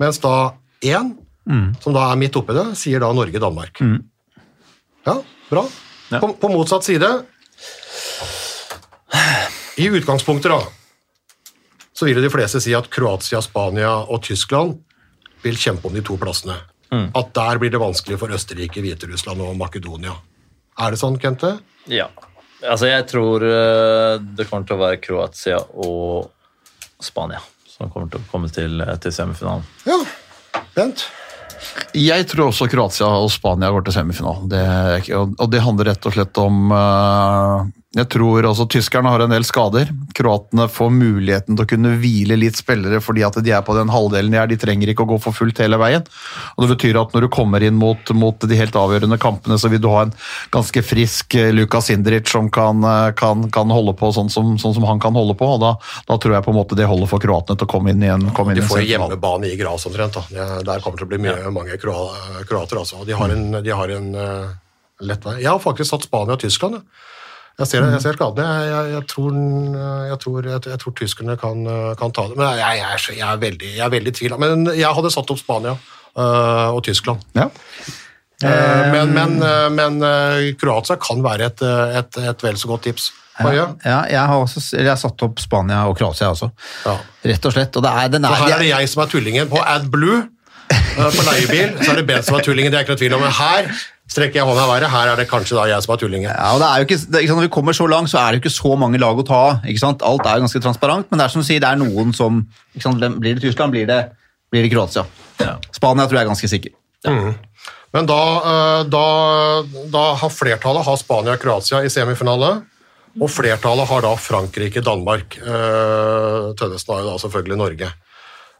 [0.00, 0.52] mens da
[0.84, 1.72] én, Mm.
[1.82, 3.80] som da er midt oppi det, sier da Norge-Danmark.
[5.06, 5.16] Ja,
[5.50, 5.64] bra.
[6.20, 7.08] På, på motsatt side
[9.76, 10.60] I utgangspunktet, da,
[11.96, 14.78] så vil de fleste si at Kroatia, Spania og Tyskland
[15.42, 16.54] vil kjempe om de to plassene.
[16.92, 20.12] At der blir det vanskelig for Østerrike, Hviterussland og Makedonia.
[20.78, 21.58] Er det sånn, Kente?
[21.88, 22.08] ja.
[22.62, 26.28] Altså, jeg tror eh, det kommer til å være Kroatia og
[27.02, 29.64] Spania som kommer til å komme til, til semifinalen.
[29.88, 29.96] Ja.
[30.76, 31.02] Bent?
[31.98, 34.46] Jeg tror også Kroatia og Spania går til semifinalen.
[34.52, 34.62] Det,
[35.18, 39.44] og- det handler rett og slett om eh, Jeg tror også tyskerne har en del
[39.44, 39.90] skader.
[40.16, 43.90] Kroatene får muligheten til å kunne hvile litt spillere fordi at de er på den
[43.92, 44.46] halvdelen de er.
[44.48, 46.06] De trenger ikke å gå for fullt hele veien.
[46.56, 49.68] Og Det betyr at når du kommer inn mot, mot de helt avgjørende kampene, så
[49.68, 50.14] vil du ha en
[50.56, 54.88] ganske frisk Lukas Indric som kan, eh, kan, kan holde på sånn som, sånn som
[54.88, 55.52] han kan holde på.
[55.52, 55.74] og Da,
[56.08, 58.08] da tror jeg på en måte det holder for kroatene til å komme inn i
[58.08, 60.16] en, komme inn De får en hjemmebane i gras omtrent.
[60.16, 60.24] da.
[60.64, 62.80] Der kommer det til å bli mye, mange kroa- kroater.
[62.86, 63.04] altså.
[63.04, 64.52] De har en, de har en eh,
[65.12, 65.42] lett vei.
[65.44, 66.80] Jeg har faktisk satt Spania og Tyskland.
[66.80, 67.08] jeg.
[67.60, 68.44] Jeg ser, jeg ser skadene.
[68.48, 69.32] Jeg, jeg, jeg, tror,
[70.08, 72.36] jeg, tror, jeg, jeg tror tyskerne kan, eh, kan ta det.
[72.40, 74.36] Men jeg, er, jeg, er veldig, jeg er veldig i tvil.
[74.40, 77.22] Men jeg hadde satt opp Spania eh, og Tyskland.
[77.38, 77.48] Ja.
[78.42, 82.72] Eh, men men, eh, men eh, Kroatia kan være et, eh, et, et vel så
[82.72, 83.10] godt tips.
[83.42, 86.50] Ja, Ja, jeg har, også, jeg har satt opp Spania og Kroatia også.
[86.84, 86.96] Ja.
[87.30, 87.76] Rett og slett.
[87.78, 89.48] Og det er, den Så er, her er det jeg som er tullingen.
[89.50, 90.18] På AdBlue,
[90.72, 92.72] eh, på leiebil, så er det Ben som er tullingen.
[92.74, 93.24] Det er ikke noe tvil om.
[93.24, 93.70] Men her
[94.12, 94.90] strekker jeg hånda i været.
[94.92, 96.30] Her er det kanskje da jeg som er tullingen.
[96.30, 98.18] Ja, og det er jo ikke, det, ikke sant, Når vi kommer så langt, så
[98.20, 99.62] er det jo ikke så mange lag å ta av.
[99.64, 102.42] Alt er jo ganske transparent, men det er som du sier, det er noen som
[102.74, 103.06] ikke sant?
[103.22, 104.00] Blir det Tyskland, blir det,
[104.52, 105.06] blir det Kroatia.
[105.40, 105.56] Ja.
[105.72, 106.76] Spania tror jeg er ganske sikker.
[107.92, 108.20] Men da,
[108.52, 109.06] eh, da,
[109.92, 112.54] da har flertallet har Spania og Kroatia i semifinale.
[113.20, 115.34] Og flertallet har da Frankrike-Danmark.
[115.44, 117.90] Uh, Tønnesen har jo da selvfølgelig Norge.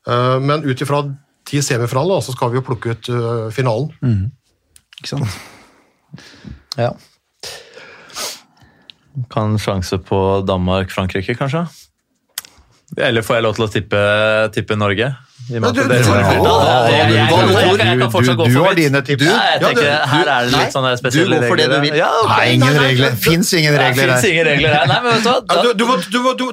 [0.02, 1.00] Eh, men ut ifra
[1.48, 3.88] de semifinalene så skal vi jo plukke ut finalen.
[3.96, 4.26] finalen.
[5.02, 5.26] Ikke sant?
[6.80, 6.88] Ja.
[9.28, 11.66] Kan sjanse på Danmark-Frankrike, kanskje?
[12.96, 14.00] Eller får jeg lov til å tippe,
[14.56, 15.10] tippe Norge?
[15.48, 15.54] Du-
[18.62, 19.24] har dine tips.
[19.26, 21.76] Ja, jeg tenker, her er det litt sånne spesielle du går for det regler.
[21.76, 21.98] du vil.
[22.28, 23.10] Nei, ingen regler.
[23.24, 24.28] Fins ingen Det regler fins her.
[24.46, 24.70] regler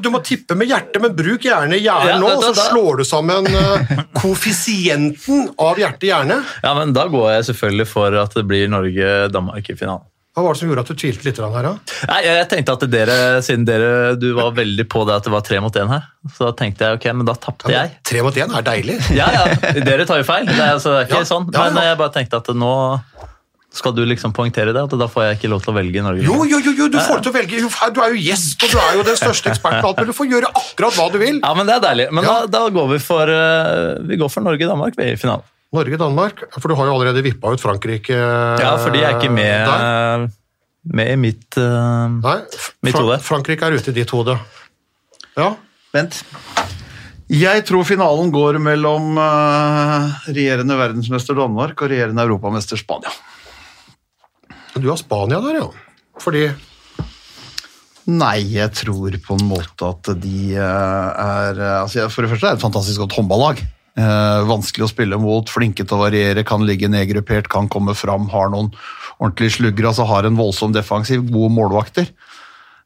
[0.03, 3.79] du må, tippe med hjertet, men bruk gjerne hjernen nå, så slår du sammen eh,
[4.19, 6.37] koeffisienten av hjerte-hjerne.
[6.63, 10.05] ja, men da går jeg selvfølgelig for at det blir Norge-Danmark i finalen.
[10.39, 11.73] Hva var det som gjorde at du tvilte litt her, da?
[12.07, 15.41] Nei, jeg tenkte at dere, Siden dere, du var veldig på det at det var
[15.43, 17.91] tre mot én her, så da tenkte jeg ok, men da tapte jeg.
[18.07, 18.95] Tre mot én er deilig.
[19.19, 19.43] Ja, ja,
[19.83, 20.47] dere tar jo feil.
[20.47, 21.49] Det er, altså, det er ikke Ja, sånn.
[21.51, 21.73] ja, ja.
[21.75, 22.73] Men jeg bare tenkte at nå
[23.69, 26.23] skal du liksom poengtere det, at da får jeg ikke lov til å velge Norge.
[26.25, 27.59] Jo, jo, jo, jo, du får til å velge.
[27.93, 29.83] Du er jo gjest, og du er jo den største eksperten.
[29.83, 31.37] og alt, men Du får gjøre akkurat hva du vil.
[31.43, 32.07] Ja, men det er deilig.
[32.17, 32.33] Men Ja.
[32.47, 35.45] da, da går vi for, eh, vi går for Norge-Danmark i finalen.
[35.76, 38.15] Norge-Danmark, for du har jo allerede vippa ut Frankrike.
[38.15, 40.24] Ja, for de er ikke med, Der.
[40.97, 42.39] med i mitt eh, Nei,
[42.82, 43.20] Mitt Fra hode.
[43.22, 44.34] Frankrike er ute i ditt hode.
[45.38, 45.51] Ja,
[45.93, 46.24] Vent.
[47.30, 53.13] Jeg tror finalen går mellom eh, regjerende verdensmester Danmark og regjerende europamester Spania.
[54.74, 55.70] du har Spania der, ja.
[56.20, 56.47] Fordi
[58.09, 62.47] Nei, jeg tror på en måte at de eh, er eh, altså For det første
[62.47, 63.61] er det et fantastisk godt håndballag.
[63.99, 68.29] Eh, vanskelig å spille mot, flinke til å variere, kan ligge nedgruppert, kan komme fram,
[68.31, 68.71] har noen
[69.19, 72.11] ordentlige slugger, altså har en voldsom defensiv, gode målvakter.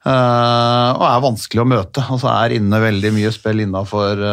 [0.03, 2.01] Eh, og er vanskelig å møte.
[2.11, 4.23] altså Er inne veldig mye spill innafor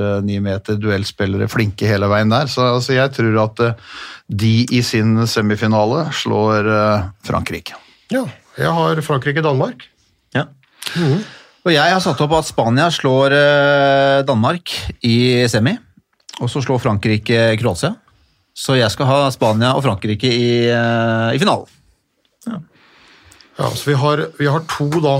[0.00, 2.48] uh, ni meter, duellspillere flinke hele veien der.
[2.48, 7.76] Så, altså, jeg tror at eh, de i sin semifinale slår eh, Frankrike.
[8.14, 8.24] Ja,
[8.56, 9.84] jeg har Frankrike-Danmark.
[10.36, 10.46] Ja.
[11.66, 13.34] Og jeg har satt opp at Spania slår
[14.24, 14.72] Danmark
[15.04, 15.74] i semi,
[16.38, 17.94] og så slår Frankrike Kroatia.
[18.58, 21.66] Så jeg skal ha Spania og Frankrike i, eh, i finalen.
[23.58, 25.18] Ja, så vi har, vi har to da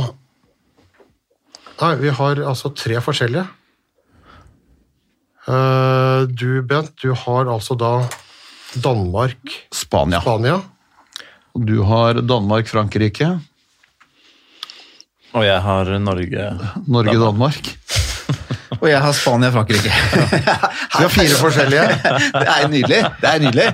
[1.79, 3.45] Nei, vi har altså tre forskjellige.
[5.47, 7.93] Eh, du, Bent, du har altså da
[8.83, 9.39] Danmark,
[9.71, 10.19] Spania.
[10.21, 10.59] Spania.
[11.55, 13.39] Og Du har Danmark-Frankrike,
[15.35, 16.45] Og jeg har Norge
[16.87, 17.77] Norge-Danmark.
[18.79, 19.93] Og jeg har Spania og Frankrike.
[20.99, 21.87] Vi har fire forskjellige.
[22.35, 23.01] det er nydelig.
[23.23, 23.69] Det er nydelig.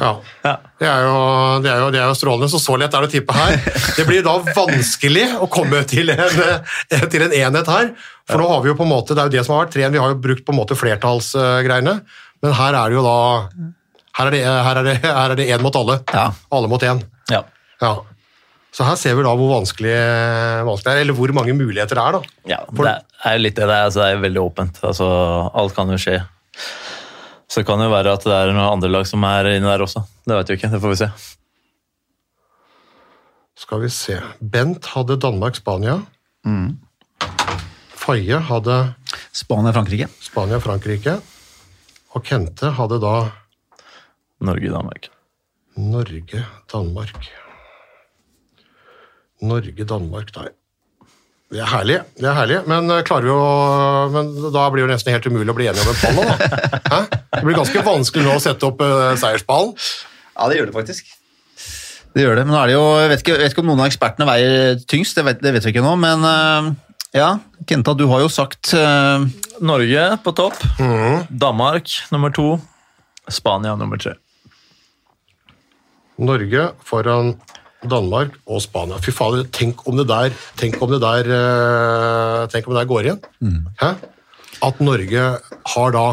[0.00, 0.10] Ja.
[0.80, 1.16] Det, er jo,
[1.62, 3.58] det, er jo, det er jo strålende, så så lett er det å tippe her.
[3.98, 6.40] Det blir da vanskelig å komme til en,
[7.12, 7.92] til en enhet her.
[8.30, 9.76] For nå har vi jo på en måte, det er jo det som har vært
[9.76, 11.94] treen, vi har jo brukt på en måte flertallsgreiene,
[12.42, 13.18] men her er det jo da
[14.18, 16.00] her er det, her er det, her er det én mot alle.
[16.12, 16.26] Ja.
[16.52, 17.00] Alle mot én.
[17.32, 17.44] Ja.
[17.80, 17.92] Ja.
[18.72, 19.92] Så her ser vi da hvor vanskelig,
[20.64, 22.16] vanskelig det er, eller hvor mange muligheter det er.
[22.16, 22.20] da.
[22.48, 22.94] Ja, det
[23.28, 23.66] er jo litt det.
[23.68, 24.80] Det er, altså, det er veldig åpent.
[24.88, 25.08] Altså,
[25.60, 26.22] alt kan jo skje.
[27.52, 29.84] Så det kan jo være at det er noen andre lag som er inne der
[29.84, 30.06] også.
[30.24, 30.70] Det vet vi ikke.
[30.72, 31.10] Det får vi se.
[33.60, 34.16] Skal vi se.
[34.40, 35.98] Bent hadde Danmark-Spania.
[38.02, 38.78] Faye hadde
[39.36, 40.08] Spania-Frankrike.
[40.24, 41.18] Spania-Frankrike.
[42.16, 43.12] Og Kente hadde da
[44.42, 45.10] Norge-Danmark.
[45.76, 47.28] Norge-Danmark.
[49.42, 50.52] Norge-Danmark, der.
[51.52, 53.48] Det er herlig, det er herlig, men eh, klarer vi å
[54.14, 56.70] Men da blir det nesten helt umulig å bli enige om en pall nå, da.
[56.94, 57.00] Hæ?
[57.34, 59.74] Det blir ganske vanskelig nå å sette opp uh, seierspallen.
[60.32, 61.10] Ja, det gjør det faktisk.
[62.12, 63.70] Det gjør det, men nå er det jo, jeg vet ikke, jeg vet ikke om
[63.72, 66.72] noen av ekspertene veier tyngst, det vet, det vet vi ikke nå, men eh,
[67.16, 67.28] ja,
[67.68, 69.24] Kenta, du har jo sagt uh,
[69.64, 70.60] Norge på topp.
[71.28, 72.54] Danmark nummer to.
[73.32, 74.16] Spania nummer tre.
[76.20, 77.34] Norge foran
[77.88, 78.98] Danmark og Spania.
[79.02, 82.90] Fy fader, tenk om det der Tenk om det der, eh, tenk om det der
[82.90, 83.20] går igjen.
[83.80, 83.94] Hæ?
[84.62, 85.38] At Norge
[85.74, 86.06] har da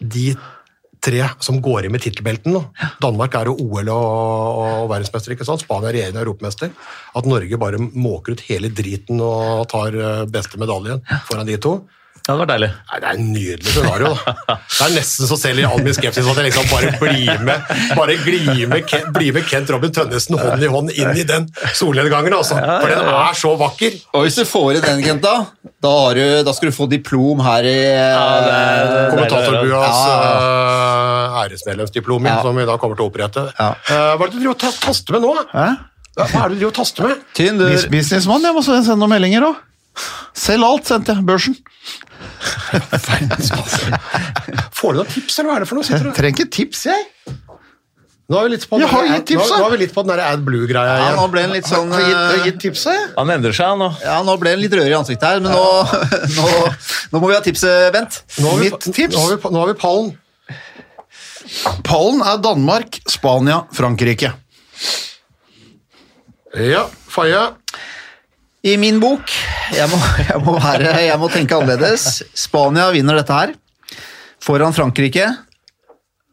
[0.00, 0.34] de
[1.02, 2.54] tre som går inn med tittelbelten.
[3.02, 5.64] Danmark er jo OL og, og verdensmester, ikke sant?
[5.64, 6.70] Spania er regjerende europamester.
[7.16, 11.80] At Norge bare måker ut hele driten og tar eh, beste medaljen foran de to.
[12.22, 12.68] Ja, det var deilig.
[12.90, 14.10] Nei, Det er en nydelig scenario.
[14.14, 14.56] da.
[14.62, 17.72] Det er nesten så selv i all min skepsis at jeg liksom bare blir med
[17.98, 21.48] bare blir med, Kent, blir med Kent Robin Tønnesen hånd i hånd inn i den
[21.74, 22.32] solnedgangen.
[22.38, 22.54] altså.
[22.62, 23.96] For den er så vakker.
[24.14, 25.34] Og hvis du får i den, Kent, da,
[25.82, 30.20] har du, da skal du få diplom her i er- Kommentatorbuas Ja.
[30.30, 32.40] eh, æresmedlemsdiplom Ja.
[32.42, 33.48] som vi da kommer til å opprette.
[33.58, 33.70] Ja.
[33.88, 35.34] Eh, hva er det du driver og ta- taster med nå?
[35.52, 35.66] Hæ?
[36.16, 37.90] Hva er det du driver og taster med?
[37.90, 39.56] Businessmann, jeg må sende noen meldinger òg.
[40.34, 41.24] Selg alt, sendte jeg.
[41.28, 41.56] Børsen.
[44.78, 45.86] Får du noen tips, eller hva er det for noe?
[45.86, 47.02] Sitter Jeg trenger ikke tips, jeg.
[48.32, 49.92] Nå er vi litt på Jeg den har gitt tips, nå, nå er vi litt
[49.92, 52.60] på den der AdBlue-greia Ja, nå ble den litt sånn har gitt, har eh, gitt
[52.62, 53.08] tipset, jeg.
[53.18, 53.88] Han endrer seg nå.
[54.04, 55.66] Ja, nå ble han litt rødere i ansiktet her, men nå,
[56.38, 56.46] nå,
[57.12, 58.22] nå må vi ha tipset, Bent.
[58.38, 59.16] Nå har vi, Mitt tips.
[59.18, 60.12] Nå har vi, nå har vi pallen.
[61.84, 64.32] Pallen er Danmark, Spania, Frankrike.
[66.56, 67.42] Ja, Faye.
[68.62, 69.32] I min bok
[69.74, 69.98] jeg må,
[70.30, 72.22] jeg, må være, jeg må tenke annerledes.
[72.38, 73.56] Spania vinner dette her.
[74.42, 75.26] Foran Frankrike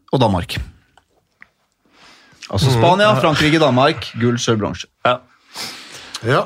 [0.10, 0.58] og Danmark.
[2.50, 4.08] Altså Spania, Frankrike, Danmark.
[4.18, 4.88] Gull, sølv, bronse.
[5.06, 5.20] Ja.
[6.26, 6.40] Ja.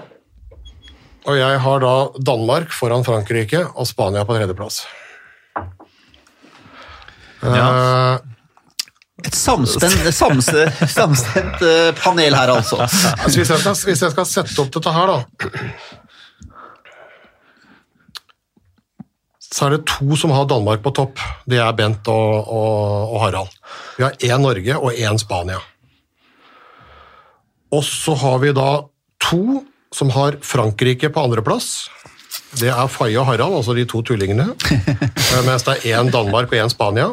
[1.23, 4.83] Og jeg har da Danmark foran Frankrike og Spania på tredjeplass.
[7.43, 8.32] Eh,
[9.23, 9.35] Et
[10.13, 12.81] samse, samstemt eh, panel her, altså.
[12.83, 15.17] altså hvis, jeg skal, hvis jeg skal sette opp dette her, da
[19.53, 21.21] Så er det to som har Danmark på topp.
[21.45, 23.51] Det er Bent og, og, og Harald.
[23.99, 25.59] Vi har én Norge og én Spania.
[27.73, 28.69] Og så har vi da
[29.21, 29.61] to
[29.93, 31.85] som har Frankrike på andreplass.
[32.57, 34.49] Det er Faye og Harald, altså de to tullingene.
[35.33, 37.07] Eh, Mens det er én Danmark og én Spania.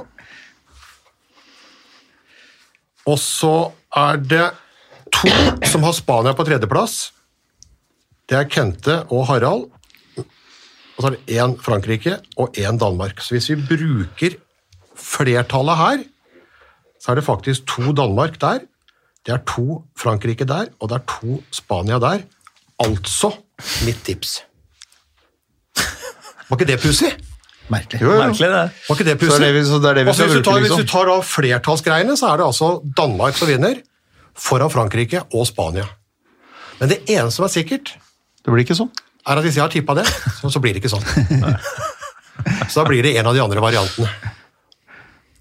[3.08, 4.50] Og så er det
[5.12, 5.30] to
[5.66, 7.12] som har Spania på tredjeplass.
[8.28, 9.68] Det er Kente og Harald.
[10.16, 13.20] Og så er det én Frankrike og én Danmark.
[13.20, 14.36] Så hvis vi bruker
[14.96, 16.04] flertallet her,
[17.00, 18.60] så er det faktisk to Danmark der.
[19.26, 22.22] Det er to Frankrike der, og det er to Spania der.
[22.80, 23.32] Altså
[23.84, 24.42] mitt tips.
[26.48, 27.29] Var ikke det pussig?
[27.70, 28.00] Merkelig.
[28.02, 28.18] Jo, jo.
[28.24, 28.64] Merkelig, det.
[28.88, 30.44] Var ikke det er det vi- det er det vi Altså, skal hvis, du bruke,
[30.50, 30.76] tar, liksom.
[30.76, 33.74] hvis du tar av flertallsgreiene, så er det altså Danmark som vinner,
[34.34, 35.86] foran Frankrike og Spania.
[36.80, 37.92] Men det eneste som er sikkert,
[38.44, 38.90] Det blir ikke sånn.
[39.26, 40.06] er at hvis jeg har tippa det,
[40.40, 41.04] så, så blir det ikke sånn.
[42.70, 44.08] Så da blir det en av de andre variantene.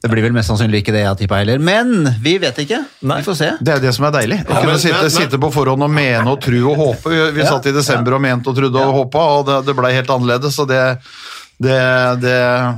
[0.02, 2.78] Det blir vel mest sannsynlig ikke det jeg har tippa heller, men vi vet ikke.
[3.08, 3.18] Nei.
[3.20, 3.50] Vi får se.
[3.60, 4.38] Det er det som er deilig.
[4.46, 7.10] Å Ja, kunne men- sitte, men- sitte på forhånd og mene og tro og håpe.
[7.12, 9.92] Vi, vi satt i desember og mente og trodde og håpa, og det, det blei
[9.94, 10.60] helt annerledes.
[10.60, 11.00] Og det,
[11.60, 11.78] det,
[12.24, 12.36] det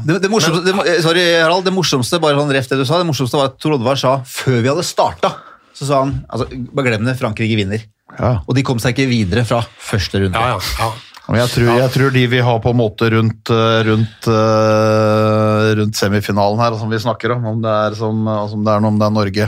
[0.08, 2.98] Det, det, morsomste, det, eh, sorry, Harald, det morsomste bare sånn ref det du sa,
[3.02, 5.36] det morsomste var at Tor Oddvar sa før vi hadde starta,
[5.78, 7.86] så sa han altså, bare glem det, Frankrike vinner.
[8.18, 8.40] Ja.
[8.44, 10.36] Og de kom seg ikke videre fra første runde.
[10.36, 10.92] Ja, ja, ja.
[11.32, 15.96] Jeg tror, jeg tror de vi har på en måte rundt, eh, rundt, eh, rundt
[15.96, 19.08] semifinalen her, som vi snakker om, om det er, som, om det er, om det
[19.08, 19.48] er Norge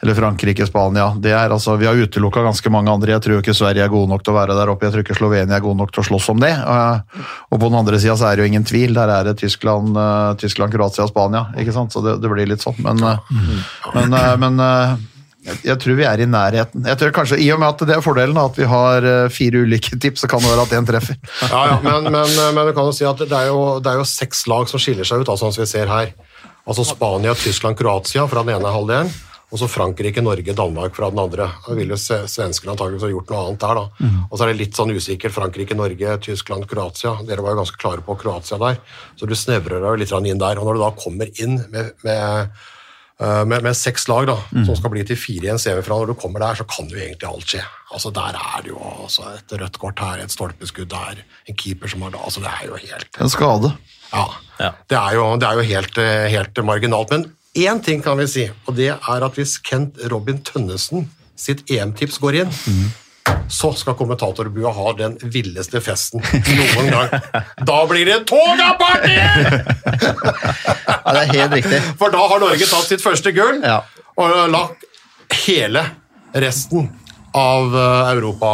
[0.00, 3.16] eller Frankrike, Spania det er, altså, Vi har utelukka ganske mange andre.
[3.16, 4.86] Jeg tror ikke Sverige er gode nok til å være der oppe.
[4.86, 6.52] Jeg tror ikke Slovenia er gode nok til å slåss om det.
[6.54, 8.94] Eh, Og på den andre sida er det jo ingen tvil.
[8.94, 11.48] Der er det Tyskland, eh, Tyskland Kroatia og Spania.
[11.58, 11.90] ikke sant?
[11.90, 12.78] Så det, det blir litt sånn.
[12.78, 13.18] Men, eh,
[13.94, 14.62] men, men
[15.64, 16.86] jeg- tror vi er i nærheten.
[16.86, 19.98] Jeg tror kanskje, I og med at det er fordelen at vi har fire ulike
[19.98, 21.16] tips, så kan det være at én treffer.
[21.50, 23.98] ja, ja men, men, men du kan jo si at det er jo, det er
[23.98, 26.12] jo seks lag som skiller seg ut, altså, som vi ser her.
[26.68, 29.08] Altså Spania, Tyskland, Kroatia fra den ene halvdelen,
[29.48, 31.46] og så Frankrike, Norge, Danmark fra den andre.
[31.64, 34.08] Da vil jo svenskene antakeligvis ha gjort noe annet der, da.
[34.28, 35.32] Og så er det litt sånn usikkert.
[35.32, 37.14] Frankrike, Norge, Tyskland, Kroatia.
[37.24, 38.82] Dere var jo ganske klare på Kroatia der,
[39.16, 40.60] så du snevrer deg jo litt inn der.
[40.60, 42.58] Og når du da kommer inn med, med
[43.18, 46.04] Uh, med, med seks lag da, som skal bli til fire i en semifinale.
[46.06, 47.64] Når du kommer der, så kan jo egentlig alt skje.
[47.90, 51.90] Altså Der er det jo altså, et rødt kort her, et stolpeskudd der, en keeper
[51.90, 53.72] som har da altså Det er jo helt En skade.
[54.12, 54.22] Ja.
[54.58, 54.70] Ja.
[54.86, 57.10] Det er jo, det er jo helt, eh, helt marginalt.
[57.10, 57.26] Men
[57.64, 61.08] én ting kan vi si, og det er at hvis Kent Robin Tønnesen
[61.38, 62.52] sitt EM-tips går inn,
[63.48, 67.12] så skal kommentatorbua ha den villeste festen noen gang.
[67.68, 69.14] Da blir det toga-party!
[69.16, 71.80] Ja, det er helt riktig.
[72.00, 73.80] For da har Norge tatt sitt første gull Ja.
[74.18, 74.84] og lagt
[75.44, 75.84] hele
[76.34, 76.88] resten
[77.36, 78.50] av eh, Europa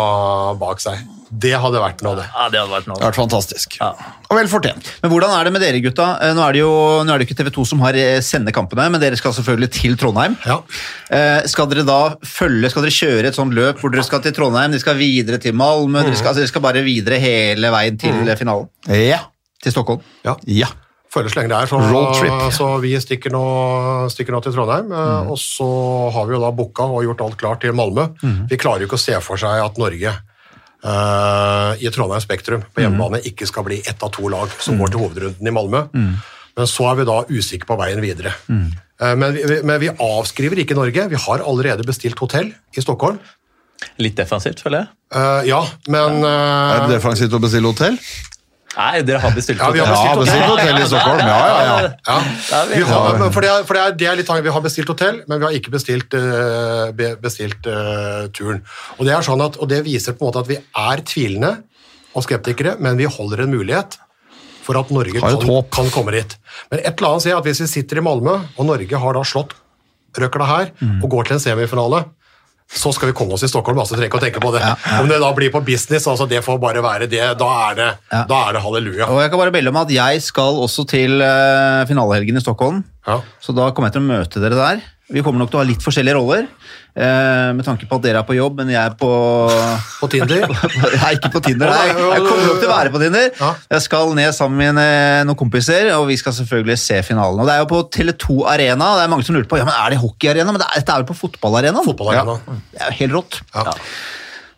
[0.61, 0.99] bak seg.
[1.35, 2.25] Det hadde vært noe, det.
[2.31, 3.77] Ja, det hadde vært Det hadde vært fantastisk.
[3.81, 3.89] Ja.
[4.29, 4.91] Og vel fortjent.
[5.03, 6.07] Men hvordan er det med dere, gutta?
[6.23, 6.75] Eh, Nå er det jo
[7.07, 9.71] nå er det ikke TV 2 som har eh, sender kampene, men dere skal selvfølgelig
[9.75, 10.37] til Trondheim.
[10.47, 10.61] Ja.
[11.11, 11.99] Eh, skal dere da
[12.29, 15.41] følge, skal dere kjøre et sånt løp hvor dere skal til Trondheim, dere skal videre
[15.43, 18.33] til Malmö, dere, skal, altså, dere skal bare videre hele veien til mm.
[18.39, 18.71] finalen?
[18.95, 19.25] Ja.
[19.65, 20.07] Til Stockholm?
[20.27, 20.39] ja.
[20.47, 20.71] ja.
[21.15, 21.69] Følger så lenge det er.
[21.71, 22.41] Så, Road trip.
[22.57, 23.43] så vi stikker nå,
[24.11, 24.89] stikker nå til Trondheim.
[24.91, 25.29] Mm.
[25.31, 25.67] Og så
[26.11, 28.09] har vi jo da booka og gjort alt klart til Malmö.
[28.51, 30.11] Vi klarer jo ikke å se for seg at Norge
[30.85, 35.01] i Trondheim Spektrum på hjemmebane ikke skal bli ett av to lag som går til
[35.01, 35.87] hovedrunden i Malmö.
[35.95, 38.35] Men så er vi da usikre på veien videre.
[39.03, 41.09] Eh, men, vi, men vi avskriver ikke Norge.
[41.11, 43.19] Vi har allerede bestilt hotell i Stockholm.
[44.01, 44.93] Litt defensivt, føler jeg.
[45.15, 45.61] Uh, ja,
[45.93, 47.99] men uh, Er det defensivt å bestille hotell?
[48.77, 49.77] Nei, dere har bestilt hotell.
[49.79, 50.67] Ja, vi har bestilt hotell.
[50.73, 51.21] hotell i Stockholm.
[51.21, 51.75] Ja, ja, ja.
[52.09, 52.17] Ja.
[52.51, 54.61] Ja, vi- Vi har, for det er, for det er, det er litt, vi har
[54.65, 58.63] bestilt hotell, men vi har ikke bestilt, eh, bestilt uh, turen.
[58.99, 61.53] Og det, er sånn at, og det viser på en måte at vi er tvilende
[62.15, 63.99] og skeptikere, men vi holder en mulighet
[64.65, 65.39] for at Norge kan,
[65.71, 66.37] kan komme dit.
[66.71, 69.23] Men et eller annet sier at hvis vi sitter i Malmö, og Norge har da
[69.27, 69.53] slått
[70.19, 70.71] røkla her,
[71.03, 72.05] og går til en semifinale,
[72.73, 73.79] så skal vi komme oss i Stockholm.
[73.79, 74.63] altså trenger ikke å tenke på det.
[74.99, 77.23] Om det da blir på business, altså det får bare være det.
[77.39, 77.91] Da er det,
[78.31, 79.09] da er det halleluja.
[79.13, 82.83] Og jeg kan bare melde om at jeg skal også til eh, finalehelgen i Stockholm.
[83.07, 83.21] Ja.
[83.43, 84.83] Så da kommer jeg til å møte dere der.
[85.13, 86.47] Vi kommer nok til å ha litt forskjellige roller,
[86.97, 89.11] eh, med tanke på at dere er på jobb, men jeg er på
[90.01, 90.47] På Tinder.
[90.95, 91.91] Jeg er ikke på Tinder, nei.
[91.93, 93.29] Jeg kommer nok til å være på Tinder.
[93.75, 97.45] Jeg skal ned sammen med eh, noen kompiser, og vi skal selvfølgelig se finalen.
[97.45, 98.95] Og Det er jo på Tele2 Arena.
[98.97, 101.09] Det er mange som lurer på ja, men er det hockeyarena, men dette er vel
[101.13, 101.85] på fotballarena?
[101.85, 102.39] Fotballarena.
[102.41, 102.61] Ja.
[102.73, 103.43] Det er jo helt rått.
[103.53, 103.77] Ja.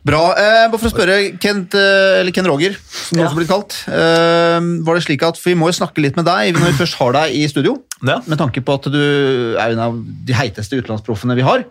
[0.06, 0.20] Bra.
[0.38, 3.26] Eh, bare for å spørre Kent, eh, eller Ken Roger, som Ja.
[3.26, 3.74] også blir kalt.
[3.90, 6.76] Eh, var det slik at, for Vi må jo snakke litt med deg når vi
[6.78, 7.82] først har deg i studio.
[8.06, 8.20] Ja.
[8.28, 9.96] Med tanke på at du er en av
[10.26, 11.64] de heiteste utenlandsproffene vi har.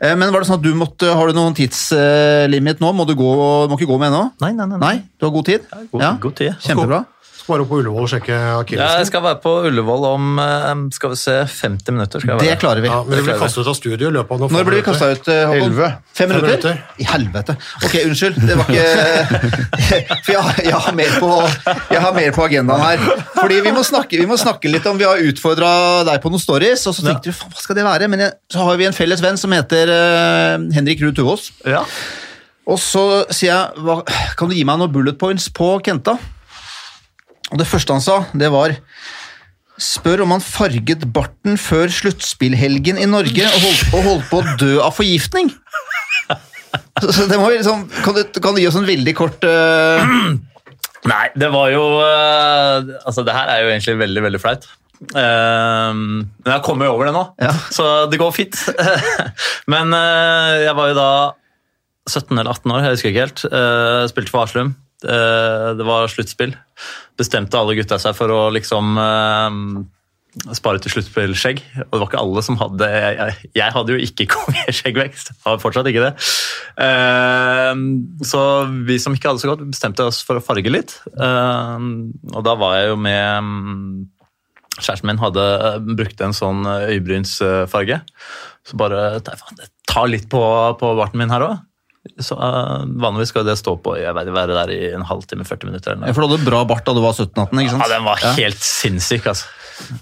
[0.00, 2.92] Eh, men var det sånn at du måtte, har du noen tidslimit nå?
[2.94, 3.32] Må du gå,
[3.68, 4.30] må ikke gå med ennå?
[4.40, 4.78] Nei, nei, nei.
[4.78, 5.60] Nei, du har god tid?
[5.90, 6.54] god- god tid.
[6.62, 7.04] Kjempebra.
[7.42, 8.36] Skal bare opp på Ullevål og sjekke
[8.76, 12.22] Ja, jeg skal være på Ullevål om eh, skal vi se, 50 minutter.
[12.22, 12.90] Skal jeg Det klarer vi.
[12.92, 14.84] Ja, men vi blir kastet ut av studio i løpet av noen Når blir vi
[14.86, 15.30] kasta ut?
[15.32, 15.64] eh, Håkon?
[15.72, 15.88] Elleve.
[16.14, 16.52] Fem minutter?
[16.52, 16.78] minutter.
[17.02, 17.56] I helvete.
[17.82, 18.38] Ok, unnskyld.
[18.46, 18.86] Det var ikke
[20.22, 21.30] For jeg, jeg, har mer på,
[21.90, 23.24] jeg har mer på agendaen her.
[23.40, 25.72] Fordi vi må snakke, vi må snakke litt om Vi har utfordra
[26.06, 28.10] deg på noen stories, og så tenkte du hva skal det være?
[28.12, 31.50] Men jeg, så har vi en felles venn som heter uh, Henrik Ruud Tuvås.
[31.66, 31.82] Ja.
[32.70, 33.02] Og så
[33.34, 33.98] sier jeg hva,
[34.38, 36.14] Kan du gi meg noen bullet points på Kenta?
[37.52, 38.74] Og det første han sa, det var
[39.82, 44.54] Spør om han farget barten før sluttspillhelgen i Norge og holdt, og holdt på å
[44.60, 45.48] dø av forgiftning.
[47.02, 50.04] Så, det må vi liksom, kan, du, kan du gi oss en veldig kort uh...
[51.08, 54.68] Nei, det var jo uh, Altså, det her er jo egentlig veldig, veldig flaut.
[55.16, 57.50] Uh, men jeg kommer jo over det nå, Ja.
[57.74, 58.60] så det går fint.
[59.72, 61.10] men jeg var jo da
[62.12, 63.44] 17 eller 18 år, jeg husker ikke helt.
[64.12, 64.76] Spilte for Aslum.
[65.04, 66.54] Eh, det var sluttspill.
[67.18, 69.58] Bestemte alle gutta seg for å liksom eh,
[70.56, 71.62] spare til sluttspillskjegg.
[71.86, 75.34] Og det var ikke alle som hadde Jeg, jeg, hadde jo ikke kongeskjeggvekst.
[75.46, 76.14] Har fortsatt ikke det.
[76.86, 77.84] Eh,
[78.28, 78.46] så
[78.88, 80.96] vi som ikke hadde så godt, bestemte oss for å farge litt.
[81.12, 83.86] Og da var jeg jo med mm,
[84.72, 85.42] Kjæresten min hadde
[85.98, 87.98] brukt en sånn øyebrynsfarge.
[88.64, 90.40] Så bare ta litt på,
[90.80, 91.60] på barten min her òg.
[92.18, 95.70] Så uh, Vanligvis skal det stå på jeg vet, være der i en halvtime, 40
[95.70, 95.92] minutter.
[95.92, 96.14] eller noe.
[96.16, 97.84] For du hadde bra bart da du var 17-18, ikke sant?
[97.84, 99.52] Ja, den var helt sinnssyk, altså.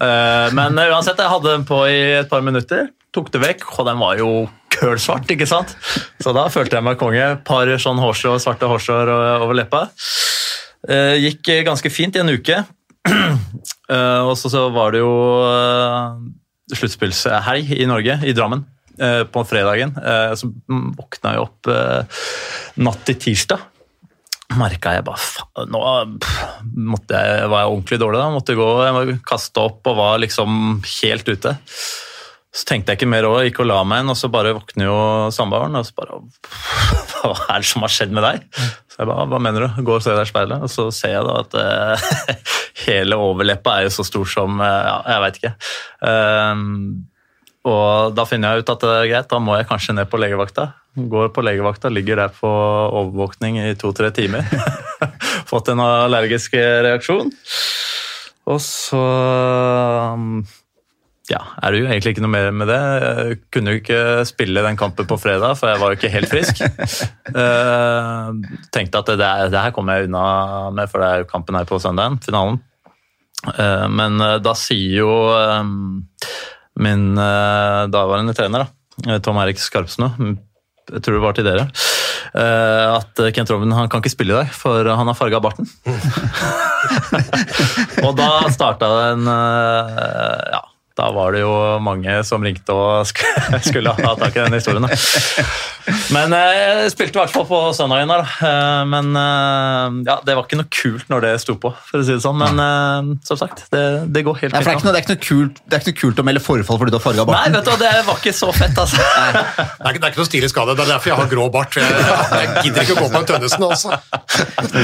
[0.01, 3.69] Uh, men uh, uansett, jeg hadde den på i et par minutter, tok det vekk,
[3.77, 4.31] og den var jo
[4.73, 5.75] kølsvart, ikke sant?
[6.23, 7.27] Så da følte jeg meg konge.
[7.47, 9.11] Par sånn hårsår svarte hårsår
[9.43, 9.89] over leppa.
[11.21, 12.63] Gikk ganske fint i en uke.
[13.91, 15.11] Og så, så var det jo
[16.71, 18.63] sluttspillshelg i Norge, i Drammen,
[19.33, 19.95] på fredagen.
[19.97, 22.25] Eh, så våkna jeg opp eh,
[22.85, 23.69] natt til tirsdag
[24.59, 28.19] merka jeg bare faen, nå jeg, var jeg ordentlig dårlig.
[28.19, 31.57] da, måtte gå, Jeg må kaste opp og var liksom helt ute.
[32.51, 34.89] Så tenkte jeg ikke mer òg, gikk og la meg igjen, og så bare våkner
[34.89, 34.97] jo
[35.35, 35.77] samboeren.
[35.79, 36.19] Og så bare
[37.21, 38.49] Hva er det som har skjedd med deg?
[38.91, 39.83] Så jeg bare Hva mener du?
[39.87, 42.35] Går og ser deg i speilet, og så ser jeg da at uh,
[42.89, 45.55] hele overleppa er jo så stor som uh, Ja, jeg veit ikke.
[46.03, 46.75] Um,
[47.69, 50.21] og da finner jeg ut at det er greit, da må jeg kanskje ned på
[50.21, 50.71] legevakta.
[51.11, 54.49] Går på legevakta, ligger der på overvåkning i to-tre timer.
[55.51, 57.31] Fått en allergisk reaksjon.
[58.51, 59.05] Og så
[61.31, 62.79] ja, er det jo egentlig ikke noe mer med det.
[62.81, 66.33] Jeg kunne jo ikke spille den kampen på fredag, for jeg var jo ikke helt
[66.33, 66.65] frisk.
[67.31, 68.35] Uh,
[68.75, 70.25] tenkte at det, det her kommer jeg unna
[70.75, 72.59] med, for det er jo kampen her på søndagen, finalen.
[73.47, 75.69] Uh, men eh, da sier jo eh,
[76.79, 80.13] min uh, daværende trener, da, eh, Tom Erik Skarpsnø,
[80.91, 81.69] jeg tror det var til dere,
[82.35, 85.69] uh, at Kent Robin han kan ikke spille i dag, for han har farga barten.
[88.07, 90.63] og da starta en uh, Ja,
[91.01, 93.09] da var det jo mange som ringte og
[93.69, 94.85] skulle ha tak i den historien.
[94.85, 94.99] Da.
[96.15, 98.11] Men eh, jeg spilte i hvert fall på søndagen.
[98.13, 102.07] Eh, Men eh, ja, det var ikke noe kult når det sto på, for å
[102.07, 102.37] si det sånn.
[102.41, 103.83] Men eh, som sagt, det,
[104.13, 104.61] det går helt fint.
[104.61, 107.05] det, er det, er det er ikke noe kult å melde forfall fordi du har
[107.05, 109.01] farga Nei, vet du, det var ikke så fett, altså.
[109.01, 110.77] Det er, ikke- det er ikke noe stilig skade.
[110.77, 111.79] Det er derfor jeg har grå bart.
[111.81, 113.99] Jeg, jeg gidder ikke å gå på en Tønnesen, altså.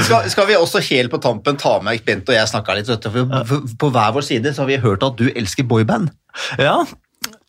[0.07, 2.87] Skal, skal vi også helt på tampen ta med Bent og jeg snakka litt?
[2.91, 5.65] Vet du, for, for, på hver vår side så har vi hørt at du elsker
[5.67, 6.06] boyband.
[6.67, 6.77] Ja,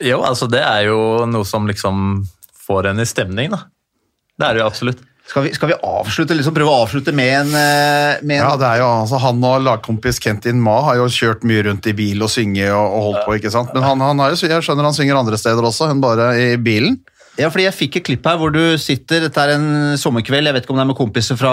[0.03, 0.99] jo, altså det er jo
[1.29, 2.25] noe som liksom
[2.69, 3.65] får en i stemning, da.
[4.39, 5.05] Det er det jo absolutt.
[5.29, 8.53] Skal vi, skal vi avslutte, liksom prøve å avslutte med en, eh, med en Ja,
[8.57, 11.93] det er jo, altså, Han og lagkompis Kentin Ma har jo kjørt mye rundt i
[11.93, 13.75] bil og synge og, og holdt på, ikke sant?
[13.77, 16.49] Men han, han har jo, jeg skjønner han synger andre steder også enn bare i
[16.57, 16.97] bilen.
[17.39, 19.69] Ja, fordi jeg fikk et klipp her hvor du sitter, dette er en
[20.01, 21.53] sommerkveld, jeg vet ikke om det er med kompiser fra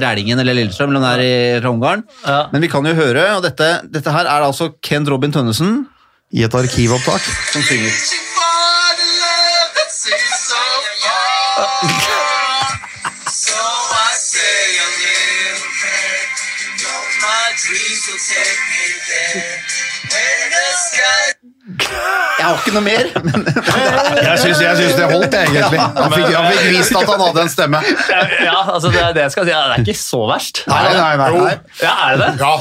[0.00, 2.38] Rælingen eller Lillestrøm, eller om det er i, Ungarn, Ja.
[2.54, 5.82] men vi kan jo høre, og dette, dette her er altså Kent Robin Tønnesen
[6.32, 7.22] I et arkivopptak.
[7.52, 7.90] som synger.
[22.38, 25.80] Jeg har ikke noe mer, men Jeg syns, jeg syns det holdt, jeg, egentlig.
[25.80, 27.82] Han fikk, han fikk vist at han hadde en stemme.
[28.46, 29.54] Ja, altså det det jeg skal si.
[29.54, 30.62] Det er ikke så verst.
[30.70, 31.30] Nei, nei, nei.
[31.36, 31.56] nei.
[31.82, 32.46] Ja, er det det?
[32.46, 32.54] Ja.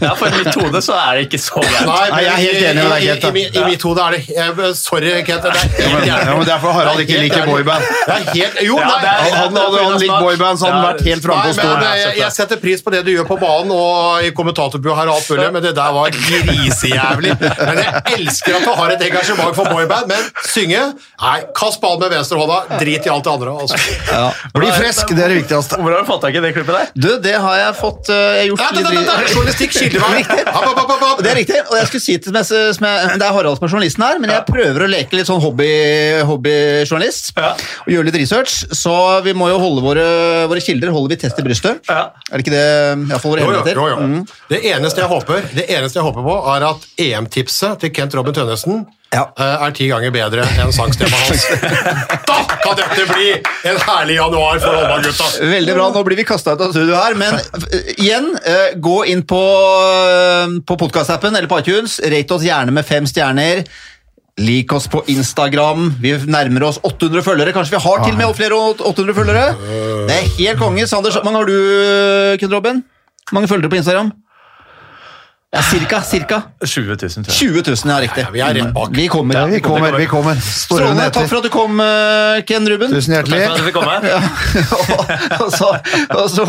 [0.00, 1.86] Ja, For i mitt hode så er det ikke så gærent.
[1.88, 4.00] Nei, Nei, jeg er helt enig med deg, i, Kent, i, i, i, mitt hode
[4.06, 5.44] er det jeg, Sorry, Kent.
[5.44, 7.84] Det er helt Ja, men, ja, men Derfor Harald ikke Det er liker boyband.
[7.84, 10.86] Det er helt, jo, nei, Han er- Hadde hadde han likt boyband, så hadde han
[10.88, 11.80] vært helt framme på stolen.
[11.84, 15.10] men jeg, jeg setter pris på det du gjør på banen og i kommentatorbua her,
[15.12, 17.34] og alt mulig, men det der var grisejævlig.
[17.40, 20.80] Men jeg elsker at du har et engasjement for boyband, men synge
[21.24, 23.52] Nei, kast ballen med venstrehånda, drit i alt det andre.
[23.64, 23.78] Altså.
[24.54, 25.78] Bli frisk, det er det viktigste.
[25.80, 26.90] Hvor har du fått tak i det klippet der?
[26.94, 29.34] du, det har jeg fått uh, jeg gjort Ja, det, litt det, det, det, i-
[29.34, 33.66] journalistikk Det er riktig, og jeg skulle si til som jeg, Det er Harald som
[33.66, 35.68] er journalisten her, men jeg prøver å leke litt sånn hobby,
[36.28, 37.32] hobbyjournalist.
[37.38, 37.52] Ja.
[37.84, 38.94] Og gjøre litt research, så
[39.26, 40.06] vi må jo holde våre,
[40.50, 41.82] våre kilder holder vi test i brystet.
[41.90, 42.10] Ja.
[42.30, 42.66] Er det ikke det?
[43.10, 43.80] Iallfall våre Jo, jo, hemmeligheter.
[43.80, 43.96] jo, jo.
[44.04, 44.26] Mm.
[44.50, 48.36] Det, eneste jeg håper, det eneste jeg håper på, er at EM-tipset til Kent Robin
[48.36, 48.84] Tønnesen
[49.14, 49.24] Ja.
[49.38, 51.44] eh, er ti ganger bedre enn sangstemma hans.
[52.28, 53.30] da kan dette bli
[53.70, 55.28] en herlig januar for håndballgutta!
[55.54, 58.98] Veldig bra, nå blir vi kasta ut av studio her, men eh, igjen, eh, gå
[59.12, 59.40] inn på,
[60.66, 62.00] på podkastappen eller på iTunes.
[62.02, 63.64] Rate oss gjerne med fem stjerner.
[64.42, 65.92] Lik oss på Instagram.
[66.02, 67.52] Vi nærmer oss 800 følgere.
[67.54, 69.44] Kanskje vi har til og med flere 800 følgere?
[70.10, 70.88] Det er helt konge.
[70.90, 72.82] Sander, hvor mange har du, Ken Robin?
[73.30, 74.10] Mange følgere på Instagram?
[75.54, 76.42] Ja, cirka, cirka.
[76.66, 77.34] 20 000, tror jeg.
[77.34, 78.22] 20 000, ja, riktig.
[78.24, 78.88] Ja, vi er rett bak.
[78.92, 79.36] Vi kommer.
[79.38, 80.40] Ja, Vi kommer, vi kommer.
[80.42, 81.04] Strålende.
[81.14, 82.90] Takk for at du kom, eh, Ken Ruben.
[82.90, 83.38] Tusen hjertelig.
[83.38, 83.94] Takk for at du fikk komme.
[85.44, 85.68] og, så,
[86.18, 86.46] og så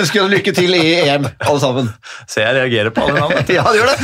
[0.00, 1.90] ønsker jeg lykke til i EM, alle sammen.
[2.24, 3.36] Se, jeg reagerer på alle navn.
[3.56, 3.96] Ja, du gjør det.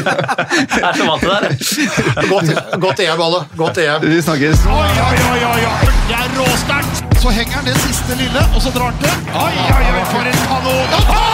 [0.80, 2.26] Jeg er så vant til det her.
[2.32, 3.42] Godt, godt EM, alle.
[3.60, 4.08] Godt EM.
[4.08, 4.64] Vi snakkes.
[4.64, 5.90] Oi, oi, oi, oi.
[6.08, 7.04] Det er råsterkt.
[7.20, 9.36] Så henger han det siste lille, og så drar han til.
[9.36, 10.96] Oi, oi, oi, for en kanon.
[10.96, 11.29] Og redder!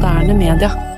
[0.00, 0.89] moderne media.